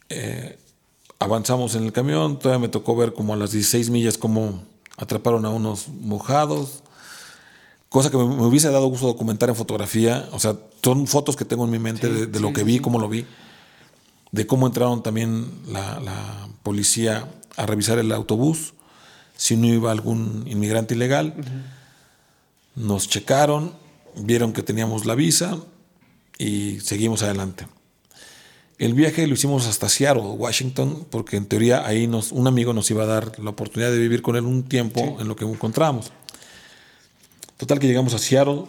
eh, 0.09 0.59
avanzamos 1.19 1.75
en 1.75 1.85
el 1.85 1.93
camión, 1.93 2.39
todavía 2.39 2.61
me 2.61 2.69
tocó 2.69 2.97
ver 2.97 3.15
como 3.15 3.35
a 3.35 3.37
las 3.37 3.53
16 3.53 3.91
millas 3.91 4.19
cómo 4.19 4.63
atraparon 4.97 5.45
a 5.45 5.51
unos 5.51 5.89
mojados 5.89 6.85
cosa 7.95 8.11
que 8.11 8.17
me, 8.17 8.25
hubiese 8.25 8.69
dado 8.73 8.89
gusto 8.89 9.07
documentar 9.07 9.49
en 9.51 9.55
fotografía. 9.55 10.29
O 10.33 10.41
sea, 10.41 10.57
son 10.83 11.07
fotos 11.07 11.37
que 11.37 11.45
tengo 11.45 11.65
en 11.65 11.71
mi 11.71 11.79
mente 11.79 12.09
de, 12.09 12.41
lo 12.41 12.53
que 12.53 12.65
vi, 12.65 12.81
cómo 12.81 12.99
lo 12.99 13.09
vi, 13.09 13.25
de 14.33 14.49
cómo 14.49 14.67
entraron 14.67 15.01
también 15.05 15.49
la, 15.69 16.49
policía 16.65 17.29
a 17.57 17.67
revisar 17.67 17.99
el 17.99 18.11
autobús, 18.11 18.75
si 19.37 19.57
no 19.57 19.67
iba 19.67 19.91
algún 19.91 20.45
inmigrante 20.47 20.95
ilegal. 20.95 21.35
Nos 22.75 23.09
checaron, 23.09 23.73
vieron 24.17 24.53
que 24.53 24.63
teníamos 24.63 25.07
la 25.07 25.15
visa 25.15 25.59
y 26.39 26.81
seguimos 26.81 27.23
adelante. 27.23 27.67
El 28.79 28.95
viaje 28.95 29.27
lo 29.27 29.35
hicimos 29.35 29.67
hasta 29.67 29.89
Seattle, 29.89 30.23
Washington, 30.23 31.07
porque 31.09 31.37
en 31.37 31.47
teoría 31.47 31.87
ahí 31.87 32.09
nos, 32.09 32.33
un 32.33 32.49
amigo 32.49 32.73
nos 32.73 32.91
iba 32.91 33.05
a 33.05 33.07
dar 33.07 33.39
la 33.39 33.51
oportunidad 33.51 33.93
de 33.93 33.99
vivir 33.99 34.21
con 34.21 34.35
él 34.35 34.45
un 34.45 34.65
tiempo 34.65 35.17
en 35.21 35.29
lo 35.29 35.37
que 35.37 35.45
encontramos. 35.45 36.11
Total 37.57 37.79
que 37.79 37.87
llegamos 37.87 38.15
a 38.15 38.19
Seattle, 38.19 38.65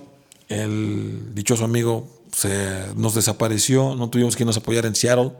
el 0.47 1.33
dichoso 1.33 1.65
amigo 1.65 2.07
se, 2.31 2.93
nos 2.95 3.15
desapareció, 3.15 3.95
no 3.95 4.09
tuvimos 4.09 4.35
quien 4.35 4.45
nos 4.45 4.57
apoyara 4.57 4.87
en 4.87 4.95
Seattle. 4.95 5.31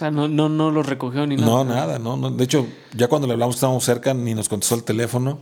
Sea, 0.00 0.10
no, 0.10 0.28
no, 0.28 0.48
no 0.48 0.70
lo 0.70 0.82
recogió 0.82 1.26
ni 1.26 1.36
nada. 1.36 1.46
No, 1.46 1.62
nada, 1.62 1.98
no, 1.98 2.30
De 2.30 2.42
hecho, 2.42 2.66
ya 2.96 3.08
cuando 3.08 3.26
le 3.26 3.34
hablamos 3.34 3.56
estábamos 3.56 3.84
cerca, 3.84 4.14
ni 4.14 4.32
nos 4.32 4.48
contestó 4.48 4.74
el 4.74 4.82
teléfono. 4.82 5.40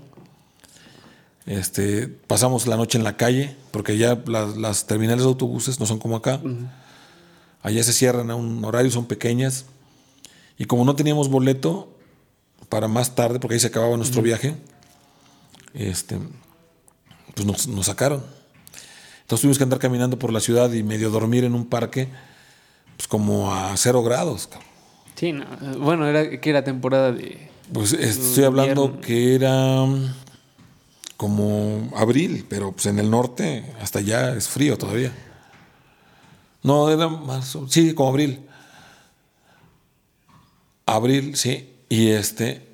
Este, 1.46 2.08
pasamos 2.08 2.66
la 2.66 2.76
noche 2.76 2.98
en 2.98 3.04
la 3.04 3.16
calle, 3.16 3.56
porque 3.70 3.96
ya 3.96 4.20
las, 4.26 4.86
terminales 4.88 5.22
de 5.22 5.28
autobuses 5.28 5.78
no 5.78 5.86
son 5.86 6.00
como 6.00 6.16
acá. 6.16 6.40
Allá 7.62 7.84
se 7.84 7.92
cierran 7.92 8.32
a 8.32 8.34
un 8.34 8.64
horario, 8.64 8.90
son 8.90 9.06
pequeñas. 9.06 9.66
Y 10.58 10.64
como 10.64 10.84
no 10.84 10.96
teníamos 10.96 11.28
boleto 11.28 11.96
para 12.68 12.88
más 12.88 13.14
tarde, 13.14 13.38
porque 13.38 13.54
ahí 13.54 13.60
se 13.60 13.68
acababa 13.68 13.96
nuestro 13.96 14.22
viaje, 14.22 14.56
este, 15.72 16.18
pues 17.36 17.46
nos, 17.46 17.86
sacaron. 17.86 18.24
Entonces 19.20 19.42
tuvimos 19.42 19.58
que 19.58 19.62
andar 19.62 19.78
caminando 19.78 20.18
por 20.18 20.32
la 20.32 20.40
ciudad 20.40 20.72
y 20.72 20.82
medio 20.82 21.10
dormir 21.10 21.44
en 21.44 21.54
un 21.54 21.66
parque, 21.66 22.08
pues 22.98 23.06
como 23.06 23.54
a 23.54 23.76
cero 23.76 24.02
grados. 24.02 24.48
Sí, 25.14 25.32
bueno, 25.78 26.06
era 26.06 26.40
que 26.40 26.50
era 26.50 26.64
temporada 26.64 27.12
de... 27.12 27.48
Pues 27.72 27.92
estoy 27.92 28.44
hablando 28.44 29.00
que 29.00 29.36
era 29.36 29.86
como 31.16 31.90
abril, 31.96 32.44
pero 32.48 32.72
pues 32.72 32.86
en 32.86 32.98
el 32.98 33.08
norte 33.08 33.72
hasta 33.80 34.00
allá 34.00 34.34
es 34.34 34.48
frío 34.48 34.76
todavía. 34.76 35.12
No, 36.64 36.90
era 36.90 37.08
marzo, 37.08 37.66
sí, 37.68 37.94
como 37.94 38.10
abril. 38.10 38.40
Abril, 40.84 41.36
sí. 41.36 41.72
Y 41.88 42.08
este, 42.08 42.66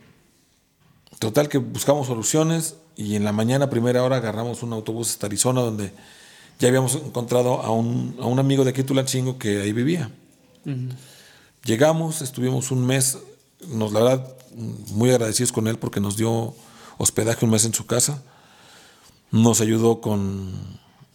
total 1.19 1.51
que 1.51 1.59
buscamos 1.59 2.07
soluciones 2.07 2.77
y 2.97 3.17
en 3.17 3.25
la 3.25 3.33
mañana, 3.33 3.69
primera 3.69 4.03
hora, 4.03 4.17
agarramos 4.17 4.63
un 4.63 4.73
autobús 4.73 5.11
hasta 5.11 5.27
Arizona, 5.27 5.61
donde 5.61 5.93
ya 6.59 6.69
habíamos 6.69 6.95
encontrado 6.95 7.61
a 7.62 7.71
un, 7.71 8.17
a 8.21 8.27
un 8.27 8.38
amigo 8.38 8.64
de 8.64 8.71
aquí 8.71 8.83
Tulancingo 8.83 9.38
que 9.38 9.62
ahí 9.62 9.73
vivía. 9.73 10.11
Llegamos, 11.64 12.23
estuvimos 12.23 12.71
un 12.71 12.87
mes, 12.87 13.19
nos 13.69 13.93
la 13.93 14.01
verdad, 14.01 14.37
muy 14.93 15.11
agradecidos 15.11 15.53
con 15.53 15.67
él 15.67 15.79
porque 15.79 16.01
nos 16.01 16.17
dio 16.17 16.55
hospedaje 16.99 17.45
un 17.45 17.51
mes 17.51 17.64
en 17.64 17.75
su 17.75 17.87
casa. 17.87 18.23
Nos 19.31 19.61
ayudó 19.61 20.01
con 20.01 20.53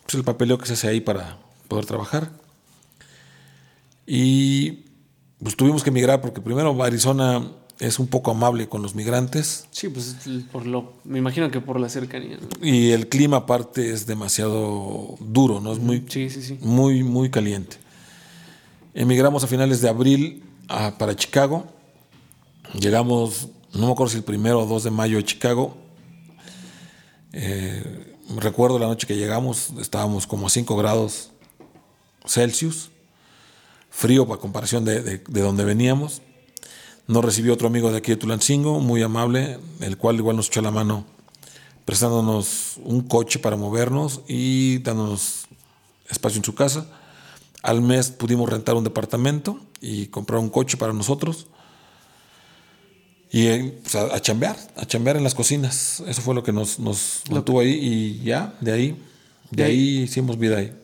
pues, 0.03 0.15
el 0.15 0.23
papeleo 0.23 0.57
que 0.57 0.65
se 0.65 0.73
hace 0.73 0.87
ahí 0.87 1.01
para 1.01 1.37
poder 1.67 1.85
trabajar. 1.85 2.31
Y 4.05 4.85
pues 5.41 5.55
tuvimos 5.55 5.83
que 5.83 5.89
emigrar 5.89 6.19
porque 6.19 6.41
primero 6.41 6.83
Arizona 6.83 7.47
es 7.79 7.97
un 7.97 8.07
poco 8.07 8.31
amable 8.31 8.67
con 8.67 8.81
los 8.81 8.93
migrantes. 8.93 9.65
Sí, 9.71 9.87
pues 9.87 10.17
por 10.51 10.65
lo, 10.65 10.93
me 11.05 11.17
imagino 11.17 11.49
que 11.49 11.61
por 11.61 11.79
la 11.79 11.87
cercanía. 11.87 12.37
Y 12.61 12.91
el 12.91 13.07
clima 13.07 13.37
aparte 13.37 13.91
es 13.91 14.05
demasiado 14.05 15.15
duro, 15.21 15.61
¿no? 15.61 15.71
Es 15.71 15.79
muy, 15.79 16.05
muy, 16.61 17.03
muy 17.03 17.29
caliente. 17.29 17.77
Emigramos 18.93 19.45
a 19.45 19.47
finales 19.47 19.81
de 19.81 19.87
abril 19.87 20.43
para 20.67 21.15
Chicago. 21.15 21.67
Llegamos, 22.77 23.47
no 23.73 23.87
me 23.87 23.91
acuerdo 23.93 24.11
si 24.11 24.17
el 24.17 24.23
primero 24.23 24.59
o 24.59 24.65
dos 24.65 24.83
de 24.83 24.91
mayo 24.91 25.17
a 25.17 25.23
Chicago. 25.23 25.77
Eh, 27.31 28.17
recuerdo 28.35 28.77
la 28.77 28.87
noche 28.87 29.07
que 29.07 29.15
llegamos, 29.15 29.71
estábamos 29.79 30.27
como 30.27 30.47
a 30.47 30.49
5 30.49 30.75
grados 30.75 31.31
Celsius, 32.25 32.89
frío 33.89 34.27
para 34.27 34.41
comparación 34.41 34.83
de, 34.83 35.01
de, 35.01 35.17
de 35.19 35.41
donde 35.41 35.63
veníamos 35.63 36.21
nos 37.09 37.25
recibió 37.25 37.53
otro 37.53 37.67
amigo 37.67 37.91
de 37.91 37.97
aquí 37.97 38.11
de 38.11 38.17
Tulancingo, 38.17 38.79
muy 38.79 39.01
amable, 39.01 39.57
el 39.81 39.97
cual 39.97 40.17
igual 40.17 40.35
nos 40.35 40.47
echó 40.47 40.61
la 40.61 40.69
mano 40.69 41.05
prestándonos 41.83 42.79
un 42.83 43.01
coche 43.01 43.39
para 43.39 43.55
movernos 43.55 44.21
y 44.27 44.77
dándonos 44.77 45.47
espacio 46.07 46.37
en 46.37 46.43
su 46.43 46.53
casa. 46.53 46.85
Al 47.63 47.81
mes 47.81 48.11
pudimos 48.11 48.47
rentar 48.47 48.75
un 48.75 48.83
departamento 48.83 49.59
y 49.81 50.05
comprar 50.05 50.39
un 50.39 50.49
coche 50.49 50.77
para 50.77 50.93
nosotros. 50.93 51.47
Y 53.31 53.47
eh, 53.47 53.79
pues, 53.81 53.95
a, 53.95 54.19
chambear, 54.19 54.55
a 54.75 54.85
chambear 54.85 55.17
en 55.17 55.23
las 55.23 55.33
cocinas. 55.33 56.03
Eso 56.05 56.21
fue 56.21 56.35
lo 56.35 56.43
que 56.43 56.51
nos, 56.51 56.77
nos 56.77 57.23
mantuvo 57.31 57.61
ahí 57.61 57.71
y 57.71 58.23
ya, 58.23 58.55
de 58.61 58.71
ahí, 58.71 59.03
de, 59.49 59.63
ahí, 59.63 60.01
hicimos 60.01 60.37
vida 60.37 60.57
ahí. 60.57 60.75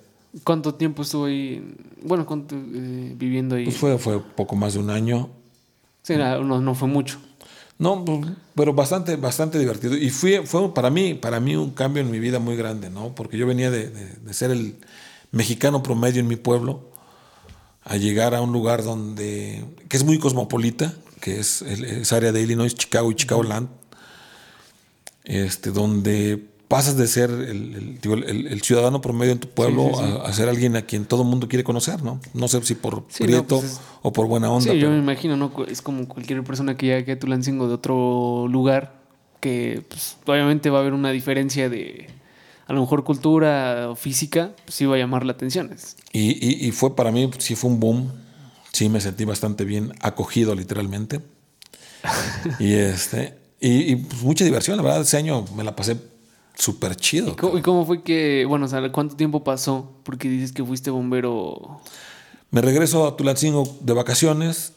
¿Cuánto 0.44 0.74
tiempo 0.74 1.04
estuvo 1.04 1.26
ahí? 1.26 1.76
Bueno, 2.02 2.26
¿cuánto, 2.26 2.56
eh, 2.56 3.14
viviendo 3.16 3.58
ahí? 3.58 3.66
Pues 3.66 3.78
fue, 3.78 4.00
fue 4.00 4.20
poco 4.20 4.56
más 4.56 4.74
de 4.74 4.80
un 4.80 4.90
año. 4.90 5.30
Sí, 6.06 6.16
no, 6.18 6.62
no 6.62 6.76
fue 6.76 6.88
mucho. 6.88 7.20
No, 7.80 8.06
pero 8.54 8.74
bastante, 8.74 9.16
bastante 9.16 9.58
divertido. 9.58 9.98
Y 9.98 10.12
fue, 10.12 10.44
para, 10.74 10.92
mí, 10.92 11.16
para 11.16 11.40
mí 11.40 11.56
un 11.56 11.72
cambio 11.72 12.04
en 12.04 12.12
mi 12.12 12.20
vida 12.20 12.38
muy 12.38 12.56
grande, 12.56 12.92
¿no? 12.92 13.16
Porque 13.16 13.40
yo 13.40 13.48
venía 13.48 13.72
de, 13.72 13.92
ser 14.32 14.52
el 14.52 14.76
mexicano 15.32 15.82
promedio 15.82 16.22
en 16.22 16.28
mi 16.28 16.36
pueblo 16.36 16.92
a 17.84 17.98
llegar 17.98 18.36
a 18.36 18.42
un 18.42 18.54
lugar 18.54 18.84
donde, 18.84 19.66
que 19.90 19.98
es 19.98 20.04
muy 20.04 20.20
cosmopolita, 20.20 20.94
que 21.22 21.40
es 21.40 21.64
esa 21.64 22.18
área 22.18 22.32
de 22.32 22.42
Illinois, 22.42 22.76
Chicago 22.76 23.10
y 23.10 23.16
Chicago 23.16 23.42
Land, 23.42 23.70
este, 25.24 25.72
donde 25.72 26.46
pasas 26.76 26.98
de 26.98 27.08
ser 27.08 27.30
el, 27.30 28.00
el, 28.04 28.62
ciudadano 28.62 29.00
promedio 29.00 29.32
en 29.32 29.40
tu 29.40 29.48
pueblo 29.48 29.98
A, 30.26 30.34
ser 30.34 30.50
alguien 30.50 30.76
a 30.76 30.82
quien 30.82 31.06
todo 31.06 31.22
el 31.22 31.30
mundo 31.30 31.48
quiere 31.48 31.64
conocer, 31.64 32.04
¿no? 32.04 32.20
No 32.34 32.50
sé 32.50 32.62
si 32.64 32.76
por 32.76 33.06
prieto 33.06 33.62
pues 33.62 33.80
o 34.02 34.12
por 34.12 34.28
buena 34.28 34.52
onda. 34.52 34.74
Sí, 34.74 34.78
yo 34.78 34.90
me 34.90 34.98
imagino, 34.98 35.38
¿no? 35.38 35.54
Es 35.70 35.82
como 35.82 36.06
cualquier 36.06 36.44
persona 36.44 36.76
que 36.76 36.88
llegue 36.88 37.14
a 37.14 37.18
Tulancingo 37.18 37.70
de 37.70 37.76
otro 37.76 38.50
lugar, 38.50 39.00
que 39.40 39.86
pues, 39.88 40.18
obviamente 40.26 40.70
va 40.70 40.80
a 40.80 40.82
haber 40.82 40.92
una 40.92 41.12
diferencia 41.12 41.70
de, 41.70 42.10
a 42.68 42.74
lo 42.74 42.82
mejor 42.82 43.06
cultura 43.06 43.88
o 43.90 43.96
física, 43.96 44.52
pues 44.66 44.76
sí 44.76 44.86
va 44.86 44.96
a 44.96 45.00
llamar 45.00 45.26
la 45.26 45.32
atención. 45.32 45.74
Y, 46.12 46.32
y, 46.46 46.68
y 46.68 46.72
fue 46.74 46.94
para 46.94 47.10
mí, 47.10 47.32
sí 47.38 47.56
fue 47.56 47.70
un 47.70 47.80
boom, 47.80 48.12
sí 48.74 48.90
me 48.90 49.00
sentí 49.00 49.24
bastante 49.24 49.64
bien 49.64 49.94
acogido 50.02 50.54
literalmente. 50.54 51.22
y 52.60 52.74
este, 52.74 53.34
y, 53.62 53.96
pues, 53.96 54.24
mucha 54.24 54.44
diversión, 54.44 54.76
la 54.76 54.84
verdad, 54.84 55.02
ese 55.04 55.16
año 55.16 55.46
me 55.56 55.64
la 55.64 55.74
pasé 55.74 55.96
súper 56.56 56.96
chido. 56.96 57.32
¿Y 57.32 57.62
cómo, 57.62 57.86
fue 57.86 58.02
que, 58.02 58.46
bueno, 58.48 58.66
o 58.66 58.68
sea, 58.68 58.92
cuánto 58.92 59.16
tiempo 59.16 59.44
pasó? 59.44 59.92
Porque 60.04 60.28
dices 60.30 60.52
que 60.52 60.64
fuiste 60.64 60.90
bombero. 60.90 61.82
Me 62.52 62.62
regreso 62.62 63.06
a 63.08 63.16
Tulancingo 63.18 63.78
de 63.82 63.94
vacaciones 63.94 64.74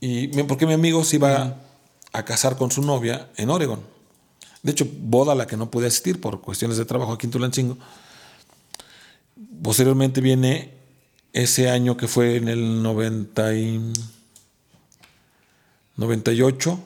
y 0.00 0.28
porque 0.44 0.66
mi 0.66 0.72
amigo 0.72 1.04
se 1.04 1.16
iba 1.16 1.56
a 2.12 2.24
casar 2.24 2.56
con 2.56 2.70
su 2.70 2.82
novia 2.82 3.30
en 3.36 3.50
Oregon. 3.50 3.80
De 4.62 4.72
hecho, 4.72 4.86
boda 5.00 5.32
a 5.32 5.34
la 5.34 5.46
que 5.46 5.56
no 5.56 5.70
pude 5.70 5.88
asistir 5.88 6.20
por 6.20 6.40
cuestiones 6.40 6.76
de 6.76 6.84
trabajo 6.84 7.12
aquí 7.12 7.26
en 7.26 7.32
Tulancingo. 7.32 7.78
Posteriormente 9.62 10.20
viene 10.20 10.72
ese 11.32 11.70
año 11.70 11.96
que 11.96 12.06
fue 12.06 12.36
en 12.36 12.48
el 12.48 12.82
90 12.82 13.54
y 13.54 13.92
98. 15.96 16.78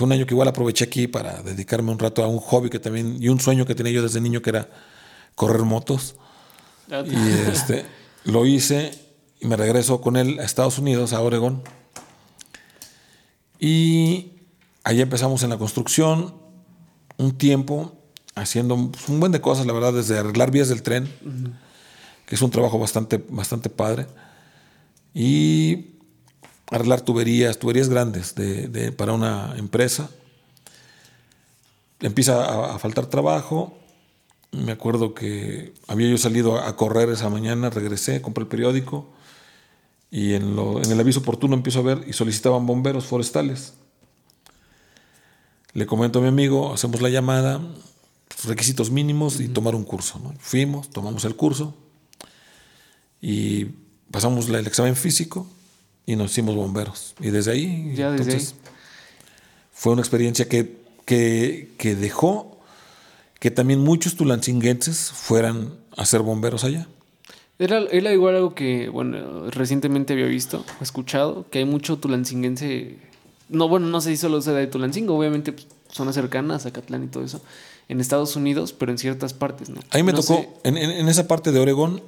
Fue 0.00 0.06
un 0.06 0.12
año 0.12 0.24
que 0.24 0.32
igual 0.32 0.48
aproveché 0.48 0.84
aquí 0.86 1.08
para 1.08 1.42
dedicarme 1.42 1.92
un 1.92 1.98
rato 1.98 2.24
a 2.24 2.26
un 2.26 2.38
hobby 2.38 2.70
que 2.70 2.78
también 2.78 3.22
y 3.22 3.28
un 3.28 3.38
sueño 3.38 3.66
que 3.66 3.74
tenía 3.74 3.92
yo 3.92 4.02
desde 4.02 4.18
niño 4.18 4.40
que 4.40 4.48
era 4.48 4.70
correr 5.34 5.60
motos. 5.60 6.16
Y 7.04 7.50
este 7.52 7.84
lo 8.24 8.46
hice 8.46 8.92
y 9.40 9.46
me 9.46 9.56
regreso 9.56 10.00
con 10.00 10.16
él 10.16 10.40
a 10.40 10.44
Estados 10.44 10.78
Unidos, 10.78 11.12
a 11.12 11.20
Oregón. 11.20 11.62
Y 13.58 14.38
allí 14.84 15.02
empezamos 15.02 15.42
en 15.42 15.50
la 15.50 15.58
construcción 15.58 16.34
un 17.18 17.36
tiempo 17.36 17.92
haciendo 18.34 18.76
un 18.76 19.20
buen 19.20 19.32
de 19.32 19.42
cosas, 19.42 19.66
la 19.66 19.74
verdad, 19.74 19.92
desde 19.92 20.18
arreglar 20.18 20.50
vías 20.50 20.70
del 20.70 20.82
tren, 20.82 21.12
que 22.24 22.36
es 22.36 22.40
un 22.40 22.50
trabajo 22.50 22.78
bastante, 22.78 23.22
bastante 23.28 23.68
padre, 23.68 24.06
y 25.12 25.99
arreglar 26.70 27.00
tuberías, 27.00 27.58
tuberías 27.58 27.88
grandes 27.88 28.34
de, 28.34 28.92
para 28.92 29.12
una 29.12 29.54
empresa. 29.56 30.10
Empieza 32.00 32.74
a, 32.74 32.78
faltar 32.78 33.06
trabajo. 33.06 33.76
Me 34.52 34.72
acuerdo 34.72 35.14
que 35.14 35.74
había 35.86 36.08
yo 36.08 36.18
salido 36.18 36.58
a, 36.58 36.76
correr 36.76 37.08
esa 37.10 37.28
mañana, 37.28 37.70
regresé, 37.70 38.22
compré 38.22 38.42
el 38.42 38.48
periódico 38.48 39.10
y 40.10 40.34
en, 40.34 40.58
en 40.58 40.90
el 40.90 41.00
aviso 41.00 41.20
oportuno 41.20 41.54
empiezo 41.54 41.80
a 41.80 41.82
ver 41.82 42.04
y 42.06 42.12
solicitaban 42.12 42.66
bomberos 42.66 43.04
forestales. 43.04 43.74
Le 45.72 45.86
comento 45.86 46.18
a 46.18 46.22
mi 46.22 46.28
amigo, 46.28 46.72
hacemos 46.72 47.00
la 47.00 47.10
llamada, 47.10 47.60
requisitos 48.44 48.90
mínimos 48.90 49.38
y 49.40 49.48
tomar 49.48 49.76
un 49.76 49.84
curso. 49.84 50.20
Fuimos, 50.40 50.90
tomamos 50.90 51.24
el 51.24 51.36
curso 51.36 51.76
y 53.20 53.66
pasamos 54.10 54.48
el 54.48 54.66
examen 54.66 54.96
físico 54.96 55.46
y 56.10 56.16
nos 56.16 56.32
hicimos 56.32 56.56
bomberos. 56.56 57.14
Y 57.20 57.30
desde 57.30 57.52
ahí, 57.52 57.92
ya 57.94 58.10
desde 58.10 58.24
entonces, 58.24 58.54
fue 59.72 59.92
una 59.92 60.02
experiencia 60.02 60.48
que, 60.48 60.76
que, 61.06 61.94
dejó 61.94 62.58
que 63.38 63.50
también 63.50 63.80
muchos 63.80 64.16
tulancinguenses 64.16 65.12
fueran 65.12 65.74
a 65.96 66.04
ser 66.04 66.22
bomberos 66.22 66.64
allá. 66.64 66.88
Era, 67.58 67.80
era, 67.92 68.12
igual 68.12 68.36
algo 68.36 68.54
que, 68.54 68.88
bueno, 68.88 69.50
recientemente 69.50 70.14
había 70.14 70.26
visto, 70.26 70.64
escuchado, 70.80 71.46
que 71.48 71.60
hay 71.60 71.64
mucho 71.64 71.98
tulancinguense. 71.98 72.96
No, 73.48 73.68
bueno, 73.68 73.86
no 73.86 74.00
sé 74.00 74.10
si 74.10 74.16
solo 74.16 74.40
sea 74.42 74.54
de 74.54 74.66
Tulancingo, 74.66 75.16
obviamente 75.16 75.52
pues, 75.52 75.66
zonas 75.92 76.14
cercanas 76.14 76.66
a 76.66 76.72
Catlán 76.72 77.04
y 77.04 77.06
todo 77.08 77.24
eso 77.24 77.40
en 77.88 78.00
Estados 78.00 78.36
Unidos, 78.36 78.72
pero 78.72 78.92
en 78.92 78.98
ciertas 78.98 79.34
partes, 79.34 79.68
¿no? 79.68 79.80
A 79.90 79.96
mí 79.96 80.04
me 80.04 80.12
tocó, 80.12 80.46
en, 80.62 80.76
esa 81.08 81.26
parte 81.26 81.50
de 81.50 81.58
Oregón, 81.58 82.00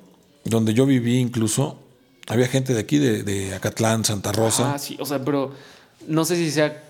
donde 0.44 0.74
yo 0.74 0.86
viví 0.86 1.18
incluso, 1.18 1.76
había 2.28 2.46
gente 2.46 2.74
de 2.74 2.80
aquí, 2.80 2.98
de, 2.98 3.54
Acatlán, 3.54 4.04
Santa 4.04 4.32
Rosa. 4.32 4.74
Ah, 4.74 4.78
sí, 4.78 4.96
o 5.00 5.06
sea, 5.06 5.24
pero 5.24 5.52
no 6.06 6.24
sé 6.24 6.36
si 6.36 6.50
sea 6.50 6.82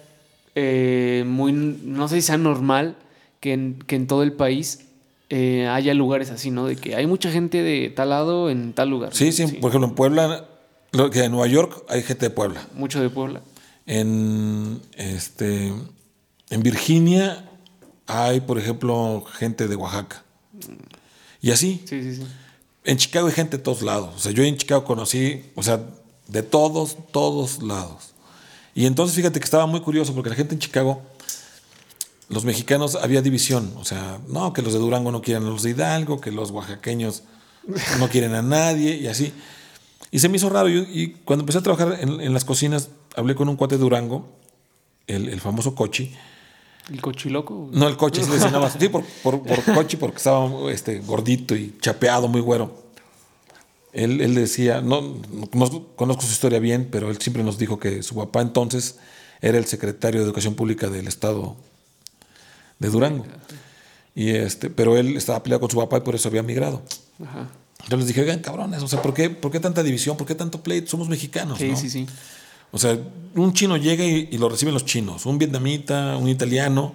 eh, 0.55 1.25
muy, 1.27 1.53
no 1.53 2.09
sé 2.09 2.17
si 2.17 2.23
sea 2.23 2.37
normal 2.37 2.97
que 3.41 3.53
en, 3.53 3.79
que 3.87 3.97
en 3.97 4.07
todo 4.07 4.23
el 4.23 4.33
país 4.33 4.87
eh, 5.31 5.67
haya 5.67 5.95
lugares 5.95 6.31
así, 6.31 6.51
¿no? 6.51 6.67
De 6.67 6.77
que 6.77 6.95
hay 6.95 7.07
mucha 7.07 7.31
gente 7.31 7.63
de 7.63 7.89
tal 7.91 8.11
lado 8.11 8.51
en 8.51 8.75
tal 8.75 8.91
lugar. 8.91 9.15
Sí, 9.15 9.33
sí, 9.33 9.47
por 9.47 9.71
ejemplo, 9.71 9.89
en 9.89 9.95
Puebla, 9.95 10.49
que 11.11 11.25
en 11.25 11.33
Nueva 11.33 11.47
York 11.47 11.85
hay 11.89 12.03
gente 12.03 12.27
de 12.27 12.31
Puebla. 12.31 12.67
Mucho 12.75 13.01
de 13.01 13.09
Puebla. 13.09 13.41
En, 13.87 14.81
este, 14.97 15.73
en 16.51 16.63
Virginia 16.63 17.49
hay, 18.07 18.41
por 18.43 18.59
ejemplo, 18.59 19.25
gente 19.33 19.69
de 19.69 19.77
Oaxaca. 19.77 20.23
Y 21.41 21.51
así. 21.51 21.83
Sí, 21.87 22.03
sí, 22.03 22.17
sí. 22.17 22.23
En 22.85 22.97
Chicago 22.97 23.29
hay 23.29 23.33
gente 23.33 23.59
de 23.59 23.63
todos 23.63 23.83
lados. 23.83 24.15
O 24.17 24.19
sea, 24.19 24.33
yo 24.33 24.43
en 24.43 24.57
Chicago 24.57 24.85
conocí, 24.85 25.45
o 25.55 25.63
sea, 25.63 25.81
de 26.29 26.43
todos, 26.43 26.97
todos 27.13 27.63
lados. 27.63 28.13
Y 28.75 28.87
entonces 28.87 29.15
fíjate 29.15 29.39
que 29.39 29.45
estaba 29.45 29.67
muy 29.67 29.81
curioso 29.81 30.15
porque 30.15 30.31
la 30.31 30.37
gente 30.37 30.55
en 30.55 30.61
Chicago, 30.61 31.03
los 32.29 32.45
mexicanos, 32.45 32.97
había 32.97 33.23
división. 33.23 33.73
O 33.79 33.85
sea, 33.85 34.19
no, 34.29 34.53
que 34.53 34.63
los 34.63 34.73
de 34.73 34.79
Durango 34.79 35.13
no 35.13 35.23
quieren 35.23 35.45
a 35.45 35.51
los 35.51 35.63
de 35.63 35.71
Hidalgo, 35.71 36.21
que 36.21 36.33
los 36.33 36.51
oaxaqueños 36.51 37.23
no 37.99 38.09
quieren 38.09 38.35
a 38.35 38.43
nadie 38.43 38.97
y 38.97 39.07
así. 39.07 39.33
Y 40.11 40.19
se 40.19 40.29
me 40.29 40.37
hizo 40.37 40.51
raro. 40.51 40.69
Y, 40.69 41.17
cuando 41.25 41.43
empecé 41.43 41.59
a 41.59 41.63
trabajar 41.63 41.99
en, 42.01 42.35
las 42.35 42.45
cocinas, 42.45 42.89
hablé 43.15 43.35
con 43.35 43.49
un 43.49 43.57
cuate 43.57 43.77
de 43.77 43.81
Durango, 43.83 44.29
el, 45.07 45.29
el 45.29 45.41
famoso 45.41 45.75
Cochi 45.75 46.13
¿El 46.91 47.01
cochiloco? 47.01 47.69
No, 47.73 47.87
el 47.89 47.97
coche, 47.97 48.23
sí 48.23 48.31
le 48.31 48.39
decía 48.39 48.71
Sí, 48.79 48.89
por, 48.89 49.05
por, 49.23 49.43
coche, 49.75 49.97
porque 49.97 50.17
estaba 50.17 50.71
este, 50.73 50.99
gordito 51.01 51.55
y 51.55 51.77
chapeado, 51.81 52.29
muy 52.29 52.41
güero. 52.41 52.83
Él, 53.93 54.21
él 54.21 54.35
decía, 54.35 54.81
no, 54.81 55.01
no, 55.01 55.87
conozco 55.97 56.23
su 56.23 56.33
historia 56.33 56.59
bien, 56.59 56.89
pero 56.91 57.11
él 57.11 57.19
siempre 57.19 57.43
nos 57.43 57.59
dijo 57.59 57.79
que 57.79 58.03
su 58.03 58.15
papá 58.15 58.41
entonces 58.41 58.99
era 59.41 59.59
el 59.59 59.67
secretario 59.67 60.21
de 60.21 60.27
Educación 60.27 60.55
Pública 60.55 60.89
del 60.89 61.09
Estado 61.09 61.57
de 62.79 62.89
Durango. 62.89 63.27
Y 64.15 64.31
este, 64.31 64.71
pero 64.71 64.97
él 64.97 65.17
estaba 65.17 65.43
peleado 65.43 65.61
con 65.61 65.71
su 65.71 65.77
papá 65.79 65.99
y 65.99 66.01
por 66.01 66.15
eso 66.15 66.29
había 66.29 66.43
migrado. 66.43 66.83
Ajá. 67.23 67.49
Yo 67.89 67.97
les 67.97 68.07
dije, 68.07 68.21
oigan, 68.21 68.41
cabrones, 68.41 68.83
o 68.83 68.89
sea, 68.89 69.03
¿por 69.03 69.13
qué, 69.13 69.31
¿por 69.31 69.51
qué 69.51 69.61
tanta 69.61 69.83
división? 69.83 70.17
¿Por 70.17 70.27
qué 70.27 70.35
tanto 70.35 70.63
pleito? 70.63 70.91
Somos 70.91 71.09
mexicanos, 71.09 71.59
sí, 71.59 71.69
¿no? 71.69 71.77
Sí, 71.77 71.91
sí, 71.91 72.07
sí. 72.07 72.13
O 72.73 72.79
sea, 72.79 72.99
un 73.35 73.53
chino 73.53 73.77
llega 73.77 74.05
y, 74.05 74.37
lo 74.39 74.49
reciben 74.49 74.75
los 74.75 74.85
chinos, 74.85 75.27
un 75.27 75.39
vietnamita, 75.39 76.17
un 76.17 76.29
italiano, 76.29 76.95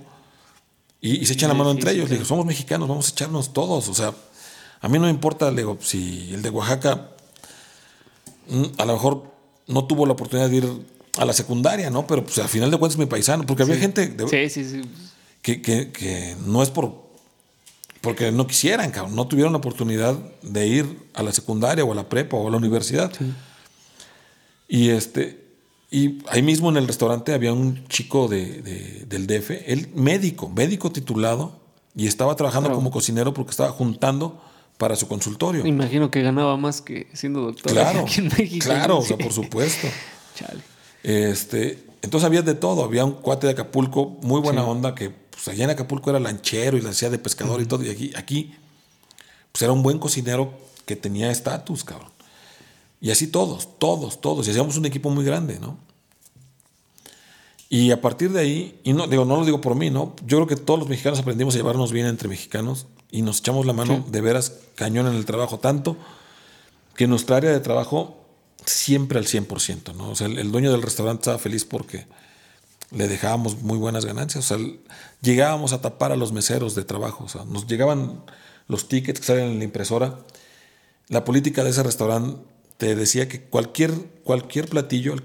y, 1.00 1.26
se 1.26 1.34
echan 1.34 1.50
la 1.50 1.56
mano 1.56 1.72
entre 1.72 1.92
ellos. 1.92 2.10
Le 2.10 2.16
digo, 2.16 2.26
somos 2.26 2.46
mexicanos, 2.46 2.90
vamos 2.90 3.08
a 3.08 3.12
echarnos 3.12 3.54
todos. 3.54 3.88
O 3.88 3.94
sea, 3.94 4.14
a 4.82 4.90
mí 4.90 4.98
no 4.98 5.06
me 5.06 5.12
importa, 5.12 5.50
le 5.52 5.58
digo, 5.58 5.78
si 5.80 6.34
el 6.34 6.42
de 6.42 6.50
Oaxaca 6.50 7.12
mm, 8.50 8.64
a 8.78 8.86
lo 8.86 8.94
mejor 8.94 9.32
no 9.68 9.86
tuvo 9.86 10.06
la 10.06 10.14
oportunidad 10.14 10.50
de 10.50 10.58
ir 10.58 10.86
a 11.18 11.26
la 11.26 11.34
secundaria, 11.34 11.90
¿no? 11.90 12.08
Pero 12.08 12.24
pues 12.24 12.38
al 12.40 12.50
final 12.50 12.72
de 12.72 12.78
cuentas 12.78 12.96
es 12.96 13.00
mi 13.00 13.06
paisano, 13.06 13.46
porque 13.46 13.64
había 13.64 13.78
gente 13.78 14.16
que, 15.42 15.62
que, 15.62 16.36
no 16.46 16.64
es 16.64 16.70
por 16.70 17.08
porque 18.02 18.32
no 18.32 18.48
quisieran, 18.48 18.92
cabrón, 18.92 19.16
no 19.16 19.28
tuvieron 19.28 19.52
la 19.52 19.58
oportunidad 19.58 20.16
de 20.42 20.68
ir 20.68 21.10
a 21.14 21.24
la 21.24 21.34
secundaria 21.34 21.84
o 21.84 21.92
a 21.92 21.96
la 21.96 22.08
prepa 22.08 22.38
o 22.38 22.48
a 22.48 22.52
la 22.52 22.58
universidad. 22.58 23.12
Y 24.68 24.90
este, 24.90 25.47
y 25.90 26.20
ahí 26.28 26.42
mismo 26.42 26.70
en 26.70 26.78
el 26.78 26.88
restaurante 26.88 27.34
había 27.34 27.54
un 27.54 27.88
chico 27.88 28.28
de, 28.28 29.06
del 29.08 29.28
DF, 29.28 29.52
él 29.66 29.90
médico, 29.96 30.50
médico 30.50 30.92
titulado, 30.92 31.60
y 31.96 32.08
estaba 32.08 32.36
trabajando 32.36 32.72
como 32.72 32.92
cocinero 32.92 33.34
porque 33.34 33.52
estaba 33.52 33.70
juntando 33.72 34.42
para 34.78 34.96
su 34.96 35.08
consultorio. 35.08 35.66
Imagino 35.66 36.12
que 36.12 36.22
ganaba 36.22 36.58
más 36.58 36.82
que 36.82 37.08
siendo 37.14 37.42
doctor. 37.42 37.72
Claro, 37.72 38.06
claro, 38.60 39.00
o 39.00 39.02
sea, 39.02 39.18
por 39.18 39.34
supuesto. 39.34 39.88
Chale. 40.36 40.62
Este, 41.04 41.84
entonces 42.02 42.26
había 42.26 42.42
de 42.42 42.54
todo, 42.54 42.84
había 42.84 43.04
un 43.06 43.14
cuate 43.14 43.48
de 43.48 43.54
Acapulco, 43.54 44.18
muy 44.22 44.42
buena 44.42 44.64
onda, 44.64 44.94
que 44.94 45.10
pues, 45.10 45.48
allá 45.48 45.64
en 45.64 45.70
Acapulco 45.72 46.10
era 46.10 46.20
lanchero 46.20 46.78
y 46.78 46.82
la 46.82 46.90
hacía 46.90 47.10
de 47.10 47.18
pescador 47.18 47.62
y 47.62 47.66
todo, 47.66 47.84
y 47.84 47.90
aquí, 47.90 48.12
aquí 48.16 48.54
pues 49.52 49.62
era 49.64 49.72
un 49.72 49.82
buen 49.82 49.98
cocinero 49.98 50.54
que 50.86 50.96
tenía 50.96 51.32
estatus, 51.32 51.84
cabrón. 51.84 52.12
Y 53.00 53.12
así 53.12 53.28
todos, 53.28 53.78
todos, 53.80 54.22
todos. 54.22 54.48
Y 54.48 54.52
hacíamos 54.52 54.78
un 54.78 54.86
equipo 54.86 55.10
muy 55.10 55.24
grande, 55.24 55.60
¿no? 55.60 55.78
Y 57.70 57.92
a 57.92 58.00
partir 58.00 58.32
de 58.32 58.40
ahí, 58.40 58.80
y 58.84 58.94
no, 58.94 59.08
digo, 59.08 59.26
no 59.26 59.36
lo 59.36 59.46
digo 59.46 59.60
por 59.60 59.76
mí, 59.76 59.90
¿no? 59.90 60.16
Yo 60.26 60.38
creo 60.38 60.48
que 60.48 60.56
todos 60.56 60.80
los 60.80 60.90
mexicanos 60.90 61.20
aprendimos 61.20 61.54
a 61.56 61.58
llevarnos 61.58 61.92
bien 61.92 62.06
entre 62.08 62.30
mexicanos 62.30 62.88
y 63.12 63.22
nos 63.22 63.40
echamos 63.40 63.66
la 63.66 63.74
mano 63.74 64.06
de 64.10 64.22
veras 64.22 64.54
cañón 64.76 65.08
en 65.08 65.16
el 65.16 65.26
trabajo, 65.26 65.60
tanto 65.60 65.98
que 66.96 67.08
nuestra 67.08 67.38
área 67.38 67.52
de 67.52 67.60
trabajo 67.60 68.18
siempre 68.66 69.20
al 69.20 69.26
100%, 69.26 69.96
¿no? 69.96 70.10
O 70.10 70.16
sea, 70.16 70.28
el, 70.28 70.52
dueño 70.52 70.72
del 70.72 70.82
restaurante 70.82 71.22
estaba 71.22 71.38
feliz 71.40 71.66
porque 71.66 72.08
le 72.92 73.08
dejábamos 73.08 73.62
muy 73.62 73.78
buenas 73.78 74.06
ganancias, 74.06 74.50
o 74.50 74.58
sea, 74.58 74.66
llegábamos 75.22 75.74
a 75.74 75.82
tapar 75.82 76.14
a 76.14 76.16
los 76.16 76.32
meseros 76.32 76.74
de 76.74 76.86
trabajo, 76.86 77.26
o 77.26 77.30
sea, 77.30 77.44
nos 77.46 77.68
llegaban 77.68 78.24
los 78.68 78.88
tickets 78.88 79.20
que 79.20 79.26
salen 79.26 79.52
en 79.52 79.58
la 79.60 79.66
impresora. 79.66 80.20
La 81.10 81.24
política 81.24 81.64
de 81.64 81.70
ese 81.70 81.84
restaurante 81.84 82.42
te 82.78 82.96
decía 82.96 83.28
que 83.28 83.42
cualquier, 83.42 83.92
cualquier 84.24 84.68
platillo, 84.68 85.16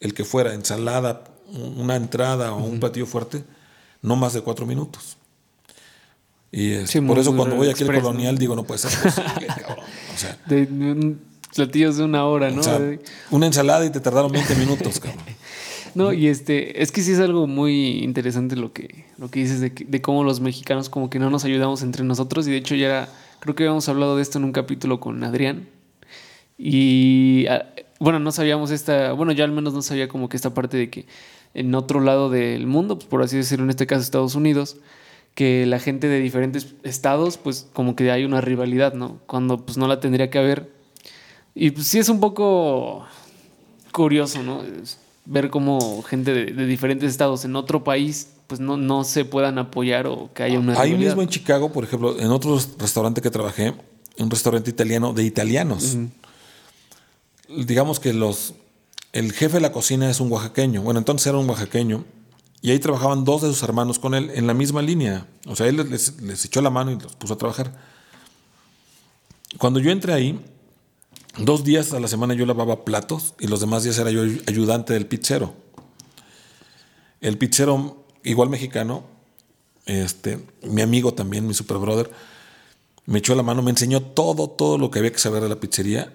el, 0.00 0.14
que 0.14 0.24
fuera 0.24 0.54
ensalada, 0.54 1.24
una 1.46 1.96
entrada 1.96 2.52
o 2.52 2.64
un 2.64 2.80
platillo 2.80 3.06
fuerte, 3.06 3.44
no 4.00 4.16
más 4.16 4.32
de 4.32 4.40
cuatro 4.40 4.66
minutos. 4.66 5.16
Y 6.50 6.76
por 7.00 7.18
eso 7.18 7.34
cuando 7.34 7.56
voy 7.56 7.70
aquí 7.70 7.82
al 7.84 8.00
colonial 8.00 8.36
digo, 8.36 8.54
no 8.56 8.64
puede 8.64 8.78
ser. 8.78 8.92
O 10.14 10.18
sea, 10.18 10.38
de, 10.44 11.16
platillos 11.54 11.96
de 11.96 12.04
una 12.04 12.26
hora, 12.26 12.50
¿no? 12.50 12.60
una 13.30 13.46
ensalada 13.46 13.86
y 13.86 13.90
te 13.90 13.98
tardaron 13.98 14.30
20 14.30 14.54
minutos, 14.56 15.00
cabrón. 15.00 15.24
No, 15.94 16.14
y 16.14 16.28
este, 16.28 16.82
es 16.82 16.90
que 16.90 17.02
sí 17.02 17.12
es 17.12 17.20
algo 17.20 17.46
muy 17.46 18.02
interesante 18.02 18.56
lo 18.56 18.72
que, 18.72 19.04
lo 19.18 19.30
que 19.30 19.40
dices 19.40 19.60
de, 19.60 19.70
de 19.70 20.00
cómo 20.00 20.24
los 20.24 20.40
mexicanos 20.40 20.88
como 20.88 21.10
que 21.10 21.18
no 21.18 21.28
nos 21.28 21.44
ayudamos 21.44 21.82
entre 21.82 22.02
nosotros. 22.02 22.48
Y 22.48 22.50
de 22.50 22.56
hecho 22.56 22.74
ya 22.74 23.10
creo 23.40 23.54
que 23.54 23.64
habíamos 23.64 23.90
hablado 23.90 24.16
de 24.16 24.22
esto 24.22 24.38
en 24.38 24.44
un 24.44 24.52
capítulo 24.52 25.00
con 25.00 25.22
Adrián. 25.22 25.68
Y 26.58 27.46
ah, 27.48 27.66
bueno, 27.98 28.18
no 28.18 28.32
sabíamos 28.32 28.70
esta, 28.70 29.12
bueno, 29.12 29.32
yo 29.32 29.44
al 29.44 29.52
menos 29.52 29.74
no 29.74 29.82
sabía 29.82 30.08
como 30.08 30.28
que 30.28 30.36
esta 30.36 30.54
parte 30.54 30.76
de 30.76 30.90
que 30.90 31.06
en 31.54 31.74
otro 31.74 32.00
lado 32.00 32.30
del 32.30 32.66
mundo, 32.66 32.96
pues 32.96 33.08
por 33.08 33.22
así 33.22 33.36
decirlo, 33.36 33.64
en 33.64 33.70
este 33.70 33.86
caso 33.86 34.02
Estados 34.02 34.34
Unidos, 34.34 34.76
que 35.34 35.66
la 35.66 35.78
gente 35.78 36.08
de 36.08 36.20
diferentes 36.20 36.74
estados, 36.82 37.38
pues 37.38 37.68
como 37.72 37.96
que 37.96 38.10
hay 38.10 38.24
una 38.24 38.40
rivalidad, 38.40 38.94
¿no? 38.94 39.18
Cuando 39.26 39.58
pues 39.58 39.78
no 39.78 39.88
la 39.88 40.00
tendría 40.00 40.30
que 40.30 40.38
haber. 40.38 40.70
Y 41.54 41.70
pues 41.70 41.86
sí 41.86 41.98
es 41.98 42.08
un 42.08 42.20
poco 42.20 43.04
curioso, 43.92 44.42
¿no? 44.42 44.62
ver 45.24 45.50
cómo 45.50 46.02
gente 46.02 46.32
de, 46.32 46.66
diferentes 46.66 47.10
estados 47.10 47.44
en 47.44 47.54
otro 47.54 47.84
país 47.84 48.28
pues 48.46 48.60
no, 48.60 48.76
no 48.76 49.04
se 49.04 49.24
puedan 49.24 49.58
apoyar 49.58 50.06
o 50.06 50.30
que 50.34 50.42
haya 50.42 50.58
una... 50.58 50.78
Ahí 50.78 50.94
mismo 50.94 51.22
en 51.22 51.28
Chicago, 51.28 51.72
por 51.72 51.84
ejemplo, 51.84 52.18
en 52.18 52.26
otro 52.26 52.58
restaurante 52.78 53.22
que 53.22 53.30
trabajé, 53.30 53.72
un 54.18 54.30
restaurante 54.30 54.68
italiano 54.68 55.14
de 55.14 55.24
italianos. 55.24 55.96
Digamos 57.56 58.00
que 58.00 58.12
los 58.12 58.54
el 59.12 59.32
jefe 59.32 59.54
de 59.54 59.60
la 59.60 59.72
cocina 59.72 60.10
es 60.10 60.20
un 60.20 60.32
oaxaqueño. 60.32 60.82
Bueno, 60.82 60.98
entonces 60.98 61.26
era 61.26 61.38
un 61.38 61.48
oaxaqueño. 61.48 62.04
Y 62.60 62.70
ahí 62.70 62.78
trabajaban 62.78 63.24
dos 63.24 63.42
de 63.42 63.48
sus 63.48 63.62
hermanos 63.62 63.98
con 63.98 64.14
él 64.14 64.30
en 64.34 64.46
la 64.46 64.54
misma 64.54 64.82
línea. 64.82 65.26
O 65.46 65.56
sea, 65.56 65.66
él 65.66 65.76
les, 65.90 66.20
les 66.22 66.44
echó 66.44 66.62
la 66.62 66.70
mano 66.70 66.92
y 66.92 66.98
los 66.98 67.16
puso 67.16 67.34
a 67.34 67.38
trabajar. 67.38 67.72
Cuando 69.58 69.80
yo 69.80 69.90
entré 69.90 70.12
ahí, 70.12 70.40
Dos 71.38 71.64
días 71.64 71.94
a 71.94 72.00
la 72.00 72.08
semana 72.08 72.34
yo 72.34 72.44
lavaba 72.44 72.84
platos 72.84 73.32
y 73.40 73.46
los 73.46 73.60
demás 73.60 73.84
días 73.84 73.98
era 73.98 74.10
yo 74.10 74.22
ayudante 74.46 74.92
del 74.92 75.06
pizzero. 75.06 75.54
El 77.22 77.38
pizzero, 77.38 78.04
igual 78.22 78.50
mexicano, 78.50 79.04
este, 79.86 80.38
mi 80.62 80.82
amigo 80.82 81.14
también, 81.14 81.46
mi 81.46 81.54
super 81.54 81.78
brother, 81.78 82.10
me 83.06 83.20
echó 83.20 83.34
la 83.34 83.42
mano, 83.42 83.62
me 83.62 83.70
enseñó 83.70 84.02
todo, 84.02 84.50
todo 84.50 84.76
lo 84.76 84.90
que 84.90 84.98
había 84.98 85.10
que 85.10 85.18
saber 85.18 85.42
de 85.42 85.48
la 85.48 85.56
pizzería. 85.56 86.14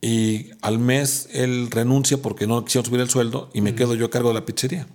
Y 0.00 0.50
al 0.62 0.78
mes 0.78 1.28
él 1.32 1.70
renuncia 1.70 2.18
porque 2.18 2.46
no 2.46 2.64
quisieron 2.64 2.86
subir 2.86 3.00
el 3.00 3.10
sueldo 3.10 3.50
y 3.52 3.60
me 3.60 3.74
quedo 3.74 3.94
yo 3.94 4.06
a 4.06 4.10
cargo 4.10 4.28
de 4.28 4.34
la 4.34 4.46
pizzería. 4.46 4.86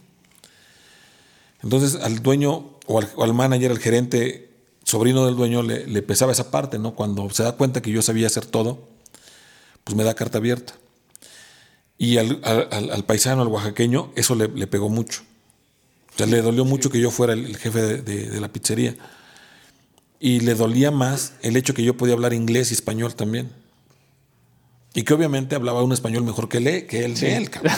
Entonces 1.62 2.02
al 2.02 2.22
dueño 2.22 2.72
o 2.86 3.00
al, 3.00 3.34
manager, 3.34 3.72
al 3.72 3.80
gerente, 3.80 4.50
sobrino 4.84 5.26
del 5.26 5.36
dueño, 5.36 5.64
le, 5.64 5.88
le 5.88 6.02
pesaba 6.02 6.32
esa 6.32 6.52
parte, 6.52 6.80
¿no? 6.80 6.96
Cuando 6.96 7.30
se 7.30 7.44
da 7.44 7.54
cuenta 7.54 7.82
que 7.82 7.92
yo 7.92 8.02
sabía 8.02 8.28
hacer 8.28 8.46
todo 8.46 8.94
pues 9.84 9.96
me 9.96 10.04
da 10.04 10.14
carta 10.14 10.38
abierta. 10.38 10.74
Y 11.98 12.18
al, 12.18 13.06
paisano, 13.06 13.42
al 13.44 13.48
oaxaqueño, 13.48 14.12
eso 14.16 14.36
le, 14.36 14.68
pegó 14.68 14.90
mucho. 14.90 15.22
O 16.14 16.18
sea, 16.18 16.26
le 16.26 16.42
dolió 16.42 16.66
mucho 16.66 16.90
que 16.90 17.00
yo 17.00 17.12
fuera 17.12 17.34
el, 17.34 17.56
jefe 17.58 18.02
de, 18.02 18.40
la 18.40 18.52
pizzería. 18.52 18.96
Y 20.20 20.40
le 20.42 20.56
dolía 20.56 20.92
más 20.92 21.34
el 21.42 21.56
hecho 21.56 21.74
que 21.74 21.84
yo 21.84 21.96
podía 21.96 22.14
hablar 22.14 22.34
inglés 22.34 22.72
y 22.72 22.74
español 22.74 23.16
también. 23.16 23.52
Y 24.94 25.04
que 25.04 25.14
obviamente 25.14 25.56
hablaba 25.56 25.84
un 25.84 25.92
español 25.92 26.24
mejor 26.24 26.50
que 26.50 26.58
él, 26.58 26.86
que 26.86 27.06
él, 27.06 27.16
él 27.24 27.50
cabrón. 27.50 27.74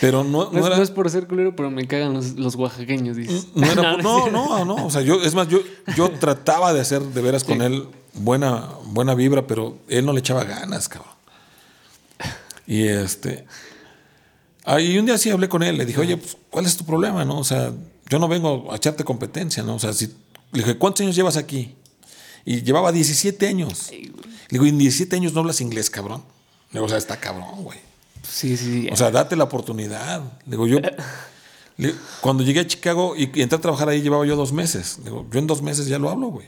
pero 0.00 0.24
no, 0.24 0.50
no, 0.50 0.82
es, 0.82 0.90
por 0.90 1.10
ser 1.10 1.26
culero, 1.26 1.56
pero 1.56 1.70
me 1.70 1.86
cagan 1.86 2.14
los, 2.14 2.54
oaxaqueños, 2.54 3.16
dices. 3.16 3.48
No, 3.54 3.74
no, 3.74 4.30
no, 4.30 4.64
no, 4.64 4.86
O 4.86 4.90
sea, 4.90 5.02
yo, 5.02 5.22
es 5.22 5.34
más, 5.34 5.48
yo, 5.48 5.58
yo 5.96 6.10
trataba 6.20 6.72
de 6.72 6.80
hacer 6.80 7.02
de 7.02 7.22
veras 7.22 7.44
con 7.44 7.60
él 7.62 7.86
buena, 8.14 8.68
buena 8.86 9.14
vibra, 9.14 9.46
pero 9.46 9.78
él 9.88 10.06
no 10.06 10.12
le 10.12 10.20
echaba 10.20 10.44
ganas, 10.44 10.88
cabrón. 10.88 11.12
Y 12.66 12.86
este. 12.88 13.44
Ahí 14.64 14.96
un 14.96 15.04
día 15.06 15.18
sí 15.18 15.30
hablé 15.30 15.48
con 15.48 15.62
él, 15.62 15.76
le 15.76 15.84
dije, 15.84 16.00
oye, 16.00 16.16
pues, 16.16 16.36
¿cuál 16.48 16.64
es 16.64 16.76
tu 16.76 16.86
problema? 16.86 17.24
¿No? 17.24 17.38
O 17.38 17.44
sea, 17.44 17.72
yo 18.08 18.18
no 18.18 18.28
vengo 18.28 18.72
a 18.72 18.76
echarte 18.76 19.04
competencia, 19.04 19.62
¿no? 19.62 19.74
O 19.74 19.78
sea, 19.78 19.92
si. 19.92 20.06
Le 20.52 20.60
dije, 20.60 20.78
¿cuántos 20.78 21.02
años 21.02 21.16
llevas 21.16 21.36
aquí? 21.36 21.74
Y 22.44 22.62
llevaba 22.62 22.92
17 22.92 23.46
años. 23.48 23.90
Le 23.90 24.12
digo, 24.54 24.66
en 24.66 24.78
17 24.78 25.16
años 25.16 25.32
no 25.32 25.40
hablas 25.40 25.60
inglés, 25.60 25.90
cabrón. 25.90 26.22
Digo, 26.70 26.84
o 26.84 26.88
sea, 26.88 26.96
está 26.96 27.18
cabrón, 27.18 27.64
güey. 27.64 27.78
Sí, 28.22 28.56
sí. 28.56 28.88
O 28.90 28.94
sea, 28.94 29.10
date 29.10 29.34
la 29.34 29.44
oportunidad. 29.44 30.22
Digo, 30.46 30.68
yo. 30.68 30.78
cuando 32.20 32.44
llegué 32.44 32.60
a 32.60 32.66
Chicago 32.66 33.16
y, 33.16 33.24
entré 33.40 33.56
a 33.56 33.60
trabajar 33.60 33.88
ahí, 33.88 34.00
llevaba 34.00 34.24
yo 34.24 34.36
dos 34.36 34.52
meses. 34.52 35.00
Digo, 35.02 35.26
yo 35.32 35.40
en 35.40 35.48
dos 35.48 35.60
meses 35.60 35.88
ya 35.88 35.98
lo 35.98 36.08
hablo, 36.08 36.28
güey. 36.28 36.46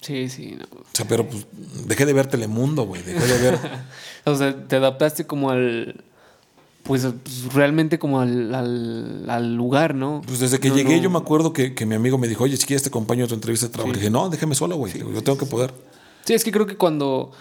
Sí, 0.00 0.28
sí. 0.28 0.56
O 0.70 0.84
sea, 0.92 1.08
pero 1.08 1.26
pues 1.28 1.44
dejé 1.86 2.06
de 2.06 2.12
ver 2.12 2.28
Telemundo, 2.28 2.84
güey. 2.84 3.02
Dejé 3.02 3.26
de 3.26 3.38
ver. 3.50 3.58
o 4.24 4.36
sea, 4.36 4.56
te 4.68 4.76
adaptaste 4.76 5.26
como 5.26 5.50
al. 5.50 6.04
Pues, 6.84 7.04
pues 7.24 7.52
realmente 7.52 7.98
como 7.98 8.20
al, 8.20 8.54
al, 9.28 9.56
lugar, 9.56 9.96
¿no? 9.96 10.22
Pues 10.24 10.38
desde 10.38 10.60
que 10.60 10.70
llegué, 10.70 11.00
yo 11.00 11.10
me 11.10 11.18
acuerdo 11.18 11.52
que, 11.52 11.74
mi 11.84 11.96
amigo 11.96 12.16
me 12.16 12.28
dijo, 12.28 12.44
oye, 12.44 12.56
si 12.56 12.64
quieres 12.64 12.84
te 12.84 12.90
acompaño 12.90 13.24
a 13.24 13.26
tu 13.26 13.34
entrevista 13.34 13.66
de 13.66 13.72
trabajo. 13.72 13.92
Le 13.92 13.98
dije, 13.98 14.10
no, 14.10 14.28
déjame 14.28 14.54
solo, 14.54 14.76
güey. 14.76 14.96
Yo 14.96 15.20
tengo 15.24 15.36
que 15.36 15.46
poder. 15.46 15.74
Sí, 16.26 16.34
es 16.34 16.44
que 16.44 16.52
creo 16.52 16.66
que 16.66 16.76
cuando 16.76 17.32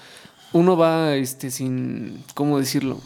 uno 0.53 0.77
va 0.77 1.15
este, 1.15 1.51
sin. 1.51 2.23
¿Cómo 2.33 2.59
decirlo? 2.59 3.01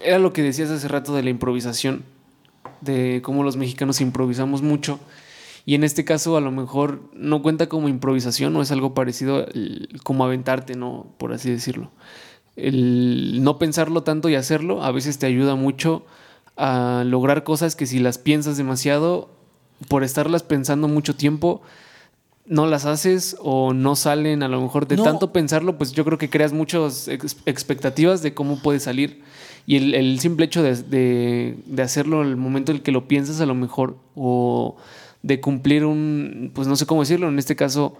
Era 0.00 0.20
lo 0.20 0.32
que 0.32 0.42
decías 0.42 0.70
hace 0.70 0.86
rato 0.86 1.14
de 1.14 1.24
la 1.24 1.30
improvisación. 1.30 2.04
De 2.80 3.20
cómo 3.24 3.42
los 3.42 3.56
mexicanos 3.56 4.00
improvisamos 4.00 4.62
mucho 4.62 5.00
y 5.66 5.74
en 5.74 5.82
este 5.82 6.04
caso 6.04 6.36
a 6.36 6.40
lo 6.40 6.52
mejor 6.52 7.00
no 7.12 7.42
cuenta 7.42 7.68
como 7.68 7.88
improvisación 7.88 8.54
o 8.54 8.62
es 8.62 8.70
algo 8.70 8.94
parecido 8.94 9.46
como 10.04 10.24
aventarte, 10.24 10.76
¿no? 10.76 11.08
Por 11.18 11.32
así 11.32 11.50
decirlo. 11.50 11.90
El 12.54 13.42
no 13.42 13.58
pensarlo 13.58 14.04
tanto 14.04 14.28
y 14.28 14.36
hacerlo 14.36 14.84
a 14.84 14.92
veces 14.92 15.18
te 15.18 15.26
ayuda 15.26 15.56
mucho 15.56 16.06
a 16.56 17.02
lograr 17.04 17.42
cosas 17.42 17.74
que 17.74 17.86
si 17.86 17.98
las 17.98 18.16
piensas 18.16 18.56
demasiado, 18.56 19.28
por 19.88 20.04
estarlas 20.04 20.44
pensando 20.44 20.86
mucho 20.86 21.16
tiempo, 21.16 21.62
no 22.48 22.66
las 22.66 22.86
haces 22.86 23.36
o 23.40 23.72
no 23.72 23.96
salen 23.96 24.42
a 24.42 24.48
lo 24.48 24.60
mejor 24.60 24.86
de 24.86 24.96
tanto 24.96 25.32
pensarlo, 25.32 25.78
pues 25.78 25.92
yo 25.92 26.04
creo 26.04 26.18
que 26.18 26.30
creas 26.30 26.52
muchas 26.52 27.08
expectativas 27.08 28.22
de 28.22 28.34
cómo 28.34 28.60
puede 28.60 28.80
salir. 28.80 29.22
Y 29.66 29.94
el, 29.94 30.20
simple 30.20 30.46
hecho 30.46 30.62
de, 30.62 30.76
de, 30.76 31.56
de, 31.66 31.82
hacerlo 31.82 32.22
en 32.22 32.28
el 32.28 32.36
momento 32.36 32.70
en 32.70 32.76
el 32.76 32.82
que 32.84 32.92
lo 32.92 33.08
piensas 33.08 33.40
a 33.40 33.46
lo 33.46 33.54
mejor 33.56 33.96
o 34.14 34.76
de 35.22 35.40
cumplir 35.40 35.84
un, 35.84 36.52
pues 36.54 36.68
no 36.68 36.76
sé 36.76 36.86
cómo 36.86 37.00
decirlo, 37.00 37.28
en 37.28 37.40
este 37.40 37.56
caso, 37.56 37.96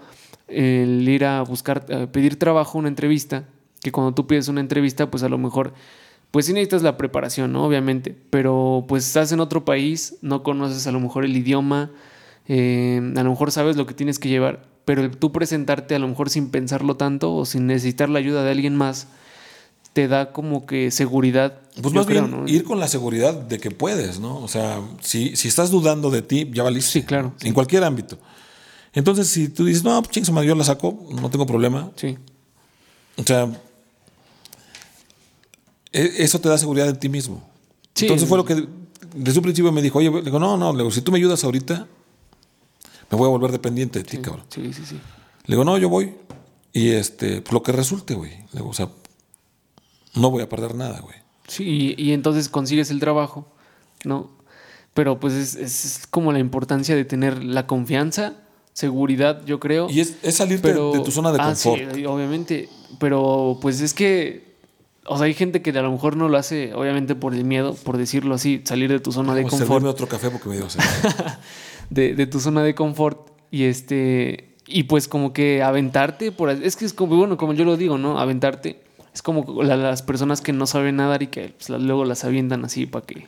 el 0.47 1.07
ir 1.09 1.25
a 1.25 1.41
buscar, 1.41 1.85
pedir 2.11 2.39
trabajo, 2.39 2.77
una 2.77 2.87
entrevista, 2.87 3.43
que 3.81 3.91
cuando 3.91 4.13
tú 4.13 4.27
pides 4.27 4.47
una 4.47 4.61
entrevista, 4.61 5.11
pues 5.11 5.23
a 5.23 5.29
lo 5.29 5.37
mejor, 5.37 5.73
pues 6.31 6.45
sí 6.45 6.53
necesitas 6.53 6.83
la 6.83 6.95
preparación, 6.95 7.51
¿no? 7.51 7.65
Obviamente, 7.65 8.15
pero 8.29 8.85
pues 8.87 9.05
estás 9.05 9.33
en 9.33 9.41
otro 9.41 9.65
país, 9.65 10.15
no 10.21 10.41
conoces 10.41 10.87
a 10.87 10.93
lo 10.93 11.01
mejor 11.01 11.25
el 11.25 11.35
idioma, 11.35 11.91
eh, 12.47 13.01
a 13.15 13.23
lo 13.23 13.29
mejor 13.29 13.51
sabes 13.51 13.75
lo 13.75 13.85
que 13.85 13.93
tienes 13.93 14.19
que 14.19 14.29
llevar, 14.29 14.65
pero 14.85 15.09
tú 15.11 15.31
presentarte 15.31 15.95
a 15.95 15.99
lo 15.99 16.07
mejor 16.07 16.29
sin 16.29 16.49
pensarlo 16.49 16.95
tanto 16.95 17.33
o 17.33 17.45
sin 17.45 17.67
necesitar 17.67 18.09
la 18.09 18.19
ayuda 18.19 18.43
de 18.43 18.51
alguien 18.51 18.75
más, 18.75 19.07
te 19.93 20.07
da 20.07 20.31
como 20.31 20.65
que 20.65 20.91
seguridad. 20.91 21.59
Pues 21.81 21.93
más 21.93 22.05
bien 22.05 22.43
ir 22.47 22.63
con 22.63 22.79
la 22.79 22.87
seguridad 22.87 23.33
de 23.33 23.59
que 23.59 23.71
puedes, 23.71 24.19
¿no? 24.19 24.37
O 24.39 24.47
sea, 24.47 24.81
si, 25.01 25.35
si 25.35 25.47
estás 25.47 25.71
dudando 25.71 26.09
de 26.09 26.21
ti, 26.21 26.49
ya 26.53 26.63
valiste. 26.63 26.91
Sí, 26.91 27.03
claro. 27.03 27.33
En 27.41 27.53
cualquier 27.53 27.83
ámbito. 27.83 28.17
Entonces, 28.93 29.27
si 29.27 29.49
tú 29.49 29.65
dices, 29.65 29.83
no, 29.83 30.01
pues 30.01 30.11
chingos, 30.11 30.45
yo 30.45 30.55
la 30.55 30.63
saco, 30.63 31.07
no 31.19 31.29
tengo 31.29 31.45
problema. 31.45 31.91
Sí. 31.95 32.17
O 33.17 33.23
sea, 33.23 33.49
e, 35.91 36.13
eso 36.19 36.39
te 36.39 36.47
da 36.47 36.57
seguridad 36.57 36.87
en 36.87 36.97
ti 36.97 37.09
mismo. 37.09 37.43
Sí. 37.93 38.05
Entonces 38.05 38.29
fue 38.29 38.37
lo 38.37 38.45
que 38.45 38.67
desde 39.15 39.39
un 39.39 39.43
principio 39.43 39.71
me 39.71 39.81
dijo, 39.81 39.99
oye, 39.99 40.11
le 40.11 40.21
digo, 40.21 40.39
no, 40.39 40.57
no, 40.57 40.71
le 40.71 40.79
digo, 40.79 40.91
si 40.91 41.01
tú 41.01 41.11
me 41.11 41.17
ayudas 41.17 41.43
ahorita, 41.43 41.87
me 43.09 43.17
voy 43.17 43.27
a 43.27 43.29
volver 43.29 43.51
dependiente 43.51 43.99
de 43.99 44.05
ti, 44.05 44.17
cabrón. 44.17 44.45
Sí, 44.49 44.73
sí, 44.73 44.83
sí. 44.85 44.99
Le 45.45 45.55
digo, 45.55 45.63
no, 45.63 45.77
yo 45.77 45.89
voy. 45.89 46.13
Y 46.73 46.91
este, 46.91 47.41
pues 47.41 47.53
lo 47.53 47.63
que 47.63 47.71
resulte, 47.71 48.13
güey. 48.13 48.31
Le 48.31 48.59
digo, 48.59 48.69
o 48.69 48.73
sea, 48.73 48.89
no 50.15 50.29
voy 50.29 50.43
a 50.43 50.49
perder 50.49 50.75
nada, 50.75 50.99
güey. 50.99 51.15
Sí, 51.47 51.95
y, 51.97 52.11
entonces 52.11 52.49
consigues 52.49 52.91
el 52.91 52.99
trabajo, 52.99 53.47
¿no? 54.03 54.29
Pero 54.93 55.19
pues 55.19 55.55
es, 55.55 56.07
como 56.09 56.33
la 56.33 56.39
importancia 56.39 56.95
de 56.95 57.05
tener 57.05 57.41
la 57.43 57.67
confianza, 57.67 58.33
seguridad, 58.73 59.45
yo 59.45 59.59
creo. 59.59 59.89
Y 59.89 60.01
es, 60.01 60.17
salir 60.31 60.61
de, 60.61 60.73
tu 60.73 61.11
zona 61.11 61.31
de 61.31 61.39
ah, 61.39 61.45
confort. 61.45 61.95
Sí, 61.95 62.05
obviamente. 62.05 62.69
Pero 62.99 63.59
pues 63.61 63.79
es 63.79 63.93
que, 63.93 64.55
o 65.05 65.15
sea, 65.15 65.27
hay 65.27 65.33
gente 65.33 65.61
que 65.61 65.69
a 65.69 65.81
lo 65.81 65.91
mejor 65.91 66.17
no 66.17 66.27
lo 66.27 66.37
hace, 66.37 66.73
obviamente 66.73 67.15
por 67.15 67.33
el 67.33 67.45
miedo, 67.45 67.75
por 67.75 67.97
decirlo 67.97 68.35
así, 68.35 68.61
salir 68.65 68.91
de 68.91 68.99
tu 68.99 69.13
zona 69.13 69.33
de 69.33 69.43
confort. 69.43 69.85
otro 69.85 70.07
café 70.07 70.29
porque 70.29 70.49
me 70.49 70.57
dio 70.57 70.67
de, 71.89 72.13
de 72.15 72.27
tu 72.27 72.39
zona 72.39 72.63
de 72.63 72.75
confort 72.75 73.29
y 73.51 73.63
este 73.63 74.55
y 74.65 74.83
pues 74.83 75.07
como 75.07 75.31
que 75.31 75.63
aventarte 75.63 76.31
por 76.31 76.49
es 76.49 76.75
que 76.75 76.85
es 76.85 76.93
como 76.93 77.15
bueno 77.15 77.37
como 77.37 77.53
yo 77.53 77.63
lo 77.63 77.77
digo 77.77 77.97
no 77.97 78.19
aventarte 78.19 78.87
es 79.17 79.23
como 79.23 79.63
las 79.63 80.03
personas 80.03 80.41
que 80.41 80.53
no 80.53 80.67
saben 80.67 80.97
nadar 80.97 81.23
y 81.23 81.27
que 81.27 81.55
pues, 81.57 81.69
luego 81.69 82.05
las 82.05 82.23
avientan 82.23 82.63
así 82.63 82.85
para 82.85 83.03
que, 83.03 83.27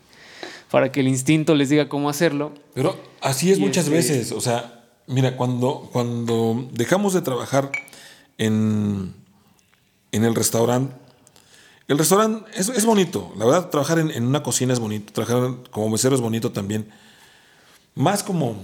para 0.70 0.92
que 0.92 1.00
el 1.00 1.08
instinto 1.08 1.56
les 1.56 1.70
diga 1.70 1.90
cómo 1.90 2.12
hacerlo. 2.12 2.54
Pero 2.76 2.96
así 3.22 3.52
es 3.52 3.58
muchas 3.58 3.86
este 3.86 3.96
veces. 3.96 4.32
O 4.32 4.40
sea, 4.40 4.86
mira, 5.08 5.36
cuando, 5.36 5.90
cuando 5.92 6.70
dejamos 6.74 7.14
de 7.14 7.22
trabajar 7.22 7.72
en, 8.38 9.16
en 10.12 10.24
el 10.24 10.36
restaurante, 10.36 10.94
El 11.88 11.98
restaurante 11.98 12.46
es, 12.56 12.70
es 12.70 12.86
bonito. 12.86 13.34
La 13.36 13.46
verdad, 13.46 13.70
trabajar 13.72 13.98
en, 13.98 14.12
en 14.12 14.28
una 14.28 14.44
cocina 14.44 14.74
es 14.74 14.80
bonito. 14.80 15.12
Trabajar 15.12 15.56
como 15.72 15.90
mesero 15.90 16.14
es 16.14 16.22
bonito 16.22 16.52
también. 16.52 16.88
Más 18.00 18.24
como, 18.24 18.56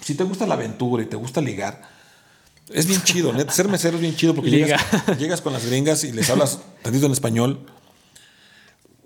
si 0.00 0.14
te 0.14 0.24
gusta 0.24 0.46
la 0.46 0.54
aventura 0.54 1.02
y 1.02 1.06
te 1.06 1.16
gusta 1.16 1.42
ligar, 1.42 1.86
es 2.70 2.86
bien 2.86 3.02
chido. 3.02 3.30
neta, 3.34 3.52
ser 3.52 3.68
mesero 3.68 3.96
es 3.96 4.00
bien 4.00 4.16
chido 4.16 4.34
porque 4.34 4.48
llegas, 4.48 4.82
llegas 5.18 5.42
con 5.42 5.52
las 5.52 5.66
gringas 5.66 6.02
y 6.04 6.12
les 6.12 6.30
hablas 6.30 6.60
tantito 6.80 7.04
en 7.04 7.12
español 7.12 7.60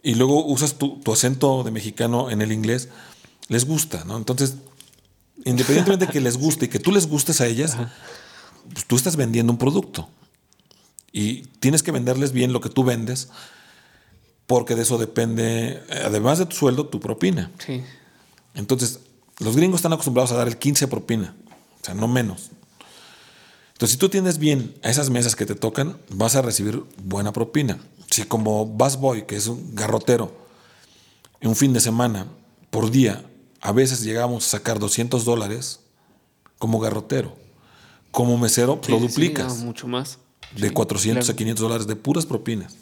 y 0.01 0.15
luego 0.15 0.47
usas 0.47 0.75
tu, 0.75 1.01
tu 1.01 1.13
acento 1.13 1.65
de 1.65 1.73
mexicano 1.73 2.31
en 2.31 2.41
el 2.41 2.53
inglés. 2.53 2.89
Les 3.49 3.65
gusta, 3.65 4.05
¿no? 4.05 4.17
Entonces, 4.17 4.55
independientemente 5.45 6.07
de 6.07 6.13
que 6.13 6.21
les 6.21 6.37
guste 6.37 6.67
y 6.67 6.69
que 6.69 6.79
tú 6.79 6.93
les 6.93 7.09
gustes 7.09 7.41
a 7.41 7.49
ellas, 7.49 7.77
pues 8.73 8.85
tú 8.87 8.95
estás 8.95 9.17
vendiendo 9.17 9.53
un 9.53 9.59
producto. 9.59 10.09
Y 11.11 11.49
tienes 11.59 11.83
que 11.83 11.91
venderles 11.91 12.31
bien 12.31 12.53
lo 12.53 12.61
que 12.61 12.69
tú 12.69 12.85
vendes, 12.85 13.29
porque 14.47 14.77
de 14.77 14.83
eso 14.83 14.99
depende, 14.99 15.83
además 15.91 16.39
de 16.39 16.47
tu 16.47 16.55
sueldo, 16.55 16.87
tu 16.87 17.01
propina. 17.01 17.51
Sí. 17.59 17.83
Entonces, 18.55 19.01
los 19.43 19.57
gringos 19.57 19.79
están 19.79 19.93
acostumbrados 19.93 20.33
a 20.33 20.37
dar 20.37 20.49
el 20.49 20.57
15 20.59 20.87
de 20.87 20.91
propina, 20.91 21.35
o 21.81 21.85
sea, 21.85 21.95
no 21.95 22.09
menos. 22.09 22.51
Entonces, 23.73 23.93
si 23.95 23.97
tú 23.97 24.09
tienes 24.09 24.39
bien 24.39 24.75
a 24.83 24.91
esas 24.91 25.11
mesas 25.11 25.35
que 25.35 25.45
te 25.47 25.55
tocan, 25.55 25.97
vas 26.11 26.37
a 26.37 26.43
recibir 26.43 26.83
buena 27.03 27.33
propina. 27.33 27.79
Si 28.11 28.23
como 28.25 28.65
busboy, 28.67 29.27
que 29.27 29.37
es 29.37 29.47
un 29.49 29.75
garrotero, 29.75 30.33
en 31.41 31.49
un 31.49 31.57
fin 31.57 31.73
de 31.73 31.81
semana, 31.81 32.27
por 32.71 32.91
día, 32.91 33.25
a 33.61 33.73
veces 33.73 34.03
llegamos 34.03 34.47
a 34.47 34.51
sacar 34.51 34.79
200 34.79 35.25
dólares 35.25 35.81
como 36.59 36.79
garrotero. 36.79 37.37
Como 38.13 38.37
mesero, 38.39 38.79
lo 38.89 38.99
sí, 38.99 39.07
duplicas 39.07 39.59
mucho 39.59 39.89
más. 39.89 40.19
de 40.55 40.69
Sí, 40.69 40.75
400 40.75 41.25
claro. 41.25 41.35
a 41.35 41.37
500 41.37 41.63
dólares 41.63 41.87
de 41.87 41.97
puras 41.97 42.27
propinas. 42.27 42.77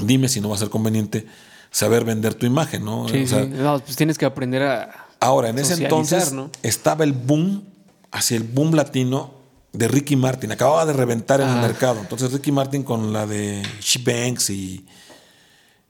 Dime 0.00 0.28
si 0.28 0.40
no 0.40 0.48
va 0.48 0.54
a 0.54 0.58
ser 0.58 0.70
conveniente 0.70 1.26
saber 1.70 2.04
vender 2.04 2.34
tu 2.34 2.46
imagen, 2.46 2.84
¿no? 2.84 3.08
Sí, 3.08 3.24
O 3.24 3.26
sea, 3.26 3.42
sí. 3.42 3.50
No, 3.50 3.78
pues 3.80 3.96
tienes 3.96 4.16
que 4.16 4.24
aprender 4.24 4.62
a. 4.62 5.06
Ahora, 5.20 5.50
en 5.50 5.58
ese 5.58 5.74
entonces 5.74 6.32
¿no? 6.32 6.50
estaba 6.62 7.04
el 7.04 7.12
boom, 7.12 7.64
hacia 8.10 8.36
el 8.38 8.42
boom 8.44 8.74
latino 8.74 9.34
de 9.72 9.86
Ricky 9.86 10.16
Martin. 10.16 10.50
Acababa 10.52 10.86
de 10.86 10.92
reventar 10.94 11.40
en 11.40 11.48
el 11.48 11.58
Ah. 11.58 11.62
mercado. 11.62 12.00
Entonces 12.00 12.32
Ricky 12.32 12.50
Martin 12.52 12.82
con 12.82 13.12
la 13.12 13.26
de 13.26 13.62
She 13.80 14.00
Banks 14.02 14.50
y 14.50 14.86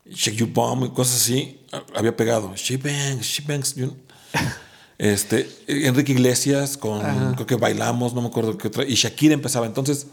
Shake 0.06 0.36
You 0.36 0.48
Bomb 0.52 0.84
y 0.86 0.90
cosas 0.90 1.16
así, 1.22 1.60
a- 1.72 1.98
había 1.98 2.16
pegado. 2.16 2.52
She 2.56 2.76
Banks, 2.76 3.24
She 3.26 3.42
Banks. 3.46 3.74
you 3.76 3.86
know. 3.86 3.96
Este, 4.98 5.48
Enrique 5.66 6.12
Iglesias 6.12 6.76
con, 6.76 7.00
creo 7.34 7.46
que 7.46 7.54
bailamos, 7.54 8.12
no 8.12 8.20
me 8.20 8.28
acuerdo 8.28 8.58
qué 8.58 8.68
otra. 8.68 8.84
Y 8.84 8.96
Shakira 8.96 9.32
empezaba. 9.32 9.64
Entonces, 9.64 10.08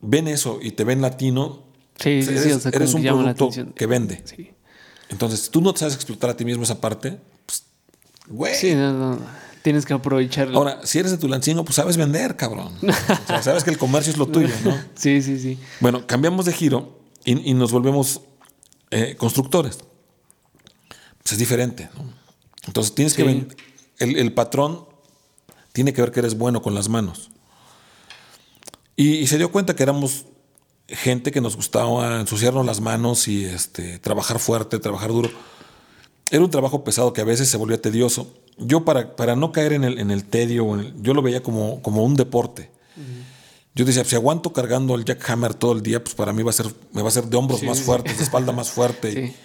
ven 0.00 0.28
eso 0.28 0.58
y 0.62 0.70
te 0.72 0.84
ven 0.84 1.02
latino. 1.02 1.64
Sí, 1.98 2.08
eres, 2.10 2.42
sí. 2.44 2.52
O 2.52 2.58
sea, 2.60 2.70
eres 2.74 2.94
un 2.94 3.02
que 3.02 3.08
producto 3.08 3.44
atención. 3.44 3.72
que 3.74 3.86
vende. 3.86 4.22
Sí. 4.24 4.50
Entonces, 5.08 5.40
si 5.40 5.50
tú 5.50 5.60
no 5.60 5.72
te 5.72 5.80
sabes 5.80 5.94
explotar 5.94 6.30
a 6.30 6.36
ti 6.36 6.44
mismo 6.44 6.62
esa 6.64 6.80
parte, 6.80 7.18
pues, 7.46 7.62
güey. 8.28 8.54
Sí, 8.54 8.74
no, 8.74 8.92
no. 8.92 9.18
Tienes 9.62 9.84
que 9.84 9.92
aprovechar. 9.92 10.48
Ahora, 10.54 10.80
si 10.84 10.98
eres 10.98 11.10
de 11.10 11.18
Tulancingo, 11.18 11.64
pues 11.64 11.76
sabes 11.76 11.96
vender, 11.96 12.36
cabrón. 12.36 12.72
O 12.82 13.26
sea, 13.26 13.42
sabes 13.42 13.64
que 13.64 13.70
el 13.70 13.78
comercio 13.78 14.12
es 14.12 14.18
lo 14.18 14.26
tuyo, 14.26 14.54
¿no? 14.64 14.76
Sí, 14.94 15.20
sí, 15.20 15.38
sí. 15.38 15.58
Bueno, 15.80 16.06
cambiamos 16.06 16.44
de 16.46 16.52
giro 16.52 17.00
y, 17.24 17.50
y 17.50 17.54
nos 17.54 17.72
volvemos 17.72 18.20
eh, 18.90 19.16
constructores. 19.18 19.78
Pues 21.22 21.32
es 21.32 21.38
diferente, 21.38 21.90
¿no? 21.96 22.04
Entonces 22.66 22.94
tienes 22.94 23.14
que 23.14 23.24
Sí. 23.24 23.46
el, 23.98 24.16
el 24.16 24.32
patrón 24.32 24.84
tiene 25.72 25.92
que 25.92 26.00
ver 26.02 26.12
que 26.12 26.20
eres 26.20 26.36
bueno 26.38 26.62
con 26.62 26.74
las 26.74 26.88
manos. 26.88 27.30
Y, 28.96 29.14
y 29.16 29.26
se 29.26 29.38
dio 29.38 29.50
cuenta 29.52 29.74
que 29.76 29.82
éramos 29.82 30.26
gente 30.88 31.30
que 31.32 31.40
nos 31.40 31.56
gustaba 31.56 32.20
ensuciarnos 32.20 32.64
las 32.64 32.80
manos 32.80 33.28
y 33.28 33.44
este, 33.44 33.98
trabajar 33.98 34.38
fuerte, 34.38 34.78
trabajar 34.78 35.10
duro. 35.10 35.30
Era 36.30 36.42
un 36.44 36.50
trabajo 36.50 36.84
pesado 36.84 37.12
que 37.12 37.20
a 37.20 37.24
veces 37.24 37.48
se 37.48 37.56
volvía 37.56 37.80
tedioso. 37.80 38.32
Yo 38.58 38.84
para, 38.84 39.14
para 39.16 39.36
no 39.36 39.52
caer 39.52 39.72
en 39.74 39.84
el, 39.84 39.98
en 39.98 40.10
el 40.10 40.24
tedio, 40.24 40.64
o 40.66 40.74
en 40.74 40.80
el- 40.86 41.02
yo 41.02 41.14
lo 41.14 41.22
veía 41.22 41.42
como, 41.42 41.80
como 41.82 42.02
un 42.04 42.14
deporte. 42.16 42.70
Yo 43.74 43.84
decía, 43.84 44.04
si 44.04 44.16
aguanto 44.16 44.52
cargando 44.52 44.94
el 44.96 45.04
jackhammer 45.04 45.54
todo 45.54 45.72
el 45.72 45.82
día, 45.82 46.02
pues 46.02 46.14
para 46.16 46.32
mí 46.32 46.42
va 46.42 46.50
a 46.50 46.52
ser, 46.54 46.66
me 46.92 47.00
va 47.02 47.08
a 47.08 47.12
ser 47.12 47.24
de 47.26 47.36
hombros 47.36 47.60
Sí, 47.60 47.66
más 47.66 47.78
sí, 47.78 47.84
fuertes, 47.84 48.18
de 48.18 48.24
espalda 48.24 48.52
más 48.52 48.70
fuerte. 48.70 49.12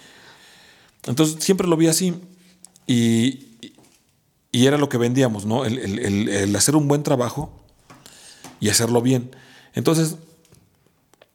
Sí. 1.04 1.10
Entonces 1.10 1.44
siempre 1.44 1.68
lo 1.68 1.76
vi 1.76 1.86
así. 1.86 2.14
Y, 2.86 3.46
y 4.50 4.66
era 4.66 4.78
lo 4.78 4.88
que 4.88 4.96
vendíamos, 4.98 5.44
¿no? 5.46 5.64
El- 5.66 5.78
el 6.28 6.56
hacer 6.56 6.74
un 6.76 6.88
buen 6.88 7.02
trabajo 7.02 7.52
y 8.58 8.70
hacerlo 8.70 9.02
bien. 9.02 9.30
Entonces, 9.74 10.16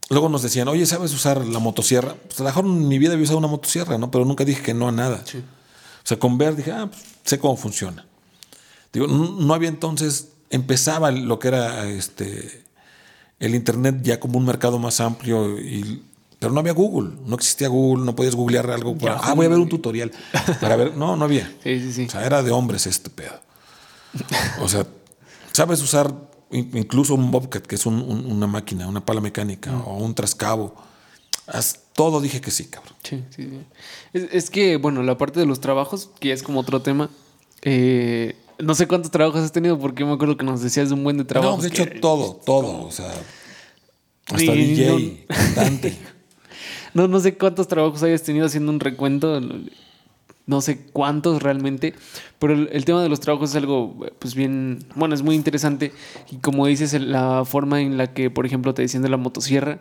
luego 0.10 0.30
nos 0.30 0.42
decían, 0.42 0.68
oye, 0.68 0.86
¿sabes 0.86 1.14
usar 1.14 1.46
la 1.46 1.60
motosierra? 1.60 2.16
Pues 2.28 2.40
a 2.40 2.44
lo 2.44 2.50
mejor 2.50 2.66
en 2.66 2.88
mi 2.88 2.98
vida 2.98 3.14
había 3.14 3.24
usado 3.24 3.38
una 3.38 3.48
motosierra, 3.48 3.98
¿no? 3.98 4.12
Pero 4.12 4.26
nunca 4.26 4.44
dije 4.44 4.62
que 4.62 4.74
no 4.74 4.88
a 4.88 4.92
nada. 4.92 5.24
O 5.24 6.08
sea, 6.08 6.18
con 6.18 6.38
ver 6.38 6.56
dije, 6.56 6.72
ah, 6.72 6.88
pues, 6.90 7.04
sé 7.24 7.40
cómo 7.40 7.56
funciona. 7.56 8.06
Digo, 8.92 9.08
no, 9.08 9.54
había 9.54 9.70
entonces, 9.70 10.30
empezaba 10.50 11.12
lo 11.12 11.38
que 11.38 11.50
era 11.50 11.88
este, 11.88 12.64
el 13.40 13.54
Internet 13.54 14.00
ya 14.02 14.20
como 14.20 14.40
un 14.40 14.46
mercado 14.46 14.80
más 14.80 15.00
amplio, 15.00 15.60
y, 15.60 16.04
pero 16.40 16.54
no 16.54 16.60
había 16.62 16.74
Google, 16.74 17.12
no 17.26 17.36
existía 17.36 17.68
Google, 17.68 18.06
no 18.06 18.16
podías 18.16 18.34
googlear 18.34 18.72
algo. 18.72 18.98
para, 18.98 19.18
ah, 19.18 19.34
voy 19.36 19.46
a 19.46 19.50
ver 19.50 19.60
un 19.60 19.70
tutorial 19.70 20.12
para 20.62 20.76
ver. 20.76 20.96
No, 20.96 21.16
no 21.16 21.26
había. 21.26 21.54
Sí, 21.64 21.80
sí, 21.82 21.94
sí. 21.94 22.06
O 22.06 22.10
sea, 22.10 22.26
era 22.26 22.42
de 22.42 22.52
hombres 22.52 22.88
este 22.88 23.10
pedo. 23.10 23.40
O 24.62 24.68
sea, 24.68 24.88
sabes 25.52 25.82
usar 25.82 26.29
incluso 26.52 27.14
un 27.16 27.32
bobcat, 27.32 27.66
que 27.66 27.76
es 27.76 27.86
un- 27.86 28.02
un- 28.02 28.32
una 28.32 28.48
máquina, 28.48 28.88
una 28.88 29.06
pala 29.06 29.22
mecánica, 29.22 29.72
Mm. 29.72 29.84
o 29.88 29.98
un 29.98 30.16
trascabo. 30.16 30.76
Haz 31.48 31.80
todo 31.94 32.22
dije 32.22 32.42
que 32.42 32.52
sí, 32.52 32.66
cabrón. 32.66 32.94
Sí, 33.04 33.24
sí, 33.36 33.44
sí. 33.50 33.60
Es, 34.14 34.28
es 34.32 34.50
que, 34.50 34.78
bueno, 34.78 35.02
la 35.04 35.18
parte 35.18 35.40
de 35.40 35.46
los 35.46 35.60
trabajos, 35.60 36.10
que 36.20 36.32
es 36.32 36.44
como 36.44 36.60
otro 36.62 36.82
tema. 36.82 37.10
eh, 37.62 38.36
no 38.58 38.74
sé 38.74 38.88
cuántos 38.88 39.12
trabajos 39.12 39.42
has 39.42 39.52
tenido, 39.52 39.78
porque 39.80 40.06
me 40.06 40.14
acuerdo 40.14 40.38
que 40.38 40.46
nos 40.46 40.62
decías 40.62 40.88
de 40.90 40.96
un 40.96 41.04
buen 41.04 41.18
de 41.18 41.26
trabajo. 41.26 41.52
No, 41.56 41.58
pues, 41.62 41.72
he 41.78 41.84
hecho 41.84 42.00
todo, 42.00 42.40
todo. 42.46 42.86
O 42.86 42.92
sea, 42.92 43.12
hasta 44.28 44.52
Ni- 44.54 44.66
DJ, 44.76 45.26
cantante. 45.56 45.98
No, 46.94 47.08
no 47.10 47.20
sé 47.20 47.38
cuántos 47.38 47.68
trabajos 47.68 48.02
hayas 48.04 48.24
tenido 48.24 48.46
haciendo 48.46 48.72
un 48.72 48.80
recuento. 48.80 49.42
No 50.50 50.62
sé 50.62 50.80
cuántos 50.92 51.44
realmente. 51.44 51.94
Pero 52.40 52.54
el, 52.54 52.70
el 52.72 52.84
tema 52.86 53.04
de 53.04 53.10
los 53.10 53.20
trabajos 53.20 53.52
es 53.52 53.56
algo, 53.56 53.96
pues 54.20 54.34
bien, 54.34 54.80
bueno, 54.96 55.14
es 55.14 55.22
muy 55.22 55.36
interesante. 55.36 55.92
Y 56.32 56.38
como 56.38 56.66
dices, 56.66 56.94
la 57.00 57.46
forma 57.46 57.82
en 57.82 57.98
la 57.98 58.14
que, 58.14 58.30
por 58.32 58.46
ejemplo, 58.46 58.74
te 58.74 58.82
decían 58.82 59.04
de 59.04 59.10
la 59.10 59.18
motosierra, 59.18 59.80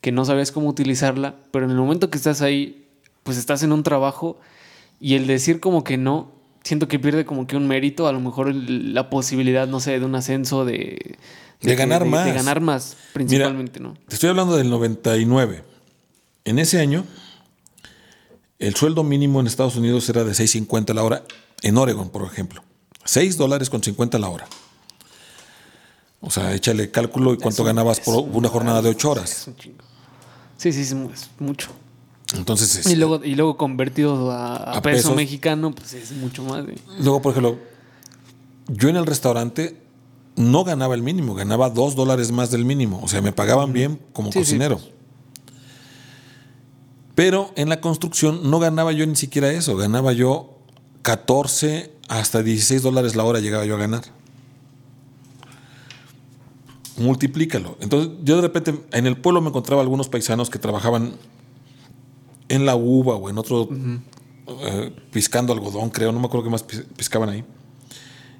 que 0.00 0.10
no 0.10 0.24
sabías 0.24 0.50
cómo 0.50 0.68
utilizarla, 0.68 1.36
pero 1.52 1.64
en 1.66 1.70
el 1.70 1.76
momento 1.76 2.10
que 2.10 2.18
estás 2.18 2.42
ahí, 2.42 2.84
pues 3.22 3.36
estás 3.38 3.62
en 3.62 3.72
un 3.72 3.82
trabajo 3.82 4.38
y 5.00 5.14
el 5.14 5.26
decir 5.28 5.60
como 5.60 5.84
que 5.84 5.96
no, 5.98 6.32
siento 6.64 6.88
que 6.88 6.98
pierde 6.98 7.24
como 7.24 7.46
que 7.46 7.56
un 7.56 7.68
mérito, 7.68 8.08
a 8.08 8.12
lo 8.12 8.18
mejor 8.20 8.48
el- 8.48 8.94
la 8.94 9.10
posibilidad, 9.10 9.68
no 9.68 9.78
sé, 9.80 9.98
de 10.00 10.04
un 10.04 10.14
ascenso, 10.16 10.64
de... 10.64 11.16
De 11.60 11.74
ganar 11.76 12.02
de- 12.04 12.10
más. 12.10 12.24
De 12.26 12.32
ganar 12.32 12.60
más, 12.60 12.96
principalmente, 13.12 13.78
¿no? 13.80 13.94
Te 14.08 14.14
estoy 14.16 14.30
hablando 14.30 14.56
del 14.56 14.68
99. 14.70 15.62
En 16.44 16.58
ese 16.58 16.80
año, 16.80 17.04
el 18.58 18.74
sueldo 18.74 19.04
mínimo 19.04 19.40
en 19.40 19.46
Estados 19.46 19.76
Unidos 19.76 20.08
era 20.08 20.24
de 20.24 20.32
6.50 20.32 20.94
la 20.94 21.02
hora. 21.04 21.24
En 21.62 21.76
Oregon, 21.76 22.08
por 22.10 22.22
ejemplo. 22.24 22.62
6 23.04 23.36
dólares 23.36 23.70
con 23.70 23.82
50 23.82 24.18
la 24.18 24.28
hora. 24.28 24.46
O 26.20 26.30
sea, 26.30 26.52
échale 26.54 26.90
cálculo 26.90 27.32
y 27.34 27.38
cuánto 27.38 27.62
ganabas 27.64 28.00
por 28.00 28.16
una 28.32 28.48
jornada 28.48 28.82
de 28.82 28.88
8 28.90 29.10
horas. 29.10 29.30
Es 29.42 29.46
un 29.46 29.56
chingo. 29.56 29.84
Sí, 30.56 30.72
sí, 30.72 30.80
es 30.82 30.94
mu- 30.94 31.10
es 31.10 31.30
mucho. 31.38 31.68
Entonces, 32.36 32.74
es- 32.76 32.86
Y 32.86 32.96
luego, 32.96 33.24
y 33.24 33.34
luego 33.36 33.56
convertido 33.56 34.30
a, 34.32 34.56
a 34.56 34.78
A 34.78 34.82
peso 34.82 34.96
pesos. 35.02 35.16
mexicano, 35.16 35.72
pues 35.74 35.94
es 35.94 36.12
mucho 36.12 36.42
más. 36.42 36.64
luego, 37.00 37.22
por 37.22 37.32
ejemplo, 37.32 37.58
yo 38.66 38.88
en 38.88 38.96
el 38.96 39.06
restaurante 39.06 39.80
no 40.36 40.64
ganaba 40.64 40.94
el 40.94 41.02
mínimo, 41.02 41.34
ganaba 41.34 41.70
2 41.70 41.94
dólares 41.94 42.32
más 42.32 42.50
del 42.50 42.64
mínimo. 42.64 43.00
O 43.02 43.08
sea, 43.08 43.22
me 43.22 43.32
pagaban 43.32 43.72
bien 43.72 44.00
como 44.12 44.30
Sí, 44.32 44.40
sí, 44.40 44.44
cocinero. 44.44 44.80
Pero 47.18 47.50
en 47.56 47.68
la 47.68 47.80
construcción 47.80 48.48
no 48.48 48.60
ganaba 48.60 48.92
yo 48.92 49.04
ni 49.04 49.16
siquiera 49.16 49.50
eso, 49.50 49.76
ganaba 49.76 50.12
yo 50.12 50.56
14 51.02 51.90
hasta 52.08 52.44
16 52.44 52.80
dólares 52.80 53.16
la 53.16 53.24
hora 53.24 53.40
llegaba 53.40 53.64
yo 53.66 53.74
a 53.74 53.78
ganar. 53.78 54.02
Multiplícalo. 56.96 57.76
Entonces 57.80 58.12
yo 58.22 58.36
de 58.36 58.42
repente 58.42 58.72
en 58.92 59.06
el 59.08 59.16
pueblo 59.16 59.40
me 59.40 59.48
encontraba 59.48 59.82
algunos 59.82 60.08
paisanos 60.08 60.48
que 60.48 60.60
trabajaban 60.60 61.14
en 62.48 62.66
la 62.66 62.76
uva 62.76 63.16
o 63.16 63.28
en 63.30 63.38
otro, 63.38 63.68
eh, 64.46 64.92
piscando 65.12 65.52
algodón, 65.52 65.90
creo, 65.90 66.12
no 66.12 66.20
me 66.20 66.26
acuerdo 66.26 66.44
qué 66.44 66.50
más 66.50 66.62
pis- 66.62 66.84
piscaban 66.96 67.30
ahí. 67.30 67.44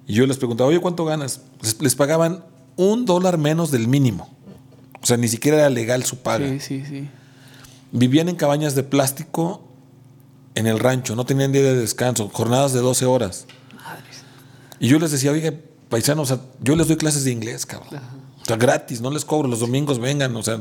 Y 0.06 0.14
yo 0.14 0.24
les 0.24 0.36
preguntaba, 0.38 0.70
oye, 0.70 0.78
¿cuánto 0.78 1.04
ganas? 1.04 1.42
Les, 1.62 1.82
les 1.82 1.96
pagaban 1.96 2.44
un 2.76 3.04
dólar 3.06 3.38
menos 3.38 3.72
del 3.72 3.88
mínimo. 3.88 4.28
O 5.02 5.06
sea, 5.06 5.16
ni 5.16 5.26
siquiera 5.26 5.58
era 5.58 5.68
legal 5.68 6.04
su 6.04 6.18
paga. 6.18 6.48
Sí, 6.48 6.60
sí, 6.60 6.84
sí. 6.88 7.08
Vivían 7.92 8.28
en 8.28 8.36
cabañas 8.36 8.74
de 8.74 8.82
plástico 8.82 9.68
en 10.54 10.66
el 10.66 10.78
rancho, 10.78 11.14
no 11.14 11.24
tenían 11.24 11.52
día 11.52 11.62
de 11.62 11.76
descanso, 11.76 12.28
jornadas 12.32 12.72
de 12.72 12.80
12 12.80 13.06
horas. 13.06 13.46
Madres. 13.74 14.22
Y 14.80 14.88
yo 14.88 14.98
les 14.98 15.10
decía, 15.10 15.30
oye, 15.30 15.52
paisanos, 15.88 16.30
o 16.30 16.36
sea, 16.36 16.44
yo 16.60 16.76
les 16.76 16.88
doy 16.88 16.96
clases 16.96 17.24
de 17.24 17.30
inglés, 17.30 17.64
cabrón. 17.64 18.00
O 18.42 18.44
sea, 18.44 18.56
gratis, 18.56 19.00
no 19.00 19.10
les 19.10 19.24
cobro, 19.24 19.48
los 19.48 19.60
domingos 19.60 19.98
vengan, 19.98 20.34
o 20.36 20.42
sea, 20.42 20.60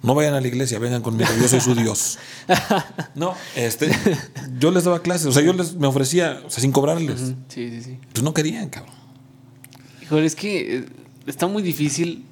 No 0.00 0.14
vayan 0.14 0.34
a 0.34 0.40
la 0.40 0.46
iglesia, 0.46 0.78
vengan 0.78 1.02
conmigo, 1.02 1.28
yo 1.40 1.48
soy 1.48 1.60
su 1.60 1.74
Dios. 1.74 2.18
no, 3.16 3.34
este, 3.56 3.90
yo 4.58 4.70
les 4.70 4.84
daba 4.84 5.00
clases, 5.00 5.26
o 5.26 5.32
sea, 5.32 5.42
yo 5.42 5.52
les 5.52 5.74
me 5.74 5.88
ofrecía, 5.88 6.40
o 6.46 6.50
sea, 6.50 6.60
sin 6.60 6.70
cobrarles. 6.70 7.34
Sí, 7.48 7.70
sí, 7.70 7.82
sí. 7.82 7.98
Pues 8.12 8.22
no 8.22 8.32
querían, 8.32 8.68
cabrón. 8.68 8.94
Híjole, 10.02 10.26
es 10.26 10.36
que 10.36 10.76
eh, 10.76 10.84
está 11.26 11.46
muy 11.48 11.62
difícil 11.62 12.24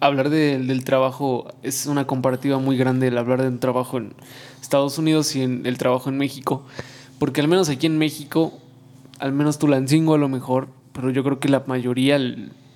hablar 0.00 0.30
del 0.30 0.84
trabajo. 0.84 1.48
Es 1.62 1.86
una 1.86 2.06
comparativa 2.06 2.58
muy 2.58 2.76
grande 2.76 3.08
el 3.08 3.18
hablar 3.18 3.42
de 3.42 3.48
un 3.48 3.58
trabajo 3.58 3.98
en 3.98 4.14
Estados 4.60 4.98
Unidos 4.98 5.34
y 5.36 5.42
en 5.42 5.66
el 5.66 5.78
trabajo 5.78 6.08
en 6.08 6.18
México. 6.18 6.64
Porque 7.18 7.40
al 7.40 7.48
menos 7.48 7.68
aquí 7.68 7.86
en 7.86 7.98
México, 7.98 8.52
al 9.18 9.32
menos 9.32 9.58
Tulancingo 9.58 10.14
a 10.14 10.18
lo 10.18 10.28
mejor, 10.28 10.68
pero 10.92 11.10
yo 11.10 11.24
creo 11.24 11.40
que 11.40 11.48
la 11.48 11.64
mayoría, 11.66 12.18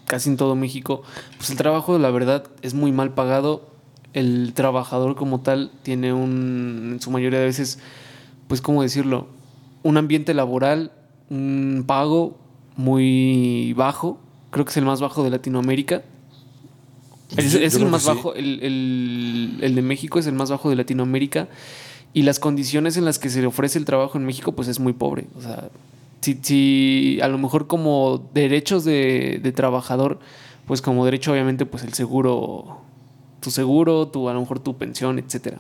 casi 0.07 0.31
en 0.31 0.37
todo 0.37 0.57
México, 0.57 1.03
pues 1.37 1.51
el 1.51 1.57
trabajo, 1.57 1.99
la 1.99 2.11
verdad, 2.11 2.45
es 2.63 2.75
muy 2.75 2.93
mal 2.93 3.13
pagado 3.13 3.71
el 4.13 4.53
trabajador 4.55 5.15
como 5.15 5.41
tal 5.41 5.71
tiene 5.83 6.13
un, 6.13 6.91
en 6.95 7.01
su 7.01 7.11
mayoría 7.11 7.39
de 7.39 7.47
veces, 7.47 7.79
pues, 8.49 8.61
¿cómo 8.61 8.83
decirlo? 8.83 9.29
Un 9.83 9.97
ambiente 9.97 10.35
laboral, 10.35 10.93
un 11.29 11.85
pago 11.87 12.39
muy 12.77 13.73
bajo, 13.75 14.19
creo 14.51 14.65
que 14.65 14.71
es 14.71 14.77
el 14.77 14.85
más 14.85 15.01
bajo 15.01 15.23
de 15.23 15.31
Latinoamérica. 15.31 16.03
Es, 17.37 17.75
el 17.75 17.87
más 17.87 18.05
bajo, 18.05 18.35
el, 18.35 19.59
el, 19.61 19.75
de 19.75 19.83
México 19.83 20.19
es 20.19 20.27
el 20.27 20.35
más 20.35 20.51
bajo 20.51 20.69
de 20.69 20.77
Latinoamérica 20.77 21.49
y 22.13 22.23
las 22.23 22.39
condiciones 22.39 22.97
en 22.97 23.05
las 23.05 23.19
que 23.19 23.31
se 23.31 23.41
le 23.41 23.47
ofrece 23.47 23.79
el 23.79 23.85
trabajo 23.85 24.19
en 24.19 24.25
México 24.25 24.53
pues 24.53 24.69
es 24.69 24.81
muy 24.81 24.93
pobre. 24.93 25.27
O 25.39 25.43
sea, 25.43 25.69
si, 26.21 26.39
si 26.43 27.19
a 27.23 27.29
lo 27.29 27.39
mejor 27.39 27.67
como 27.67 28.29
derechos 28.35 28.85
de, 28.85 29.41
de 29.43 29.53
trabajador, 29.53 30.19
pues 30.67 30.83
como 30.83 31.05
derecho 31.05 31.33
obviamente 31.33 31.67
pues 31.67 31.85
el 31.85 31.93
seguro 31.95 32.81
tu 33.41 33.51
seguro, 33.51 34.09
tu, 34.09 34.29
a 34.29 34.35
lo 34.35 34.41
mejor 34.41 34.61
tu 34.61 34.77
pensión, 34.77 35.19
etcétera. 35.19 35.59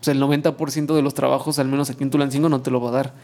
Pues 0.00 0.08
el 0.08 0.20
90% 0.20 0.94
de 0.94 1.02
los 1.02 1.14
trabajos, 1.14 1.58
al 1.58 1.68
menos 1.68 1.90
aquí 1.90 2.02
en 2.02 2.10
Tulancingo, 2.10 2.48
no 2.48 2.62
te 2.62 2.70
lo 2.70 2.80
va 2.80 2.88
a 2.88 2.92
dar. 2.92 3.14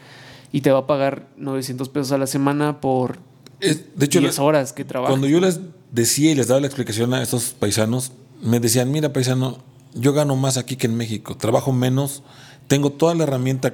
Y 0.51 0.61
te 0.61 0.71
va 0.71 0.79
a 0.79 0.87
pagar 0.87 1.27
900 1.37 1.89
pesos 1.89 2.11
a 2.11 2.17
la 2.17 2.27
semana 2.27 2.79
por 2.79 3.17
de 3.59 4.05
hecho, 4.05 4.19
10 4.19 4.39
horas 4.39 4.73
que 4.73 4.85
trabajas. 4.85 5.11
Cuando 5.11 5.27
yo 5.27 5.39
les 5.39 5.59
decía 5.95 6.31
y 6.31 6.35
les 6.35 6.47
daba 6.47 6.59
la 6.59 6.67
explicación 6.67 7.13
a 7.13 7.23
estos 7.23 7.55
paisanos, 7.57 8.11
me 8.41 8.59
decían, 8.59 8.91
mira 8.91 9.13
paisano, 9.13 9.59
yo 9.93 10.13
gano 10.13 10.35
más 10.35 10.57
aquí 10.57 10.75
que 10.75 10.87
en 10.87 10.95
México, 10.95 11.37
trabajo 11.37 11.71
menos, 11.71 12.21
tengo 12.67 12.91
toda 12.91 13.15
la 13.15 13.23
herramienta 13.23 13.73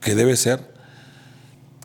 que 0.00 0.14
debe 0.14 0.36
ser, 0.36 0.70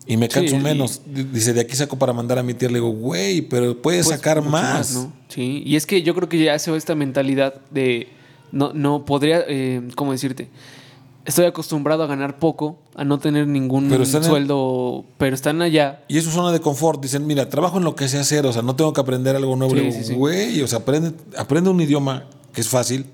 y 0.07 0.17
me 0.17 0.29
canso 0.29 0.59
menos. 0.59 1.01
Dice, 1.05 1.53
de 1.53 1.61
aquí 1.61 1.75
saco 1.75 1.97
para 1.97 2.13
mandar 2.13 2.37
a 2.37 2.43
mi 2.43 2.53
tía. 2.53 2.67
Le 2.67 2.75
digo, 2.75 2.89
güey, 2.89 3.41
pero 3.41 3.81
puedes 3.81 4.05
pues, 4.05 4.15
sacar 4.15 4.39
más. 4.43 5.07
Sí, 5.29 5.63
y 5.65 5.75
es 5.75 5.87
que 5.87 6.03
yo 6.03 6.13
creo 6.13 6.29
que 6.29 6.37
ya 6.43 6.59
se 6.59 6.75
esta 6.75 6.93
mentalidad 6.93 7.55
de. 7.71 8.07
No, 8.51 8.71
no 8.71 9.03
podría. 9.03 9.43
Eh, 9.47 9.81
¿Cómo 9.95 10.11
decirte? 10.11 10.49
Estoy 11.25 11.45
acostumbrado 11.45 12.03
a 12.03 12.07
ganar 12.07 12.37
poco, 12.37 12.79
a 12.93 13.03
no 13.03 13.17
tener 13.17 13.47
ningún 13.47 13.89
sueldo, 14.05 15.05
pero 15.17 15.33
están 15.33 15.61
allá. 15.63 16.03
Y 16.07 16.19
es 16.19 16.23
su 16.23 16.29
zona 16.29 16.51
de 16.51 16.59
confort. 16.59 17.01
Dicen, 17.01 17.25
mira, 17.25 17.49
trabajo 17.49 17.79
en 17.79 17.83
lo 17.83 17.95
que 17.95 18.07
sé 18.07 18.19
hacer, 18.19 18.45
o 18.45 18.53
sea, 18.53 18.61
no 18.61 18.75
tengo 18.75 18.93
que 18.93 19.01
aprender 19.01 19.35
algo 19.35 19.55
nuevo. 19.55 19.73
güey, 20.15 20.61
o 20.61 20.67
sea, 20.67 20.79
aprende, 20.79 21.13
aprende 21.35 21.71
un 21.71 21.81
idioma 21.81 22.25
que 22.53 22.61
es 22.61 22.69
fácil 22.69 23.07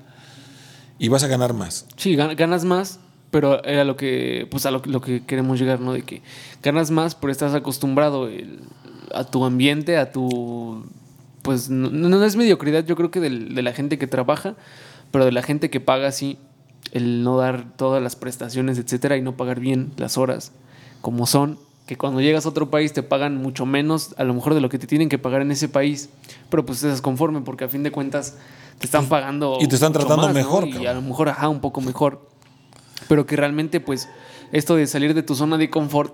y 1.00 1.08
vas 1.08 1.24
a 1.24 1.28
ganar 1.28 1.54
más. 1.54 1.88
Sí, 1.96 2.16
ganas 2.16 2.66
más, 2.66 3.00
pero 3.32 3.64
era 3.64 3.86
lo 3.86 3.96
que, 3.96 4.46
pues 4.52 4.66
a 4.66 4.72
lo, 4.72 4.82
que 4.82 5.24
queremos 5.26 5.58
llegar, 5.58 5.80
¿no? 5.80 5.94
De 5.94 6.04
que 6.04 6.22
ganas 6.62 6.92
más, 6.92 7.16
pero 7.16 7.32
estás 7.32 7.56
acostumbrado 7.56 8.30
a 9.16 9.24
tu 9.24 9.46
ambiente, 9.46 9.98
a 9.98 10.12
tu, 10.12 10.86
pues 11.42 11.70
no, 11.70 12.24
es 12.26 12.36
mediocridad, 12.36 12.86
yo 12.86 12.96
creo 12.98 13.10
que 13.10 13.22
de 13.22 13.62
la 13.62 13.72
gente 13.72 13.98
que 13.98 14.08
trabaja, 14.08 14.56
pero 15.12 15.26
de 15.26 15.32
la 15.32 15.42
gente 15.42 15.70
que 15.70 15.80
paga 15.80 16.12
sí, 16.12 16.38
el 16.92 17.24
no 17.24 17.38
dar 17.38 17.76
todas 17.76 18.02
las 18.02 18.16
prestaciones, 18.16 18.78
etcétera, 18.78 19.18
y 19.18 19.22
no 19.22 19.38
pagar 19.38 19.60
bien 19.60 19.92
las 19.98 20.18
horas 20.18 20.52
como 21.02 21.26
son, 21.26 21.58
que 21.88 21.98
cuando 21.98 22.22
llegas 22.22 22.46
a 22.46 22.50
otro 22.50 22.70
país 22.70 22.94
te 22.94 23.04
pagan 23.04 23.38
mucho 23.38 23.66
menos, 23.66 24.14
a 24.18 24.24
lo 24.24 24.34
mejor 24.34 24.54
de 24.54 24.62
lo 24.62 24.70
que 24.70 24.78
te 24.78 24.88
tienen 24.88 25.10
que 25.10 25.18
pagar 25.18 25.42
en 25.42 25.52
ese 25.52 25.68
país, 25.68 26.10
pero 26.50 26.66
pues 26.66 26.84
estás 26.84 27.02
conforme 27.02 27.42
porque 27.42 27.64
a 27.64 27.70
fin 27.70 27.84
de 27.84 27.92
cuentas 27.92 28.38
te 28.78 28.86
están 28.86 29.08
pagando. 29.08 29.58
Y 29.60 29.68
te 29.68 29.76
están 29.76 29.94
tratando 29.94 30.30
mejor. 30.30 30.68
Y 30.68 30.86
a 30.86 30.94
lo 30.94 31.02
mejor, 31.02 31.30
ajá, 31.30 31.50
un 31.50 31.60
poco 31.60 31.82
mejor 31.82 32.32
pero 33.12 33.26
que 33.26 33.36
realmente 33.36 33.82
pues 33.82 34.10
esto 34.54 34.78
de 34.78 34.88
salir 34.88 35.14
de 35.14 35.22
tu 35.22 35.36
zona 35.36 35.58
de 35.58 35.70
confort 35.70 36.14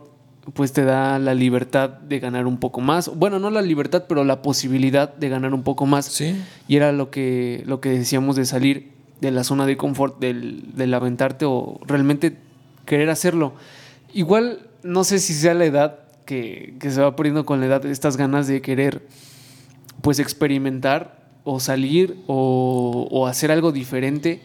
pues 0.55 0.73
te 0.73 0.83
da 0.83 1.19
la 1.19 1.35
libertad 1.35 1.89
de 1.89 2.19
ganar 2.19 2.47
un 2.47 2.57
poco 2.57 2.81
más. 2.81 3.15
Bueno, 3.15 3.37
no 3.37 3.51
la 3.51 3.61
libertad, 3.61 4.05
pero 4.09 4.23
la 4.23 4.41
posibilidad 4.41 5.13
de 5.13 5.29
ganar 5.29 5.53
un 5.53 5.61
poco 5.61 5.85
más. 5.85 6.05
Sí. 6.05 6.41
Y 6.67 6.77
era 6.77 6.91
lo 6.93 7.11
que, 7.11 7.61
lo 7.67 7.81
que 7.81 7.89
decíamos 7.89 8.35
de 8.35 8.45
salir 8.45 8.93
de 9.21 9.31
la 9.31 9.43
zona 9.43 9.65
de 9.65 9.77
confort, 9.77 10.19
del, 10.19 10.75
del 10.75 10.93
aventarte 10.93 11.45
o 11.45 11.79
realmente 11.85 12.37
querer 12.85 13.09
hacerlo. 13.09 13.53
Igual, 14.13 14.67
no 14.83 15.03
sé 15.03 15.19
si 15.19 15.33
sea 15.33 15.53
la 15.53 15.65
edad 15.65 15.99
que, 16.25 16.75
que 16.79 16.91
se 16.91 17.01
va 17.01 17.15
poniendo 17.15 17.45
con 17.45 17.59
la 17.59 17.67
edad, 17.67 17.85
estas 17.85 18.17
ganas 18.17 18.47
de 18.47 18.61
querer 18.61 19.07
pues 20.01 20.19
experimentar 20.19 21.27
o 21.43 21.59
salir 21.59 22.17
o, 22.27 23.07
o 23.09 23.27
hacer 23.27 23.51
algo 23.51 23.71
diferente 23.71 24.41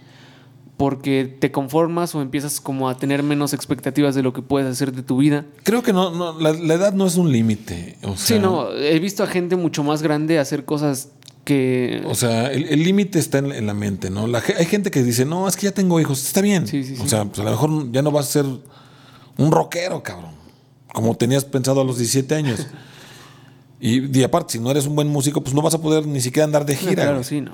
porque 0.82 1.36
te 1.38 1.52
conformas 1.52 2.14
o 2.14 2.22
empiezas 2.22 2.60
como 2.60 2.88
a 2.88 2.96
tener 2.96 3.22
menos 3.22 3.52
expectativas 3.52 4.16
de 4.16 4.22
lo 4.24 4.32
que 4.32 4.42
puedes 4.42 4.68
hacer 4.68 4.92
de 4.92 5.02
tu 5.02 5.18
vida. 5.18 5.44
Creo 5.62 5.82
que 5.82 5.92
no, 5.92 6.40
la, 6.40 6.50
edad 6.50 6.92
no 6.92 7.06
es 7.06 7.16
un 7.16 7.30
límite. 7.30 7.98
sí, 8.16 8.40
no, 8.40 8.72
he 8.72 8.98
visto 8.98 9.22
a 9.22 9.28
gente 9.28 9.54
mucho 9.54 9.84
más 9.84 10.02
grande 10.02 10.40
hacer 10.40 10.64
cosas 10.64 11.10
que... 11.45 12.03
O 12.07 12.14
sea, 12.14 12.53
el 12.53 12.82
límite 12.82 13.18
está 13.18 13.38
en, 13.38 13.66
la 13.66 13.74
mente, 13.74 14.11
¿no? 14.11 14.26
hay 14.57 14.66
gente 14.66 14.90
que 14.90 15.03
dice, 15.03 15.24
no, 15.24 15.49
es 15.49 15.57
que 15.57 15.64
ya 15.64 15.72
tengo 15.72 16.01
hijos, 16.01 16.24
está 16.24 16.40
bien. 16.40 16.66
Sí, 16.66 16.84
sí, 16.84 16.97
o 17.01 17.09
sea, 17.09 17.24
pues 17.24 17.38
a 17.40 17.45
lo 17.45 17.51
mejor 17.51 17.90
ya 17.93 18.03
no 18.03 18.11
vas 18.11 18.28
a 18.28 18.32
ser 18.32 18.47
un 19.38 19.51
rockero, 19.51 20.03
cabrón, 20.03 20.32
como 20.93 21.16
tenías 21.16 21.45
pensado 21.45 21.80
a 21.80 21.84
los 21.84 21.99
17 21.99 22.34
años. 22.34 22.66
y, 23.80 24.18
y, 24.18 24.22
aparte, 24.22 24.53
si 24.55 24.59
no 24.59 24.70
eres 24.70 24.86
un 24.86 24.95
buen 24.95 25.09
músico, 25.09 25.43
pues 25.43 25.55
no 25.55 25.62
vas 25.62 25.74
a 25.74 25.80
poder 25.80 26.07
ni 26.07 26.20
siquiera 26.20 26.45
andar 26.45 26.66
de 26.66 26.76
gira. 26.76 27.05
claro, 27.05 27.24
sí, 27.24 27.40
no. 27.40 27.53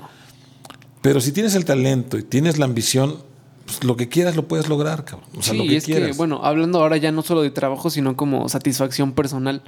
Pero 1.01 1.21
si 1.21 1.31
tienes 1.31 1.55
el 1.55 1.65
talento 1.65 2.17
y 2.17 2.23
tienes 2.23 2.57
la 2.59 2.65
ambición, 2.65 3.23
pues 3.65 3.83
lo 3.83 3.95
que 3.95 4.09
quieras 4.09 4.35
lo 4.35 4.47
puedes 4.47 4.67
lograr, 4.67 5.05
cabrón. 5.05 5.29
O 5.37 5.41
sea, 5.41 5.53
sí, 5.53 5.57
lo 5.57 5.63
que 5.63 5.77
es 5.77 5.85
que, 5.85 6.11
bueno, 6.13 6.41
hablando 6.43 6.79
ahora 6.81 6.97
ya 6.97 7.11
no 7.11 7.21
solo 7.21 7.41
de 7.41 7.51
trabajo, 7.51 7.89
sino 7.89 8.17
como 8.17 8.49
satisfacción 8.49 9.13
personal. 9.13 9.61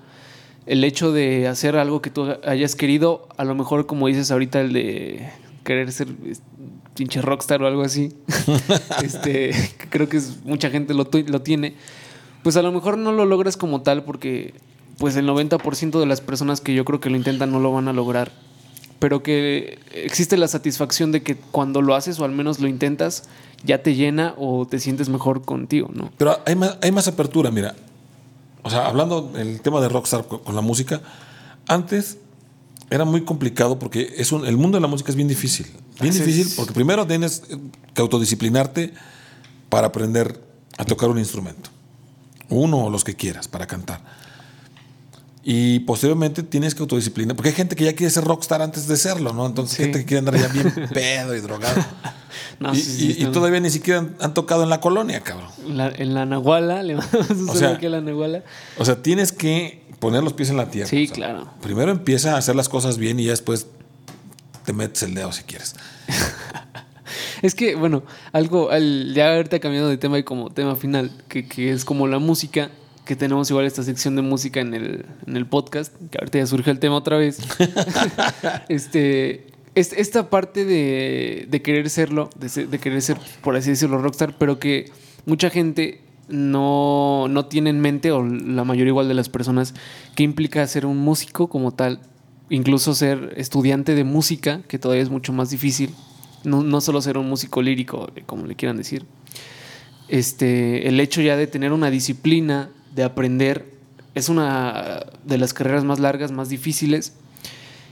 El 0.65 0.83
hecho 0.83 1.11
de 1.11 1.47
hacer 1.47 1.75
algo 1.75 2.01
que 2.01 2.09
tú 2.09 2.35
hayas 2.45 2.75
querido, 2.75 3.27
a 3.37 3.43
lo 3.43 3.55
mejor 3.55 3.85
como 3.85 4.07
dices 4.07 4.31
ahorita, 4.31 4.61
el 4.61 4.73
de 4.73 5.29
querer 5.63 5.91
ser 5.91 6.07
pinche 6.95 7.21
rockstar 7.21 7.61
o 7.63 7.67
algo 7.67 7.81
así, 7.81 8.13
este, 9.03 9.51
creo 9.89 10.07
que 10.07 10.17
es, 10.17 10.43
mucha 10.43 10.69
gente 10.69 10.93
lo, 10.93 11.09
lo 11.27 11.41
tiene, 11.41 11.75
pues 12.43 12.57
a 12.57 12.61
lo 12.61 12.71
mejor 12.71 12.97
no 12.97 13.11
lo 13.11 13.25
logras 13.25 13.57
como 13.57 13.81
tal 13.81 14.03
porque 14.03 14.53
pues 14.97 15.15
el 15.15 15.27
90% 15.27 15.99
de 15.99 16.05
las 16.05 16.21
personas 16.21 16.61
que 16.61 16.73
yo 16.73 16.85
creo 16.85 16.99
que 16.99 17.09
lo 17.09 17.17
intentan 17.17 17.51
no 17.51 17.59
lo 17.59 17.71
van 17.71 17.87
a 17.87 17.93
lograr 17.93 18.31
pero 19.01 19.23
que 19.23 19.79
existe 19.95 20.37
la 20.37 20.47
satisfacción 20.47 21.11
de 21.11 21.23
que 21.23 21.35
cuando 21.35 21.81
lo 21.81 21.95
haces 21.95 22.19
o 22.19 22.23
al 22.23 22.31
menos 22.31 22.59
lo 22.59 22.67
intentas, 22.67 23.23
ya 23.63 23.81
te 23.81 23.95
llena 23.95 24.35
o 24.37 24.67
te 24.67 24.79
sientes 24.79 25.09
mejor 25.09 25.41
contigo, 25.41 25.89
¿no? 25.91 26.11
Pero 26.19 26.37
hay 26.45 26.53
más, 26.55 26.77
hay 26.83 26.91
más 26.91 27.07
apertura, 27.07 27.49
mira. 27.49 27.73
O 28.63 28.69
sea, 28.69 28.87
hablando 28.87 29.21
del 29.21 29.61
tema 29.61 29.81
de 29.81 29.89
Rockstar 29.89 30.25
con, 30.27 30.55
la 30.55 30.61
música, 30.61 31.01
antes 31.67 32.17
era 32.89 33.05
muy 33.05 33.23
complicado 33.23 33.79
porque 33.79 34.13
es 34.17 34.31
un, 34.31 34.45
el 34.45 34.57
mundo 34.57 34.77
de 34.77 34.81
la 34.81 34.87
música 34.87 35.11
es 35.11 35.15
bien 35.15 35.27
difícil. 35.27 35.67
Bien 35.99 36.13
difícil 36.13 36.51
porque 36.55 36.73
primero 36.73 37.05
tienes 37.07 37.43
que 37.93 38.01
autodisciplinarte 38.01 38.93
para 39.69 39.87
aprender 39.87 40.41
a 40.77 40.85
tocar 40.85 41.09
un 41.09 41.19
instrumento. 41.19 41.69
Uno 42.49 42.85
o 42.85 42.89
los 42.89 43.03
que 43.03 43.15
quieras 43.15 43.47
para 43.47 43.65
cantar. 43.67 44.01
Y 45.43 45.79
posteriormente 45.79 46.43
tienes 46.43 46.75
que 46.75 46.81
autodisciplinar, 46.83 47.35
porque 47.35 47.49
hay 47.49 47.55
gente 47.55 47.75
que 47.75 47.83
ya 47.83 47.93
quiere 47.93 48.11
ser 48.11 48.23
rockstar 48.23 48.61
antes 48.61 48.87
de 48.87 48.95
serlo, 48.95 49.33
¿no? 49.33 49.47
Entonces, 49.47 49.77
gente 49.77 49.99
que 49.99 50.05
quiere 50.05 50.19
andar 50.19 50.39
ya 50.39 50.47
bien 50.49 50.71
pedo 50.93 51.35
y 51.35 51.39
drogado. 51.39 51.83
y, 52.73 53.25
todavía 53.25 53.59
ni 53.59 53.71
siquiera 53.71 54.07
han, 54.19 54.33
tocado 54.35 54.61
en 54.61 54.69
la 54.69 54.79
colonia, 54.79 55.21
cabrón. 55.21 55.49
en 55.97 56.13
la 56.13 56.27
Nahuala, 56.27 56.83
le 56.83 56.95
o 57.47 57.55
sea, 57.55 57.71
aquí 57.71 57.87
a 57.87 57.89
la 57.89 58.01
Nahuala. 58.01 58.43
O 58.77 58.85
sea, 58.85 59.01
tienes 59.01 59.31
que 59.31 59.83
poner 59.97 60.23
los 60.23 60.33
pies 60.33 60.51
en 60.51 60.57
la 60.57 60.69
tierra. 60.69 60.87
Sí, 60.87 61.07
claro. 61.07 61.49
Primero 61.61 61.91
empieza 61.91 62.35
a 62.35 62.37
hacer 62.37 62.55
las 62.55 62.69
cosas 62.69 62.99
bien 62.99 63.19
y 63.19 63.25
ya 63.25 63.31
después 63.31 63.65
te 64.63 64.73
metes 64.73 65.01
el 65.01 65.15
dedo 65.15 65.31
si 65.31 65.41
quieres. 65.43 65.75
es 67.41 67.55
que, 67.55 67.75
bueno, 67.75 68.03
algo, 68.31 68.69
al 68.69 69.11
ya 69.15 69.29
haberte 69.29 69.59
cambiado 69.59 69.89
de 69.89 69.97
tema 69.97 70.19
y 70.19 70.23
como 70.23 70.51
tema 70.51 70.75
final, 70.75 71.11
que, 71.27 71.47
que 71.47 71.71
es 71.71 71.83
como 71.83 72.05
la 72.05 72.19
música 72.19 72.69
que 73.05 73.15
tenemos 73.15 73.49
igual 73.49 73.65
esta 73.65 73.83
sección 73.83 74.15
de 74.15 74.21
música 74.21 74.59
en 74.59 74.73
el, 74.73 75.05
en 75.25 75.37
el 75.37 75.45
podcast, 75.45 75.93
que 76.11 76.17
ahorita 76.19 76.39
ya 76.39 76.45
surge 76.45 76.71
el 76.71 76.79
tema 76.79 76.95
otra 76.95 77.17
vez. 77.17 77.39
este, 78.69 79.47
esta 79.75 80.29
parte 80.29 80.65
de, 80.65 81.47
de 81.49 81.61
querer 81.61 81.89
serlo, 81.89 82.29
de, 82.35 82.79
querer 82.79 83.01
ser, 83.01 83.17
por 83.41 83.55
así 83.55 83.71
decirlo, 83.71 84.01
rockstar, 84.01 84.37
pero 84.37 84.59
que 84.59 84.91
mucha 85.25 85.49
gente 85.49 86.01
no, 86.27 87.27
no 87.29 87.45
tiene 87.45 87.69
en 87.69 87.79
mente, 87.79 88.11
o 88.11 88.23
la 88.23 88.63
mayoría 88.63 88.89
igual 88.89 89.07
de 89.07 89.13
las 89.13 89.29
personas, 89.29 89.73
que 90.15 90.23
implica 90.23 90.65
ser 90.67 90.85
un 90.85 90.97
músico 90.97 91.47
como 91.47 91.71
tal, 91.71 92.01
incluso 92.49 92.93
ser 92.93 93.33
estudiante 93.37 93.95
de 93.95 94.03
música, 94.03 94.61
que 94.67 94.77
todavía 94.77 95.03
es 95.03 95.09
mucho 95.09 95.33
más 95.33 95.49
difícil, 95.49 95.93
No, 96.43 96.63
no 96.63 96.81
solo 96.81 97.01
ser 97.01 97.17
un 97.17 97.29
músico 97.29 97.61
lírico, 97.61 98.09
como 98.25 98.45
le 98.47 98.55
quieran 98.55 98.77
decir. 98.77 99.05
Este, 100.07 100.89
el 100.89 100.99
hecho 100.99 101.21
ya 101.21 101.37
de 101.37 101.47
tener 101.47 101.71
una 101.71 101.89
disciplina, 101.89 102.69
de 102.95 103.03
aprender, 103.03 103.71
es 104.15 104.29
una 104.29 105.05
de 105.23 105.37
las 105.37 105.53
carreras 105.53 105.83
más 105.83 105.99
largas, 105.99 106.31
más 106.31 106.49
difíciles 106.49 107.13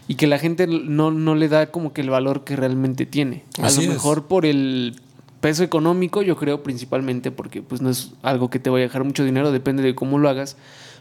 y 0.08 0.16
que 0.16 0.26
la 0.26 0.40
gente 0.40 0.66
no, 0.66 1.12
no 1.12 1.36
le 1.36 1.48
da 1.48 1.72
como 1.72 1.94
que 1.94 2.02
el 2.02 2.10
valor 2.10 2.44
que 2.44 2.56
realmente 2.56 3.06
tiene. 3.06 3.44
A 3.62 3.70
lo 3.70 3.82
mejor 3.84 4.26
por 4.26 4.46
el 4.46 5.00
peso 5.40 5.64
económico, 5.64 6.22
yo 6.22 6.36
creo 6.36 6.64
principalmente 6.64 7.32
porque 7.32 7.62
pues 7.62 7.82
no 7.82 7.90
es 7.90 8.12
algo 8.24 8.50
que 8.50 8.60
te 8.60 8.70
vaya 8.70 8.86
a 8.86 8.88
dejar 8.88 9.04
mucho 9.04 9.24
dinero, 9.24 9.52
depende 9.52 9.84
de 9.84 9.96
cómo 9.96 10.18
lo 10.18 10.28
hagas, 10.28 10.58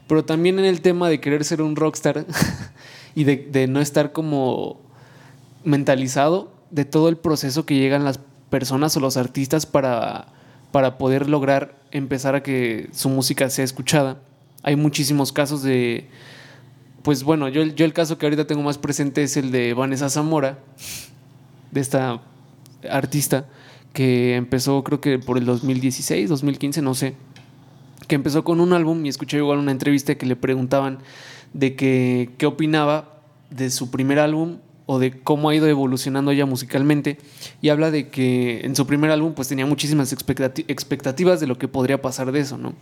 pero 0.07 0.25
también 0.25 0.59
en 0.59 0.65
el 0.67 0.81
tema 0.81 1.09
de 1.09 1.21
querer 1.21 1.45
ser 1.45 1.63
un 1.63 1.75
rockstar 1.75 2.27
y 3.15 3.25
de, 3.25 3.67
no 3.67 3.81
estar 3.81 4.13
como 4.13 4.79
mentalizado 5.65 6.53
de 6.71 6.85
todo 6.85 7.09
el 7.09 7.17
proceso 7.17 7.65
que 7.65 7.77
llegan 7.77 8.05
las 8.05 8.21
personas 8.51 8.97
o 8.97 9.01
los 9.01 9.17
artistas 9.17 9.65
para, 9.67 10.27
para 10.71 10.99
poder 10.99 11.31
lograr 11.31 11.78
empezar 11.91 12.35
a 12.35 12.43
que 12.43 12.89
su 12.93 13.09
música 13.09 13.51
sea 13.51 13.65
escuchada. 13.65 14.19
Hay 14.63 14.77
muchísimos 14.77 15.33
casos 15.33 15.63
de, 15.63 16.09
pues 17.03 17.23
bueno, 17.23 17.49
yo, 17.49 17.63
yo 17.63 17.85
el 17.85 17.93
caso 17.93 18.19
que 18.19 18.27
ahorita 18.27 18.47
tengo 18.47 18.63
más 18.63 18.79
presente 18.79 19.23
es 19.23 19.37
el 19.37 19.51
de 19.51 19.75
Vanessa 19.75 20.09
Zamora, 20.09 20.59
de 21.71 21.81
esta 21.81 22.21
artista 22.91 23.47
que 23.93 24.37
empezó 24.37 24.85
creo 24.85 25.01
que 25.01 25.19
por 25.19 25.39
el 25.39 25.45
2016, 25.45 26.29
2015, 26.29 26.83
no 26.83 26.95
sé, 26.95 27.15
que 28.07 28.15
empezó 28.15 28.45
con 28.45 28.61
un 28.61 28.73
álbum 28.73 29.05
y 29.05 29.09
escuché 29.09 29.39
igual 29.39 29.59
una 29.59 29.73
entrevista 29.73 30.15
que 30.15 30.27
le 30.27 30.37
preguntaban 30.37 30.99
de 31.53 31.75
que, 31.75 32.31
qué 32.39 32.47
opinaba 32.47 33.21
de 33.51 33.71
su 33.71 33.91
primer 33.91 34.19
álbum 34.19 34.59
o 34.91 34.99
de 34.99 35.21
cómo 35.21 35.51
ha 35.51 35.55
ido 35.55 35.67
evolucionando 35.67 36.31
ella 36.31 36.47
musicalmente 36.47 37.19
y 37.61 37.69
habla 37.69 37.91
de 37.91 38.09
que 38.09 38.63
en 38.65 38.75
su 38.75 38.87
primer 38.87 39.11
álbum 39.11 39.35
pues 39.35 39.47
tenía 39.47 39.67
muchísimas 39.67 40.15
expectativas 40.15 41.41
de 41.41 41.47
lo 41.47 41.59
que 41.59 41.69
podría 41.69 42.01
pasar 42.01 42.33
de 42.33 42.41
eso, 42.41 42.57
¿no? 42.57 42.73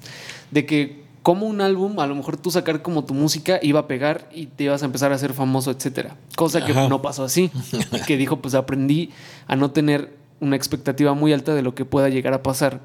De 0.52 0.66
que 0.66 1.02
como 1.22 1.46
un 1.46 1.60
álbum, 1.60 1.98
a 1.98 2.06
lo 2.06 2.14
mejor 2.14 2.36
tú 2.36 2.52
sacar 2.52 2.80
como 2.80 3.04
tu 3.04 3.12
música 3.12 3.58
iba 3.60 3.80
a 3.80 3.88
pegar 3.88 4.28
y 4.32 4.46
te 4.46 4.62
ibas 4.62 4.84
a 4.84 4.86
empezar 4.86 5.10
a 5.10 5.16
hacer 5.16 5.32
famoso, 5.32 5.72
etcétera. 5.72 6.16
Cosa 6.36 6.64
que 6.64 6.72
no 6.72 7.02
pasó 7.02 7.24
así. 7.24 7.50
y 7.92 8.00
que 8.02 8.16
dijo, 8.16 8.36
pues 8.36 8.54
aprendí 8.54 9.10
a 9.48 9.56
no 9.56 9.72
tener 9.72 10.16
una 10.38 10.54
expectativa 10.54 11.12
muy 11.14 11.32
alta 11.32 11.56
de 11.56 11.62
lo 11.62 11.74
que 11.74 11.84
pueda 11.84 12.08
llegar 12.08 12.34
a 12.34 12.44
pasar 12.44 12.82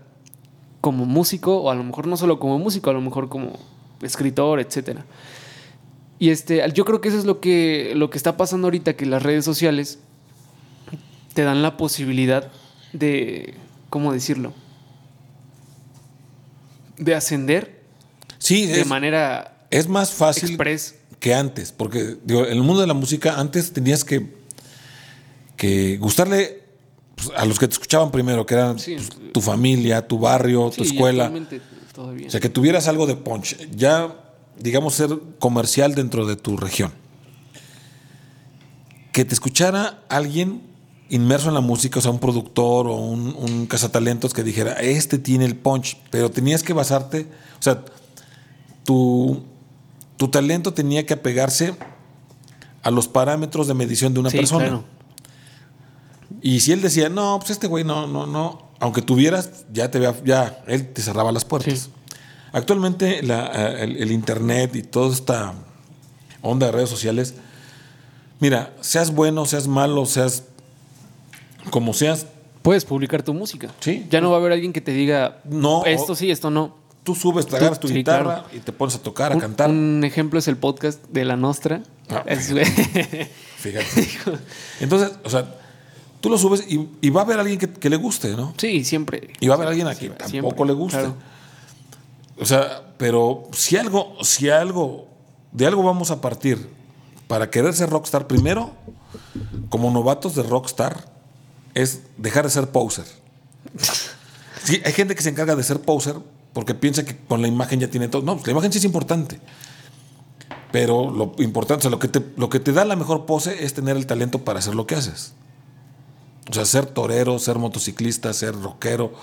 como 0.81 1.05
músico, 1.05 1.57
o 1.57 1.69
a 1.69 1.75
lo 1.75 1.83
mejor 1.83 2.07
no 2.07 2.17
solo 2.17 2.39
como 2.39 2.57
músico, 2.57 2.89
a 2.89 2.93
lo 2.93 3.01
mejor 3.01 3.29
como 3.29 3.59
escritor, 4.01 4.59
etcétera. 4.59 5.05
Y 6.21 6.29
este, 6.29 6.63
yo 6.75 6.85
creo 6.85 7.01
que 7.01 7.09
eso 7.09 7.17
es 7.17 7.25
lo 7.25 7.39
que, 7.39 7.93
lo 7.95 8.11
que 8.11 8.17
está 8.19 8.37
pasando 8.37 8.67
ahorita, 8.67 8.95
que 8.95 9.07
las 9.07 9.23
redes 9.23 9.43
sociales 9.43 9.97
te 11.33 11.41
dan 11.41 11.63
la 11.63 11.77
posibilidad 11.77 12.51
de, 12.93 13.55
¿cómo 13.89 14.13
decirlo? 14.13 14.53
De 16.99 17.15
ascender 17.15 17.81
Sí, 18.37 18.67
de 18.67 18.85
manera 18.85 19.65
es 19.71 19.87
más 19.87 20.11
fácil 20.11 20.59
que 21.19 21.33
antes, 21.33 21.71
porque 21.71 22.17
digo, 22.23 22.45
en 22.45 22.51
el 22.51 22.61
mundo 22.61 22.81
de 22.81 22.87
la 22.87 22.93
música 22.93 23.39
antes 23.39 23.73
tenías 23.73 24.03
que, 24.03 24.27
que 25.57 25.97
gustarle 25.97 26.61
pues, 27.15 27.31
a 27.35 27.45
los 27.45 27.57
que 27.57 27.67
te 27.67 27.73
escuchaban 27.73 28.11
primero, 28.11 28.45
que 28.45 28.53
eran 28.53 28.75
pues, 28.75 29.09
tu 29.33 29.41
familia, 29.41 30.07
tu 30.07 30.19
barrio, 30.19 30.69
tu 30.69 30.83
escuela. 30.83 31.33
O 31.97 32.29
sea, 32.29 32.39
que 32.39 32.49
tuvieras 32.49 32.87
algo 32.87 33.07
de 33.07 33.15
punch. 33.15 33.57
Ya, 33.71 34.20
digamos, 34.61 34.95
ser 34.95 35.09
comercial 35.39 35.95
dentro 35.95 36.25
de 36.25 36.35
tu 36.35 36.57
región. 36.57 36.91
Que 39.11 39.25
te 39.25 39.33
escuchara 39.33 40.03
alguien 40.09 40.61
inmerso 41.09 41.49
en 41.49 41.53
la 41.55 41.61
música, 41.61 41.99
o 41.99 42.01
sea, 42.01 42.11
un 42.11 42.19
productor 42.19 42.87
o 42.87 42.95
un, 42.95 43.35
un 43.37 43.67
cazatalentos 43.67 44.33
que 44.33 44.43
dijera, 44.43 44.73
este 44.73 45.17
tiene 45.17 45.43
el 45.43 45.57
punch, 45.57 45.97
pero 46.09 46.31
tenías 46.31 46.63
que 46.63 46.71
basarte, 46.71 47.27
o 47.59 47.61
sea, 47.61 47.83
tu, 48.85 49.43
tu 50.15 50.29
talento 50.29 50.73
tenía 50.73 51.05
que 51.05 51.13
apegarse 51.13 51.75
a 52.81 52.91
los 52.91 53.07
parámetros 53.07 53.67
de 53.67 53.73
medición 53.73 54.13
de 54.13 54.21
una 54.21 54.29
persona. 54.29 54.83
Y 56.41 56.61
si 56.61 56.71
él 56.71 56.81
decía, 56.81 57.09
no, 57.09 57.37
pues 57.39 57.51
este 57.51 57.67
güey 57.67 57.83
no, 57.83 58.07
no, 58.07 58.25
no, 58.25 58.71
aunque 58.79 59.01
tuvieras, 59.01 59.65
ya 59.71 59.91
te 59.91 59.99
ya, 60.25 60.63
él 60.67 60.93
te 60.93 61.01
cerraba 61.01 61.31
las 61.31 61.45
puertas. 61.45 61.89
Actualmente 62.53 63.19
eh, 63.23 63.95
el, 63.99 64.11
internet 64.11 64.75
y 64.75 64.83
toda 64.83 65.13
esta 65.13 65.53
onda 66.41 66.67
de 66.67 66.71
redes 66.73 66.89
sociales, 66.89 67.35
mira, 68.39 68.73
seas 68.81 69.13
bueno, 69.13 69.45
seas 69.45 69.67
malo, 69.67 70.05
seas 70.05 70.43
como 71.69 71.93
seas. 71.93 72.27
Puedes 72.61 72.85
publicar 72.85 73.23
tu 73.23 73.33
música. 73.33 73.69
Sí. 73.79 74.05
Ya 74.09 74.21
no 74.21 74.29
va 74.29 74.37
a 74.37 74.39
haber 74.39 74.51
alguien 74.51 74.73
que 74.73 74.81
te 74.81 74.91
diga, 74.91 75.39
no, 75.45 75.85
esto 75.85 76.15
sí, 76.15 76.29
esto 76.29 76.49
no 76.49 76.81
tú 77.03 77.15
subes, 77.15 77.47
te 77.47 77.55
agarras 77.55 77.79
tu 77.79 77.87
guitarra 77.87 78.45
y 78.53 78.59
te 78.59 78.71
pones 78.71 78.95
a 78.95 78.99
tocar, 78.99 79.33
a 79.33 79.37
cantar. 79.37 79.69
Un 79.69 80.03
ejemplo 80.03 80.39
es 80.39 80.47
el 80.47 80.57
podcast 80.57 81.03
de 81.09 81.25
La 81.25 81.35
Nostra. 81.35 81.81
Ah, 82.09 82.23
fíjate. 83.57 84.07
Entonces, 84.79 85.13
o 85.23 85.29
sea, 85.29 85.55
tú 86.19 86.29
lo 86.29 86.37
subes 86.37 86.65
y, 86.67 87.09
va 87.09 87.21
a 87.21 87.23
haber 87.23 87.39
alguien 87.39 87.57
que, 87.57 87.89
le 87.89 87.95
guste, 87.95 88.35
¿no? 88.35 88.53
Sí, 88.57 88.83
siempre. 88.83 89.29
Y 89.39 89.47
va 89.47 89.55
a 89.55 89.57
haber 89.57 89.69
alguien 89.69 89.87
a 89.87 89.95
quien 89.95 90.13
tampoco 90.15 90.65
le 90.65 90.73
guste. 90.73 91.09
O 92.41 92.45
sea, 92.45 92.93
pero 92.97 93.43
si 93.53 93.77
algo, 93.77 94.17
si 94.23 94.49
algo, 94.49 95.07
de 95.51 95.67
algo 95.67 95.83
vamos 95.83 96.09
a 96.09 96.21
partir 96.21 96.69
para 97.27 97.51
querer 97.51 97.73
ser 97.75 97.91
rockstar 97.91 98.25
primero, 98.25 98.71
como 99.69 99.91
novatos 99.91 100.33
de 100.33 100.41
rockstar, 100.41 101.05
es 101.75 102.01
dejar 102.17 102.45
de 102.45 102.49
ser 102.49 102.67
poser. 102.71 103.05
Sí, 104.63 104.81
hay 104.83 104.91
gente 104.91 105.15
que 105.15 105.21
se 105.21 105.29
encarga 105.29 105.55
de 105.55 105.63
ser 105.63 105.81
poser 105.81 106.15
porque 106.53 106.73
piensa 106.73 107.05
que 107.05 107.15
con 107.15 107.41
la 107.41 107.47
imagen 107.47 107.79
ya 107.79 107.89
tiene 107.89 108.07
todo. 108.07 108.23
No, 108.23 108.39
la 108.43 108.51
imagen 108.51 108.71
sí 108.71 108.79
es 108.79 108.85
importante. 108.85 109.39
Pero 110.71 111.11
lo 111.11 111.33
importante, 111.37 111.79
o 111.79 111.81
sea, 111.81 111.91
lo 111.91 111.99
que, 111.99 112.07
te, 112.07 112.25
lo 112.37 112.49
que 112.49 112.59
te 112.59 112.73
da 112.73 112.85
la 112.85 112.95
mejor 112.95 113.25
pose 113.25 113.63
es 113.63 113.73
tener 113.73 113.97
el 113.97 114.07
talento 114.07 114.39
para 114.39 114.59
hacer 114.59 114.73
lo 114.73 114.87
que 114.87 114.95
haces. 114.95 115.33
O 116.49 116.53
sea, 116.53 116.65
ser 116.65 116.87
torero, 116.87 117.37
ser 117.37 117.59
motociclista, 117.59 118.33
ser 118.33 118.59
rockero, 118.59 119.13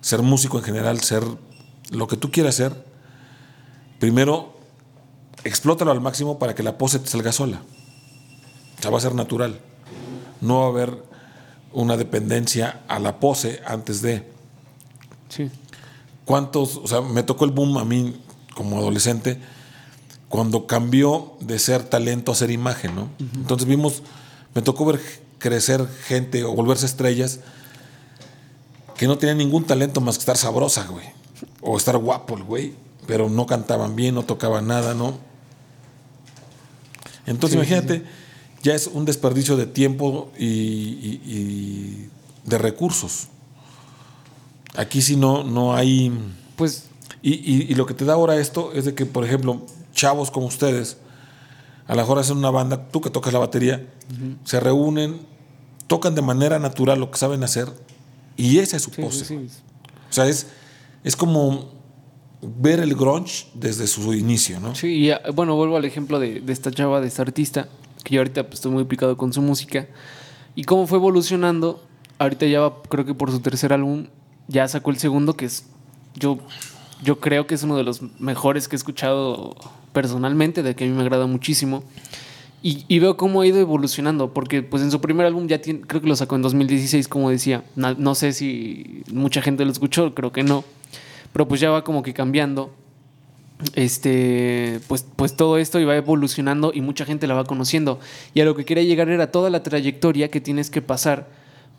ser 0.00 0.22
músico 0.22 0.58
en 0.58 0.64
general, 0.64 1.00
ser 1.00 1.24
lo 1.90 2.06
que 2.06 2.16
tú 2.16 2.30
quieras 2.30 2.54
ser. 2.54 2.84
Primero, 3.98 4.58
explótalo 5.44 5.90
al 5.90 6.00
máximo 6.00 6.38
para 6.38 6.54
que 6.54 6.62
la 6.62 6.78
pose 6.78 6.98
te 6.98 7.08
salga 7.08 7.32
sola. 7.32 7.62
O 8.78 8.82
sea, 8.82 8.90
va 8.90 8.98
a 8.98 9.02
ser 9.02 9.14
natural. 9.14 9.60
No 10.40 10.60
va 10.60 10.64
a 10.66 10.68
haber 10.68 11.02
una 11.72 11.96
dependencia 11.96 12.82
a 12.88 12.98
la 12.98 13.20
pose 13.20 13.60
antes 13.66 14.02
de. 14.02 14.26
Sí 15.28 15.50
cuántos, 16.30 16.76
o 16.76 16.86
sea, 16.86 17.00
me 17.00 17.24
tocó 17.24 17.44
el 17.44 17.50
boom 17.50 17.76
a 17.76 17.84
mí 17.84 18.14
como 18.54 18.78
adolescente 18.78 19.36
cuando 20.28 20.68
cambió 20.68 21.32
de 21.40 21.58
ser 21.58 21.82
talento 21.82 22.30
a 22.30 22.36
ser 22.36 22.52
imagen, 22.52 22.94
¿no? 22.94 23.08
Entonces 23.34 23.66
vimos, 23.66 24.04
me 24.54 24.62
tocó 24.62 24.84
ver 24.84 25.00
crecer 25.38 25.88
gente 26.04 26.44
o 26.44 26.54
volverse 26.54 26.86
estrellas 26.86 27.40
que 28.96 29.08
no 29.08 29.18
tenían 29.18 29.38
ningún 29.38 29.64
talento 29.64 30.00
más 30.00 30.18
que 30.18 30.20
estar 30.20 30.36
sabrosa, 30.36 30.86
güey. 30.86 31.06
O 31.60 31.76
estar 31.76 31.96
guapo 31.96 32.36
el 32.36 32.44
güey, 32.44 32.74
pero 33.06 33.28
no 33.28 33.46
cantaban 33.46 33.96
bien, 33.96 34.14
no 34.14 34.24
tocaban 34.24 34.66
nada, 34.66 34.94
¿no? 34.94 35.18
Entonces 37.26 37.56
imagínate, 37.56 38.04
ya 38.62 38.74
es 38.74 38.86
un 38.86 39.04
desperdicio 39.04 39.56
de 39.56 39.66
tiempo 39.66 40.30
y 40.38 42.08
de 42.44 42.58
recursos. 42.58 43.28
Aquí 44.76 45.02
sí 45.02 45.16
no, 45.16 45.44
no 45.44 45.74
hay. 45.74 46.12
Pues. 46.56 46.84
Y, 47.22 47.74
lo 47.74 47.84
que 47.84 47.92
te 47.92 48.06
da 48.06 48.14
ahora 48.14 48.36
esto 48.36 48.72
es 48.72 48.86
de 48.86 48.94
que, 48.94 49.04
por 49.04 49.26
ejemplo, 49.26 49.60
chavos 49.92 50.30
como 50.30 50.46
ustedes, 50.46 50.96
a 51.86 51.94
lo 51.94 52.00
mejor 52.00 52.18
hacen 52.18 52.38
una 52.38 52.50
banda, 52.50 52.88
tú 52.88 53.02
que 53.02 53.10
tocas 53.10 53.32
la 53.34 53.38
batería, 53.38 53.86
se 54.44 54.58
reúnen, 54.58 55.20
tocan 55.86 56.14
de 56.14 56.22
manera 56.22 56.58
natural 56.58 56.98
lo 56.98 57.10
que 57.10 57.18
saben 57.18 57.44
hacer 57.44 57.68
y 58.38 58.58
esa 58.58 58.78
es 58.78 58.84
su 58.84 58.90
pose. 58.90 59.36
O 59.36 60.12
sea, 60.12 60.28
es, 60.28 60.46
es 61.04 61.16
como 61.16 61.80
ver 62.42 62.80
el 62.80 62.94
grunge 62.94 63.46
desde 63.54 63.86
su 63.86 64.14
inicio, 64.14 64.60
¿no? 64.60 64.74
Sí, 64.74 65.08
y 65.08 65.32
bueno, 65.34 65.56
vuelvo 65.56 65.76
al 65.76 65.84
ejemplo 65.84 66.18
de, 66.18 66.42
esta 66.48 66.70
chava, 66.70 67.00
de 67.00 67.08
esta 67.08 67.22
artista, 67.22 67.68
que 68.04 68.14
yo 68.14 68.20
ahorita 68.20 68.44
pues, 68.44 68.54
estoy 68.54 68.72
muy 68.72 68.84
picado 68.84 69.16
con 69.16 69.32
su 69.32 69.42
música, 69.42 69.88
y 70.54 70.64
cómo 70.64 70.86
fue 70.86 70.98
evolucionando. 70.98 71.82
Ahorita 72.18 72.46
ya 72.46 72.60
va, 72.60 72.82
creo 72.82 73.04
que 73.04 73.14
por 73.14 73.30
su 73.30 73.40
tercer 73.40 73.72
álbum, 73.72 74.06
ya 74.48 74.68
sacó 74.68 74.90
el 74.90 74.98
segundo, 74.98 75.34
que 75.36 75.46
es. 75.46 75.66
Yo, 76.16 76.38
yo 77.02 77.20
creo 77.20 77.46
que 77.46 77.54
es 77.54 77.62
uno 77.62 77.76
de 77.76 77.84
los 77.84 78.02
mejores 78.20 78.68
que 78.68 78.76
he 78.76 78.78
escuchado 78.78 79.54
personalmente, 79.92 80.62
de 80.62 80.74
que 80.74 80.84
a 80.84 80.86
mí 80.86 80.92
me 80.92 81.02
agrada 81.02 81.26
muchísimo. 81.26 81.82
Y, 82.62 82.98
veo 82.98 83.16
cómo 83.16 83.40
ha 83.40 83.46
ido 83.46 83.58
evolucionando, 83.58 84.34
porque 84.34 84.62
pues 84.62 84.82
en 84.82 84.90
su 84.90 85.00
primer 85.00 85.24
álbum 85.24 85.46
ya 85.46 85.62
tiene, 85.62 85.80
creo 85.80 86.02
que 86.02 86.08
lo 86.08 86.14
sacó 86.14 86.36
en 86.36 86.42
2016, 86.42 87.08
como 87.08 87.30
decía. 87.30 87.64
No, 87.74 88.14
sé 88.14 88.34
si 88.34 89.02
mucha 89.10 89.40
gente 89.40 89.64
lo 89.64 89.72
escuchó, 89.72 90.14
creo 90.14 90.30
que 90.30 90.42
no. 90.42 90.62
Pero 91.32 91.46
pues 91.48 91.60
ya 91.60 91.70
va 91.70 91.84
como 91.84 92.02
que 92.02 92.14
cambiando. 92.14 92.74
Este, 93.74 94.80
pues, 94.88 95.04
pues 95.16 95.36
todo 95.36 95.58
esto 95.58 95.78
iba 95.80 95.94
evolucionando 95.94 96.72
y 96.74 96.80
mucha 96.80 97.04
gente 97.04 97.26
la 97.26 97.34
va 97.34 97.44
conociendo. 97.44 98.00
Y 98.34 98.40
a 98.40 98.44
lo 98.44 98.56
que 98.56 98.64
quería 98.64 98.84
llegar 98.84 99.08
era 99.08 99.30
toda 99.30 99.50
la 99.50 99.62
trayectoria 99.62 100.30
que 100.30 100.40
tienes 100.40 100.70
que 100.70 100.82
pasar 100.82 101.28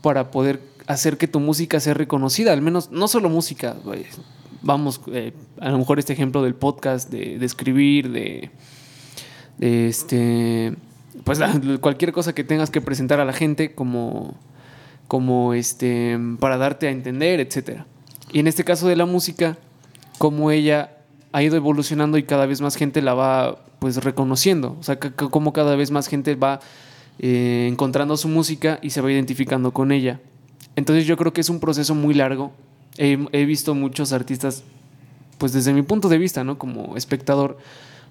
para 0.02 0.32
poder 0.32 0.62
hacer 0.88 1.18
que 1.18 1.28
tu 1.28 1.40
música 1.40 1.80
sea 1.80 1.94
reconocida, 1.94 2.54
al 2.54 2.62
menos 2.62 2.92
no 2.92 3.08
solo 3.08 3.30
música, 3.30 3.76
vamos, 4.62 5.02
eh, 5.12 5.34
a 5.60 5.70
lo 5.70 5.78
mejor 5.78 6.00
este 6.00 6.14
ejemplo 6.14 6.42
del 6.44 6.56
podcast, 6.56 7.10
de, 7.10 7.44
escribir, 7.44 8.12
de, 8.12 8.50
este, 9.60 10.74
pues 11.24 11.40
cualquier 11.80 12.12
cosa 12.12 12.34
que 12.34 12.44
tengas 12.44 12.70
que 12.70 12.82
presentar 12.82 13.20
a 13.20 13.26
la 13.26 13.34
gente 13.34 13.74
como, 13.74 14.36
como 15.08 15.54
este, 15.54 16.18
para 16.40 16.58
darte 16.58 16.88
a 16.88 16.92
entender, 16.92 17.40
etcétera. 17.40 17.86
Y 18.32 18.40
en 18.40 18.48
este 18.48 18.64
caso 18.64 18.88
de 18.88 18.96
la 18.96 19.06
música, 19.06 19.58
como 20.18 20.52
ella 20.52 20.98
ha 21.32 21.44
ido 21.44 21.56
evolucionando 21.56 22.18
y 22.18 22.24
cada 22.24 22.46
vez 22.46 22.62
más 22.62 22.76
gente 22.76 23.02
la 23.02 23.14
va 23.14 23.60
pues 23.80 24.04
reconociendo, 24.04 24.78
o 24.80 24.84
sea, 24.84 25.00
como 25.00 25.54
cada 25.54 25.76
vez 25.76 25.90
más 25.90 26.08
gente 26.08 26.36
va 26.36 26.60
eh, 27.20 27.68
encontrando 27.70 28.16
su 28.18 28.28
música 28.28 28.80
y 28.82 28.92
se 28.92 29.02
va 29.02 29.12
identificando 29.12 29.72
con 29.72 29.92
ella. 29.92 30.20
Entonces 30.76 31.06
yo 31.06 31.18
creo 31.18 31.34
que 31.34 31.42
es 31.42 31.50
un 31.50 31.60
proceso 31.60 31.96
muy 31.96 32.14
largo. 32.14 32.52
He, 32.98 33.46
visto 33.46 33.74
muchos 33.74 34.14
artistas, 34.14 34.64
pues 35.38 35.54
desde 35.54 35.74
mi 35.74 35.82
punto 35.82 36.10
de 36.10 36.18
vista, 36.18 36.44
¿no? 36.44 36.58
Como 36.58 36.96
espectador, 36.98 37.58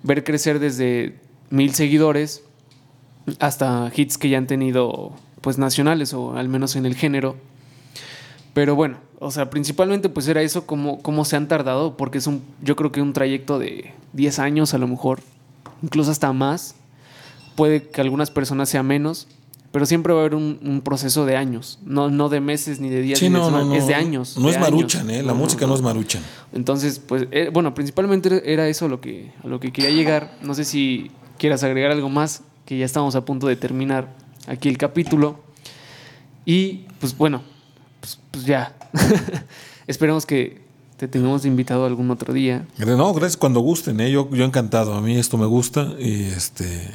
ver 0.03 0.25
crecer 0.25 0.59
desde 0.59 1.16
mil 1.51 1.75
seguidores 1.75 2.43
hasta 3.39 3.93
hits 3.95 4.18
que 4.18 4.29
ya 4.29 4.39
han 4.39 4.47
tenido, 4.47 5.12
pues 5.41 5.59
nacionales 5.59 6.14
o 6.14 6.37
al 6.37 6.49
menos 6.49 6.77
en 6.77 6.87
el 6.87 6.97
género. 6.97 7.37
Pero 8.53 8.75
bueno, 8.75 8.99
o 9.19 9.31
sea, 9.31 9.51
principalmente 9.51 10.09
pues 10.09 10.27
era 10.29 10.43
eso, 10.43 10.67
como, 10.67 11.03
cómo 11.03 11.25
se 11.25 11.37
han 11.37 11.49
tardado, 11.49 11.97
porque 11.97 12.19
es 12.19 12.27
un, 12.27 12.43
yo 12.63 12.77
creo 12.77 12.91
que 12.91 13.03
un 13.03 13.13
trayecto 13.13 13.59
de 13.59 13.93
10 14.13 14.39
años 14.39 14.75
a 14.75 14.79
lo 14.79 14.89
mejor, 14.89 15.21
incluso 15.83 16.11
hasta 16.11 16.33
más. 16.33 16.75
Puede 17.55 17.83
que 17.83 18.01
algunas 18.01 18.31
personas 18.31 18.71
sea 18.71 18.83
menos, 18.83 19.27
pero 19.73 19.87
siempre 19.87 20.13
va 20.13 20.21
a 20.21 20.23
haber 20.23 20.35
un, 20.35 20.83
proceso 20.85 21.27
de 21.27 21.37
años, 21.37 21.79
no, 21.85 22.11
no 22.11 22.29
de 22.29 22.41
meses 22.41 22.81
ni 22.81 22.89
de 22.89 23.03
días, 23.03 23.23
es 23.23 23.87
de 23.87 23.95
años. 23.95 24.37
No 24.39 24.49
es 24.49 24.59
maruchan, 24.59 25.11
¿eh? 25.11 25.23
la 25.23 25.35
música 25.35 25.67
no, 25.67 25.75
es 25.75 25.83
maruchan. 25.83 26.23
Entonces, 26.53 26.99
pues, 26.99 27.29
eh, 27.31 27.51
bueno, 27.53 27.75
principalmente 27.75 28.53
era 28.53 28.67
eso 28.67 28.89
lo 28.89 29.01
que, 29.01 29.33
a 29.45 29.47
lo 29.47 29.61
que 29.61 29.73
quería 29.73 29.91
llegar. 29.91 30.39
No 30.43 30.55
sé 30.55 30.65
si 30.65 31.11
quieras 31.39 31.63
agregar 31.63 31.93
algo 31.93 32.09
más, 32.09 32.43
que 32.65 32.79
ya 32.79 32.85
estamos 32.85 33.15
a 33.15 33.25
punto 33.25 33.47
de 33.47 33.57
terminar 33.57 34.15
aquí 34.47 34.69
el 34.69 34.79
capítulo. 34.79 35.39
Y, 36.45 36.87
pues 36.99 37.17
bueno, 37.17 37.43
pues, 38.01 38.19
pues 38.31 38.45
ya. 38.45 38.75
Esperemos 39.87 40.27
que 40.27 40.61
te 40.97 41.09
tengamos 41.09 41.45
invitado 41.47 41.87
algún 41.87 42.11
otro 42.11 42.33
día. 42.33 42.67
No, 42.79 43.15
gracias 43.15 43.37
cuando 43.37 43.61
gusten, 43.61 44.01
¿eh? 44.01 44.11
yo, 44.11 44.29
yo 44.31 44.45
encantado. 44.45 44.95
A 44.95 45.01
mí 45.01 45.17
esto 45.17 45.39
me 45.39 45.47
gusta 45.47 45.95
y 45.99 46.25
este 46.25 46.91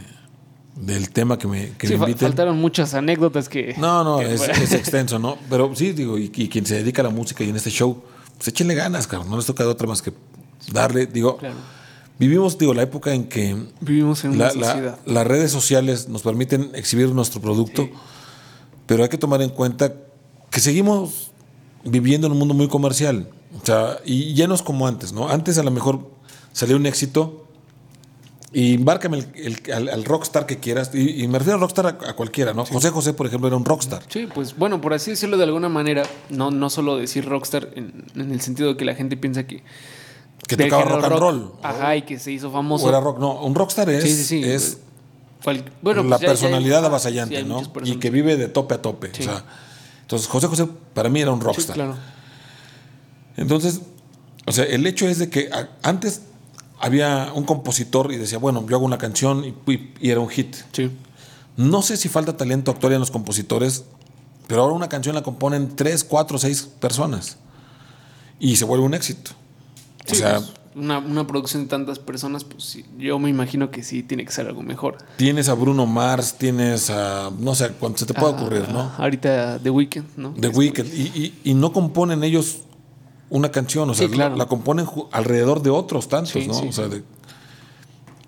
del 0.75 1.09
tema 1.09 1.39
que 1.39 1.47
me, 1.47 1.71
que 1.71 1.97
faltaron 1.97 2.59
muchas 2.59 2.93
anécdotas 2.93 3.47
que... 3.47 3.75
No, 3.77 4.03
no, 4.03 4.21
es, 4.21 4.73
extenso, 4.73 5.17
¿no? 5.19 5.37
Pero 5.49 5.73
sí, 5.73 5.93
digo, 5.93 6.17
y, 6.17 6.29
quien 6.29 6.65
se 6.65 6.75
dedica 6.75 7.01
a 7.01 7.05
la 7.05 7.11
música 7.11 7.43
y 7.43 7.49
en 7.49 7.55
este 7.55 7.69
show, 7.69 8.03
pues 8.37 8.49
échenle 8.49 8.75
ganas, 8.75 9.07
cabrón. 9.07 9.29
No 9.29 9.37
les 9.37 9.45
toca 9.45 9.63
de 9.63 9.69
otra 9.69 9.87
más 9.87 10.01
que 10.01 10.13
darle, 10.71 11.05
digo... 11.05 11.39
Vivimos, 12.17 12.57
digo, 12.57 12.73
la 12.73 12.83
época 12.83 13.13
en 13.13 13.25
que... 13.25 13.57
Vivimos 13.81 14.23
en 14.23 14.31
una 14.31 14.49
sociedad. 14.49 14.99
las 15.05 15.27
redes 15.27 15.51
sociales 15.51 16.07
nos 16.07 16.21
permiten 16.21 16.71
exhibir 16.73 17.09
nuestro 17.09 17.41
producto, 17.41 17.89
pero 18.85 19.03
hay 19.03 19.09
que 19.09 19.17
tomar 19.17 19.41
en 19.41 19.49
cuenta 19.49 19.93
que 20.55 20.61
seguimos 20.61 21.31
viviendo 21.83 22.27
en 22.27 22.31
un 22.31 22.39
mundo 22.39 22.53
muy 22.53 22.69
comercial. 22.69 23.27
O 23.61 23.65
sea, 23.65 23.99
y 24.05 24.33
ya 24.35 24.47
no 24.47 24.55
es 24.55 24.61
como 24.61 24.87
antes, 24.87 25.11
¿no? 25.11 25.27
Antes 25.27 25.57
a 25.57 25.63
lo 25.63 25.69
mejor 25.69 26.09
salió 26.53 26.77
un 26.77 26.85
éxito 26.85 27.45
y 28.53 28.77
márcame 28.77 29.25
el, 29.35 29.61
al, 29.73 30.05
rockstar 30.05 30.45
que 30.45 30.59
quieras. 30.59 30.91
Y, 30.95 31.27
me 31.27 31.39
refiero 31.39 31.57
a 31.57 31.59
rockstar 31.59 31.87
a, 31.87 32.13
cualquiera, 32.13 32.53
¿no? 32.53 32.65
José 32.65 32.89
José, 32.89 33.11
por 33.11 33.27
ejemplo, 33.27 33.49
era 33.49 33.57
un 33.57 33.65
rockstar. 33.65 34.03
Sí, 34.07 34.29
pues 34.33 34.55
bueno, 34.55 34.79
por 34.79 34.93
así 34.93 35.11
decirlo 35.11 35.35
de 35.35 35.43
alguna 35.43 35.67
manera, 35.67 36.03
no, 36.29 36.51
no 36.51 36.69
solo 36.69 36.95
decir 36.95 37.25
rockstar 37.25 37.71
en, 37.75 38.05
el 38.15 38.39
sentido 38.39 38.69
de 38.69 38.77
que 38.77 38.85
la 38.85 38.95
gente 38.95 39.17
piensa 39.17 39.45
que. 39.45 39.61
Que 40.47 40.55
tocaba 40.55 40.83
rock, 40.85 41.03
and 41.03 41.19
roll. 41.19 41.51
Ajá, 41.63 41.97
y 41.97 42.03
que 42.03 42.17
se 42.17 42.31
hizo 42.31 42.49
famoso. 42.49 42.85
O 42.85 42.89
era 42.89 43.01
rock. 43.01 43.19
No, 43.19 43.41
un 43.41 43.55
rockstar 43.55 43.89
es. 43.89 44.31
es 44.31 44.77
bueno, 45.81 46.03
la 46.03 46.17
pues 46.17 46.29
personalidad 46.29 46.85
avasallante, 46.85 47.43
¿no? 47.43 47.61
Y 47.83 47.97
que 47.97 48.09
vive 48.09 48.37
de 48.37 48.47
tope 48.47 48.75
a 48.75 48.81
tope. 48.81 49.11
O 49.19 49.21
sea, 49.21 49.43
entonces, 50.05 50.27
José 50.27 50.45
José 50.45 50.67
para 50.93 51.09
mí 51.09 51.19
era 51.19 51.31
un 51.31 51.41
rockstar. 51.41 51.73
claro. 51.73 51.95
Entonces, 53.37 53.81
o 54.45 54.51
sea, 54.51 54.63
el 54.65 54.85
hecho 54.85 55.07
es 55.07 55.17
de 55.17 55.31
que 55.31 55.49
antes 55.81 56.21
había 56.79 57.31
un 57.33 57.43
compositor 57.43 58.11
y 58.13 58.17
decía, 58.17 58.37
bueno, 58.37 58.63
yo 58.69 58.75
hago 58.75 58.85
una 58.85 58.99
canción 58.99 59.43
y, 59.43 59.89
era 60.07 60.19
un 60.19 60.29
hit. 60.29 60.55
Sí. 60.73 60.91
No 61.57 61.81
sé 61.81 61.97
si 61.97 62.07
falta 62.07 62.37
talento 62.37 62.69
actual 62.69 62.93
en 62.93 62.99
los 62.99 63.09
compositores, 63.09 63.85
pero 64.45 64.61
ahora 64.61 64.75
una 64.75 64.89
canción 64.89 65.15
la 65.15 65.23
componen 65.23 65.75
tres, 65.75 66.03
cuatro, 66.03 66.37
seis 66.37 66.69
personas 66.79 67.37
y 68.39 68.57
se 68.57 68.65
vuelve 68.65 68.85
un 68.85 68.93
éxito. 68.93 69.31
o 70.11 70.13
sea, 70.13 70.37
pues, 70.37 70.51
una, 70.75 71.25
producción 71.25 71.63
de 71.63 71.69
tantas 71.69 71.99
personas, 71.99 72.43
pues 72.43 72.79
yo 72.97 73.17
me 73.17 73.29
imagino 73.29 73.71
que 73.71 73.83
sí 73.83 74.03
tiene 74.03 74.25
que 74.25 74.31
ser 74.31 74.47
algo 74.47 74.61
mejor. 74.61 74.97
Tienes 75.17 75.47
a 75.49 75.53
Bruno 75.53 75.85
Mars, 75.85 76.35
tienes 76.37 76.89
a, 76.89 77.31
no 77.39 77.55
sé, 77.55 77.71
cuánto 77.79 77.99
se 77.99 78.05
te 78.05 78.13
puede 78.13 78.33
ocurrir, 78.33 78.69
¿no? 78.69 78.91
Ahorita 78.97 79.59
The 79.59 79.69
Weeknd, 79.69 80.05
¿no? 80.17 80.33
The 80.39 80.49
Weeknd. 80.49 80.93
Y, 80.93 81.33
y, 81.43 81.53
no 81.53 81.71
componen 81.71 82.23
ellos 82.23 82.59
una 83.29 83.51
canción, 83.51 83.89
o 83.89 83.93
sea, 83.93 84.07
la, 84.07 84.45
componen 84.47 84.85
alrededor 85.11 85.61
de 85.61 85.69
otros 85.69 86.09
tantos, 86.09 86.45
¿no? 86.45 86.59
O 86.59 86.71
sea, 86.71 86.89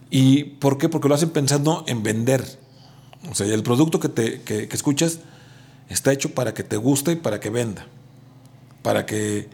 ¿Y 0.10 0.44
por 0.46 0.78
qué? 0.78 0.88
Porque 0.88 1.10
lo 1.10 1.16
hacen 1.16 1.32
pensando 1.32 1.84
en 1.88 2.02
vender. 2.02 2.60
O 3.30 3.36
sea, 3.36 3.46
el 3.48 3.64
producto 3.64 4.00
que, 4.00 4.08
te, 4.08 4.42
que, 4.42 4.70
escuchas 4.72 5.20
está 5.90 6.14
hecho 6.14 6.34
para 6.34 6.54
que 6.54 6.64
te 6.64 6.78
guste 6.78 7.12
y 7.12 7.16
para 7.18 7.42
que 7.42 7.50
venda. 7.50 7.88
Para 8.84 9.06
que 9.06 9.50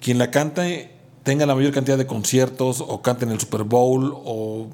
quien 0.00 0.18
la 0.18 0.32
cante 0.32 0.95
tenga 1.26 1.44
la 1.44 1.56
mayor 1.56 1.72
cantidad 1.72 1.98
de 1.98 2.06
conciertos 2.06 2.80
o 2.80 3.02
cante 3.02 3.24
en 3.24 3.32
el 3.32 3.40
Super 3.40 3.64
Bowl 3.64 4.12
o 4.14 4.68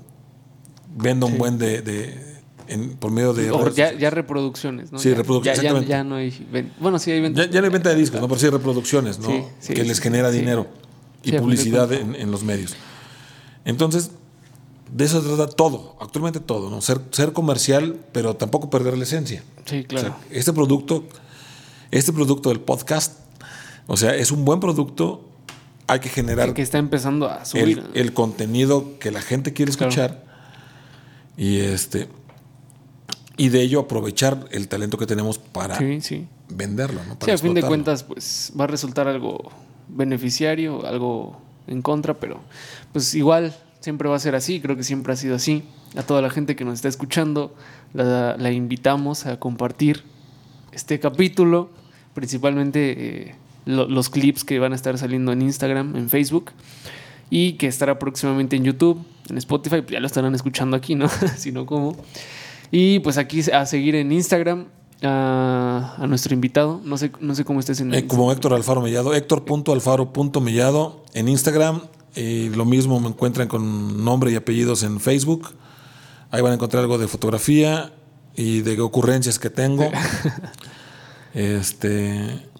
venda 0.95 1.25
un 1.25 1.39
buen 1.39 1.57
de, 1.57 2.43
por 3.01 3.11
medio 3.11 3.33
de. 3.33 3.51
ya, 3.75 4.11
reproducciones, 4.11 4.93
¿no? 4.93 4.99
Sí, 4.99 5.15
reproducciones. 5.15 5.89
Ya, 5.89 6.05
no 6.05 6.17
hay. 6.17 6.47
Bueno, 6.79 6.99
sí 6.99 7.11
hay 7.11 7.23
venta. 7.23 7.47
Ya, 7.47 7.61
no 7.61 7.67
hay 7.67 7.73
venta 7.73 7.89
de 7.89 7.97
discos, 7.97 8.21
¿no? 8.21 8.29
Pero 8.29 8.39
sí 8.39 8.45
hay 8.45 8.53
reproducciones, 8.53 9.19
¿no? 9.19 9.29
que 9.67 9.83
les 9.83 9.99
genera 9.99 10.31
dinero 10.31 10.67
y 11.23 11.33
publicidad 11.33 11.91
en, 11.91 12.31
los 12.31 12.43
medios. 12.43 12.77
Entonces, 13.65 14.11
de 14.95 15.07
eso 15.07 15.23
se 15.23 15.29
trata 15.29 15.47
todo, 15.47 15.97
actualmente 16.03 16.39
todo, 16.39 16.69
¿no? 16.69 16.83
Ser, 16.83 17.01
ser 17.13 17.33
comercial, 17.33 17.97
pero 18.13 18.37
tampoco 18.37 18.69
perder 18.69 18.99
la 18.99 19.05
esencia. 19.05 19.43
Sí, 19.65 19.85
claro. 19.85 20.17
este 20.31 20.53
producto, 20.53 21.05
este 21.91 22.13
producto 22.13 22.51
del 22.51 22.61
podcast, 22.61 23.21
o 23.87 23.97
sea, 23.97 24.15
es 24.15 24.31
un 24.31 24.45
buen 24.45 24.61
producto. 24.61 25.32
Hay 25.93 26.01
que 26.01 26.09
generar. 26.09 26.55
que 26.55 26.63
está 26.63 26.79
empezando 26.79 27.29
a 27.29 27.45
subir. 27.45 27.85
El, 27.95 28.13
contenido 28.13 28.99
que 28.99 29.11
la 29.11 29.23
gente 29.23 29.53
quiere 29.53 29.71
escuchar. 29.71 30.25
Y 31.37 31.61
este 31.61 32.09
y 33.37 33.49
de 33.49 33.63
ello 33.63 33.81
aprovechar 33.81 34.47
el 34.51 34.69
talento 34.69 34.99
que 34.99 35.07
tenemos 35.07 35.39
para 35.39 35.79
venderlo. 36.49 37.01
¿no? 37.05 37.17
sí, 37.25 37.31
a 37.31 37.39
fin 37.39 37.55
de 37.55 37.63
cuentas, 37.63 38.05
pues 38.05 38.53
va 38.59 38.65
a 38.65 38.67
resultar 38.67 39.09
algo 39.09 39.51
beneficiario, 39.89 40.87
algo 40.87 41.41
en 41.67 41.83
contra, 41.83 42.15
pero 42.15 42.41
pues 42.93 43.15
igual 43.15 43.55
siempre 43.81 44.09
va 44.09 44.17
a 44.17 44.19
ser 44.19 44.35
así, 44.35 44.61
creo 44.61 44.77
que 44.77 44.85
siempre 44.85 45.13
ha 45.13 45.17
sido 45.17 45.35
así. 45.35 45.65
A 45.97 46.03
toda 46.03 46.23
la 46.23 46.31
gente 46.31 46.57
que 46.57 46.65
nos 46.65 46.75
está 46.75 46.89
escuchando, 46.89 47.55
la, 47.93 48.51
invitamos 48.51 49.27
a 49.27 49.39
compartir 49.39 50.05
este 50.73 51.01
capítulo, 51.01 51.71
principalmente 52.15 53.29
eh, 53.29 53.35
los 53.65 54.11
clips 54.11 54.45
que 54.45 54.59
van 54.59 54.73
a 54.73 54.77
estar 54.77 54.97
saliendo 54.99 55.33
en 55.33 55.43
Instagram, 55.43 55.97
en 55.97 56.09
Facebook, 56.09 56.51
y 57.31 57.55
que 57.55 57.67
estará 57.67 57.99
próximamente 57.99 58.57
en 58.57 58.65
YouTube, 58.65 59.03
en 59.29 59.39
Spotify, 59.39 59.83
pues 59.83 59.93
ya 59.93 60.01
lo 60.01 60.07
estarán 60.07 60.35
escuchando 60.35 60.77
aquí, 60.77 60.95
¿no? 60.95 61.09
si 61.37 61.53
no, 61.53 61.67
¿cómo? 61.67 61.97
Y 62.71 63.01
pues 63.01 63.19
aquí 63.19 63.41
a 63.51 63.67
seguir 63.67 63.95
en 63.95 64.13
Instagram 64.13 64.67
a, 65.03 66.05
nuestro 66.09 66.35
invitado. 66.35 66.81
No 66.85 66.97
sé, 66.97 67.13
no 67.21 67.35
sé 67.35 67.45
cómo 67.45 67.61
estés 67.61 67.81
en 67.81 67.93
eh, 67.95 68.07
Como 68.07 68.33
Héctor 68.33 68.55
Alfaro 68.55 68.81
Mellado, 68.81 69.15
Héctor.alfaro.mellado 69.15 71.05
en 71.15 71.29
Instagram. 71.29 71.83
Y 72.15 72.51
lo 72.51 72.65
mismo 72.65 73.01
me 73.01 73.09
encuentran 73.09 73.49
con 73.49 74.05
nombre 74.05 74.31
y 74.33 74.37
apellidos 74.37 74.83
en 74.83 75.01
Facebook. 75.01 75.55
Ahí 76.31 76.43
van 76.43 76.53
a 76.53 76.55
encontrar 76.55 76.83
algo 76.83 76.99
de 76.99 77.09
fotografía 77.09 77.93
y 78.37 78.61
de 78.61 78.81
ocurrencias 78.81 79.39
que 79.39 79.51
tengo. 79.51 79.91
este. 81.35 82.52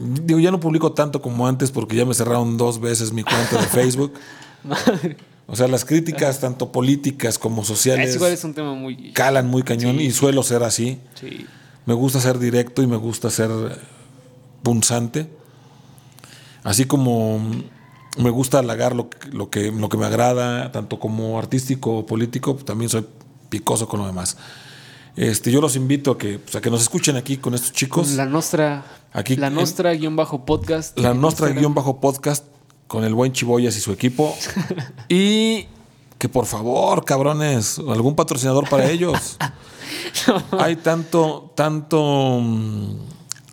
Digo, 0.00 0.40
ya 0.40 0.50
no 0.50 0.60
publico 0.60 0.92
tanto 0.92 1.20
como 1.20 1.46
antes 1.46 1.70
porque 1.70 1.96
ya 1.96 2.04
me 2.04 2.14
cerraron 2.14 2.56
dos 2.56 2.80
veces 2.80 3.12
mi 3.12 3.22
cuenta 3.22 3.60
de 3.60 3.66
Facebook. 3.68 4.14
Madre. 4.64 5.16
O 5.46 5.56
sea, 5.56 5.66
las 5.66 5.84
críticas, 5.84 6.40
tanto 6.40 6.70
políticas 6.70 7.38
como 7.38 7.64
sociales. 7.64 8.10
Es 8.10 8.16
igual 8.16 8.32
es 8.32 8.44
un 8.44 8.54
tema 8.54 8.74
muy. 8.74 9.12
Calan 9.12 9.48
muy 9.48 9.62
cañón 9.62 10.00
y 10.00 10.12
suelo 10.12 10.42
ser 10.42 10.62
así. 10.62 10.98
Sí. 11.14 11.44
Me 11.86 11.94
gusta 11.94 12.20
ser 12.20 12.38
directo 12.38 12.82
y 12.82 12.86
me 12.86 12.96
gusta 12.96 13.30
ser 13.30 13.50
punzante. 14.62 15.28
Así 16.62 16.84
como 16.84 17.40
me 18.18 18.30
gusta 18.30 18.58
halagar 18.58 18.94
lo, 18.94 19.10
lo, 19.32 19.50
que, 19.50 19.72
lo 19.72 19.88
que 19.88 19.96
me 19.96 20.06
agrada, 20.06 20.72
tanto 20.72 20.98
como 20.98 21.38
artístico 21.38 21.98
o 21.98 22.06
político, 22.06 22.54
también 22.54 22.88
soy 22.88 23.06
picoso 23.48 23.88
con 23.88 24.00
lo 24.00 24.06
demás. 24.06 24.36
Este, 25.16 25.50
yo 25.50 25.60
los 25.60 25.76
invito 25.76 26.12
a 26.12 26.18
que, 26.18 26.38
pues, 26.38 26.54
a 26.56 26.60
que 26.60 26.70
nos 26.70 26.82
escuchen 26.82 27.16
aquí 27.16 27.36
con 27.36 27.54
estos 27.54 27.72
chicos. 27.72 28.12
La 28.12 28.26
Nostra. 28.26 28.84
Aquí, 29.12 29.36
la 29.36 29.50
Nostra 29.50 29.92
guion 29.92 30.16
bajo 30.16 30.44
podcast. 30.44 30.98
La 30.98 31.14
Nostra 31.14 31.48
guion 31.48 31.74
bajo 31.74 32.00
podcast 32.00 32.44
con 32.86 33.04
el 33.04 33.14
buen 33.14 33.32
Chiboyas 33.32 33.76
y 33.76 33.80
su 33.80 33.92
equipo. 33.92 34.36
y 35.08 35.66
que 36.18 36.28
por 36.28 36.46
favor, 36.46 37.04
cabrones, 37.04 37.78
algún 37.78 38.14
patrocinador 38.14 38.68
para 38.68 38.90
ellos. 38.90 39.38
Hay 40.58 40.76
tanto, 40.76 41.52
tanto 41.56 42.40
mm, 42.40 42.96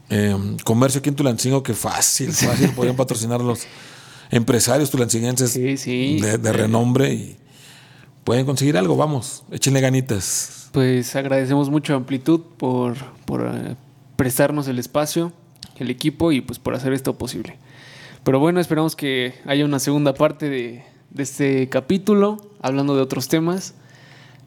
em, 0.10 0.58
comercio 0.60 0.99
aquí 0.99 1.10
en 1.10 1.16
Tulancingo 1.16 1.64
que 1.64 1.74
fácil, 1.74 2.34
fácil 2.34 2.74
podrían 2.74 2.95
patrocinar 2.95 3.41
los 3.41 3.62
empresarios 4.30 4.89
tulancinguenses 4.91 5.53
De, 5.53 6.38
de 6.38 6.51
renombre 6.51 7.14
y 7.14 7.38
pueden 8.24 8.45
conseguir 8.45 8.78
algo, 8.78 8.97
vamos, 8.97 9.43
échenle 9.51 9.80
ganitas. 9.80 10.57
Pues 10.78 11.16
agradecemos 11.16 11.72
mucho 11.72 11.94
a 11.94 11.96
Amplitud 11.96 12.40
por, 12.56 12.98
por 13.26 13.42
eh, 13.52 13.76
prestarnos 14.16 14.68
el 14.68 14.78
espacio, 14.78 15.34
el 15.78 15.90
equipo 15.90 16.32
y 16.32 16.42
pues 16.42 16.60
por 16.60 16.76
hacer 16.76 16.94
esto 16.94 17.18
posible. 17.18 17.58
Pero 18.24 18.40
bueno, 18.40 18.60
esperamos 18.60 18.96
que 18.96 19.34
haya 19.48 19.66
una 19.66 19.80
segunda 19.80 20.14
parte 20.14 20.52
de, 20.52 20.84
de 21.10 21.24
este 21.24 21.68
capítulo, 21.70 22.52
hablando 22.62 22.96
de 22.96 23.02
otros 23.02 23.28
temas. 23.28 23.74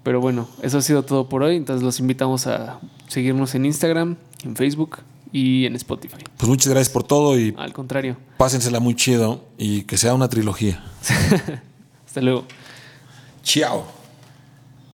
Pero 0.05 0.21
bueno, 0.21 0.49
eso 0.63 0.79
ha 0.79 0.83
sido 0.83 1.03
todo 1.03 1.29
por 1.29 1.43
hoy. 1.43 1.57
Entonces 1.57 1.83
los 1.83 1.99
invitamos 1.99 2.47
a 2.47 2.79
seguirnos 3.09 3.57
en 3.57 3.67
Instagram, 3.67 4.17
en 4.45 4.55
Facebook 4.55 4.99
y 5.33 5.67
en 5.67 5.75
Spotify. 5.75 6.23
Pues 6.37 6.49
muchas 6.49 6.69
gracias 6.69 6.91
por 6.91 7.03
todo 7.03 7.37
y... 7.37 7.57
Al 7.59 7.73
contrario. 7.73 8.17
Pásensela 8.37 8.79
muy 8.79 8.95
chido 8.95 9.49
y 9.59 9.83
que 9.83 9.99
sea 9.99 10.15
una 10.15 10.29
trilogía. 10.29 10.81
Hasta 12.07 12.21
luego. 12.21 12.45
Chao. 13.43 14.00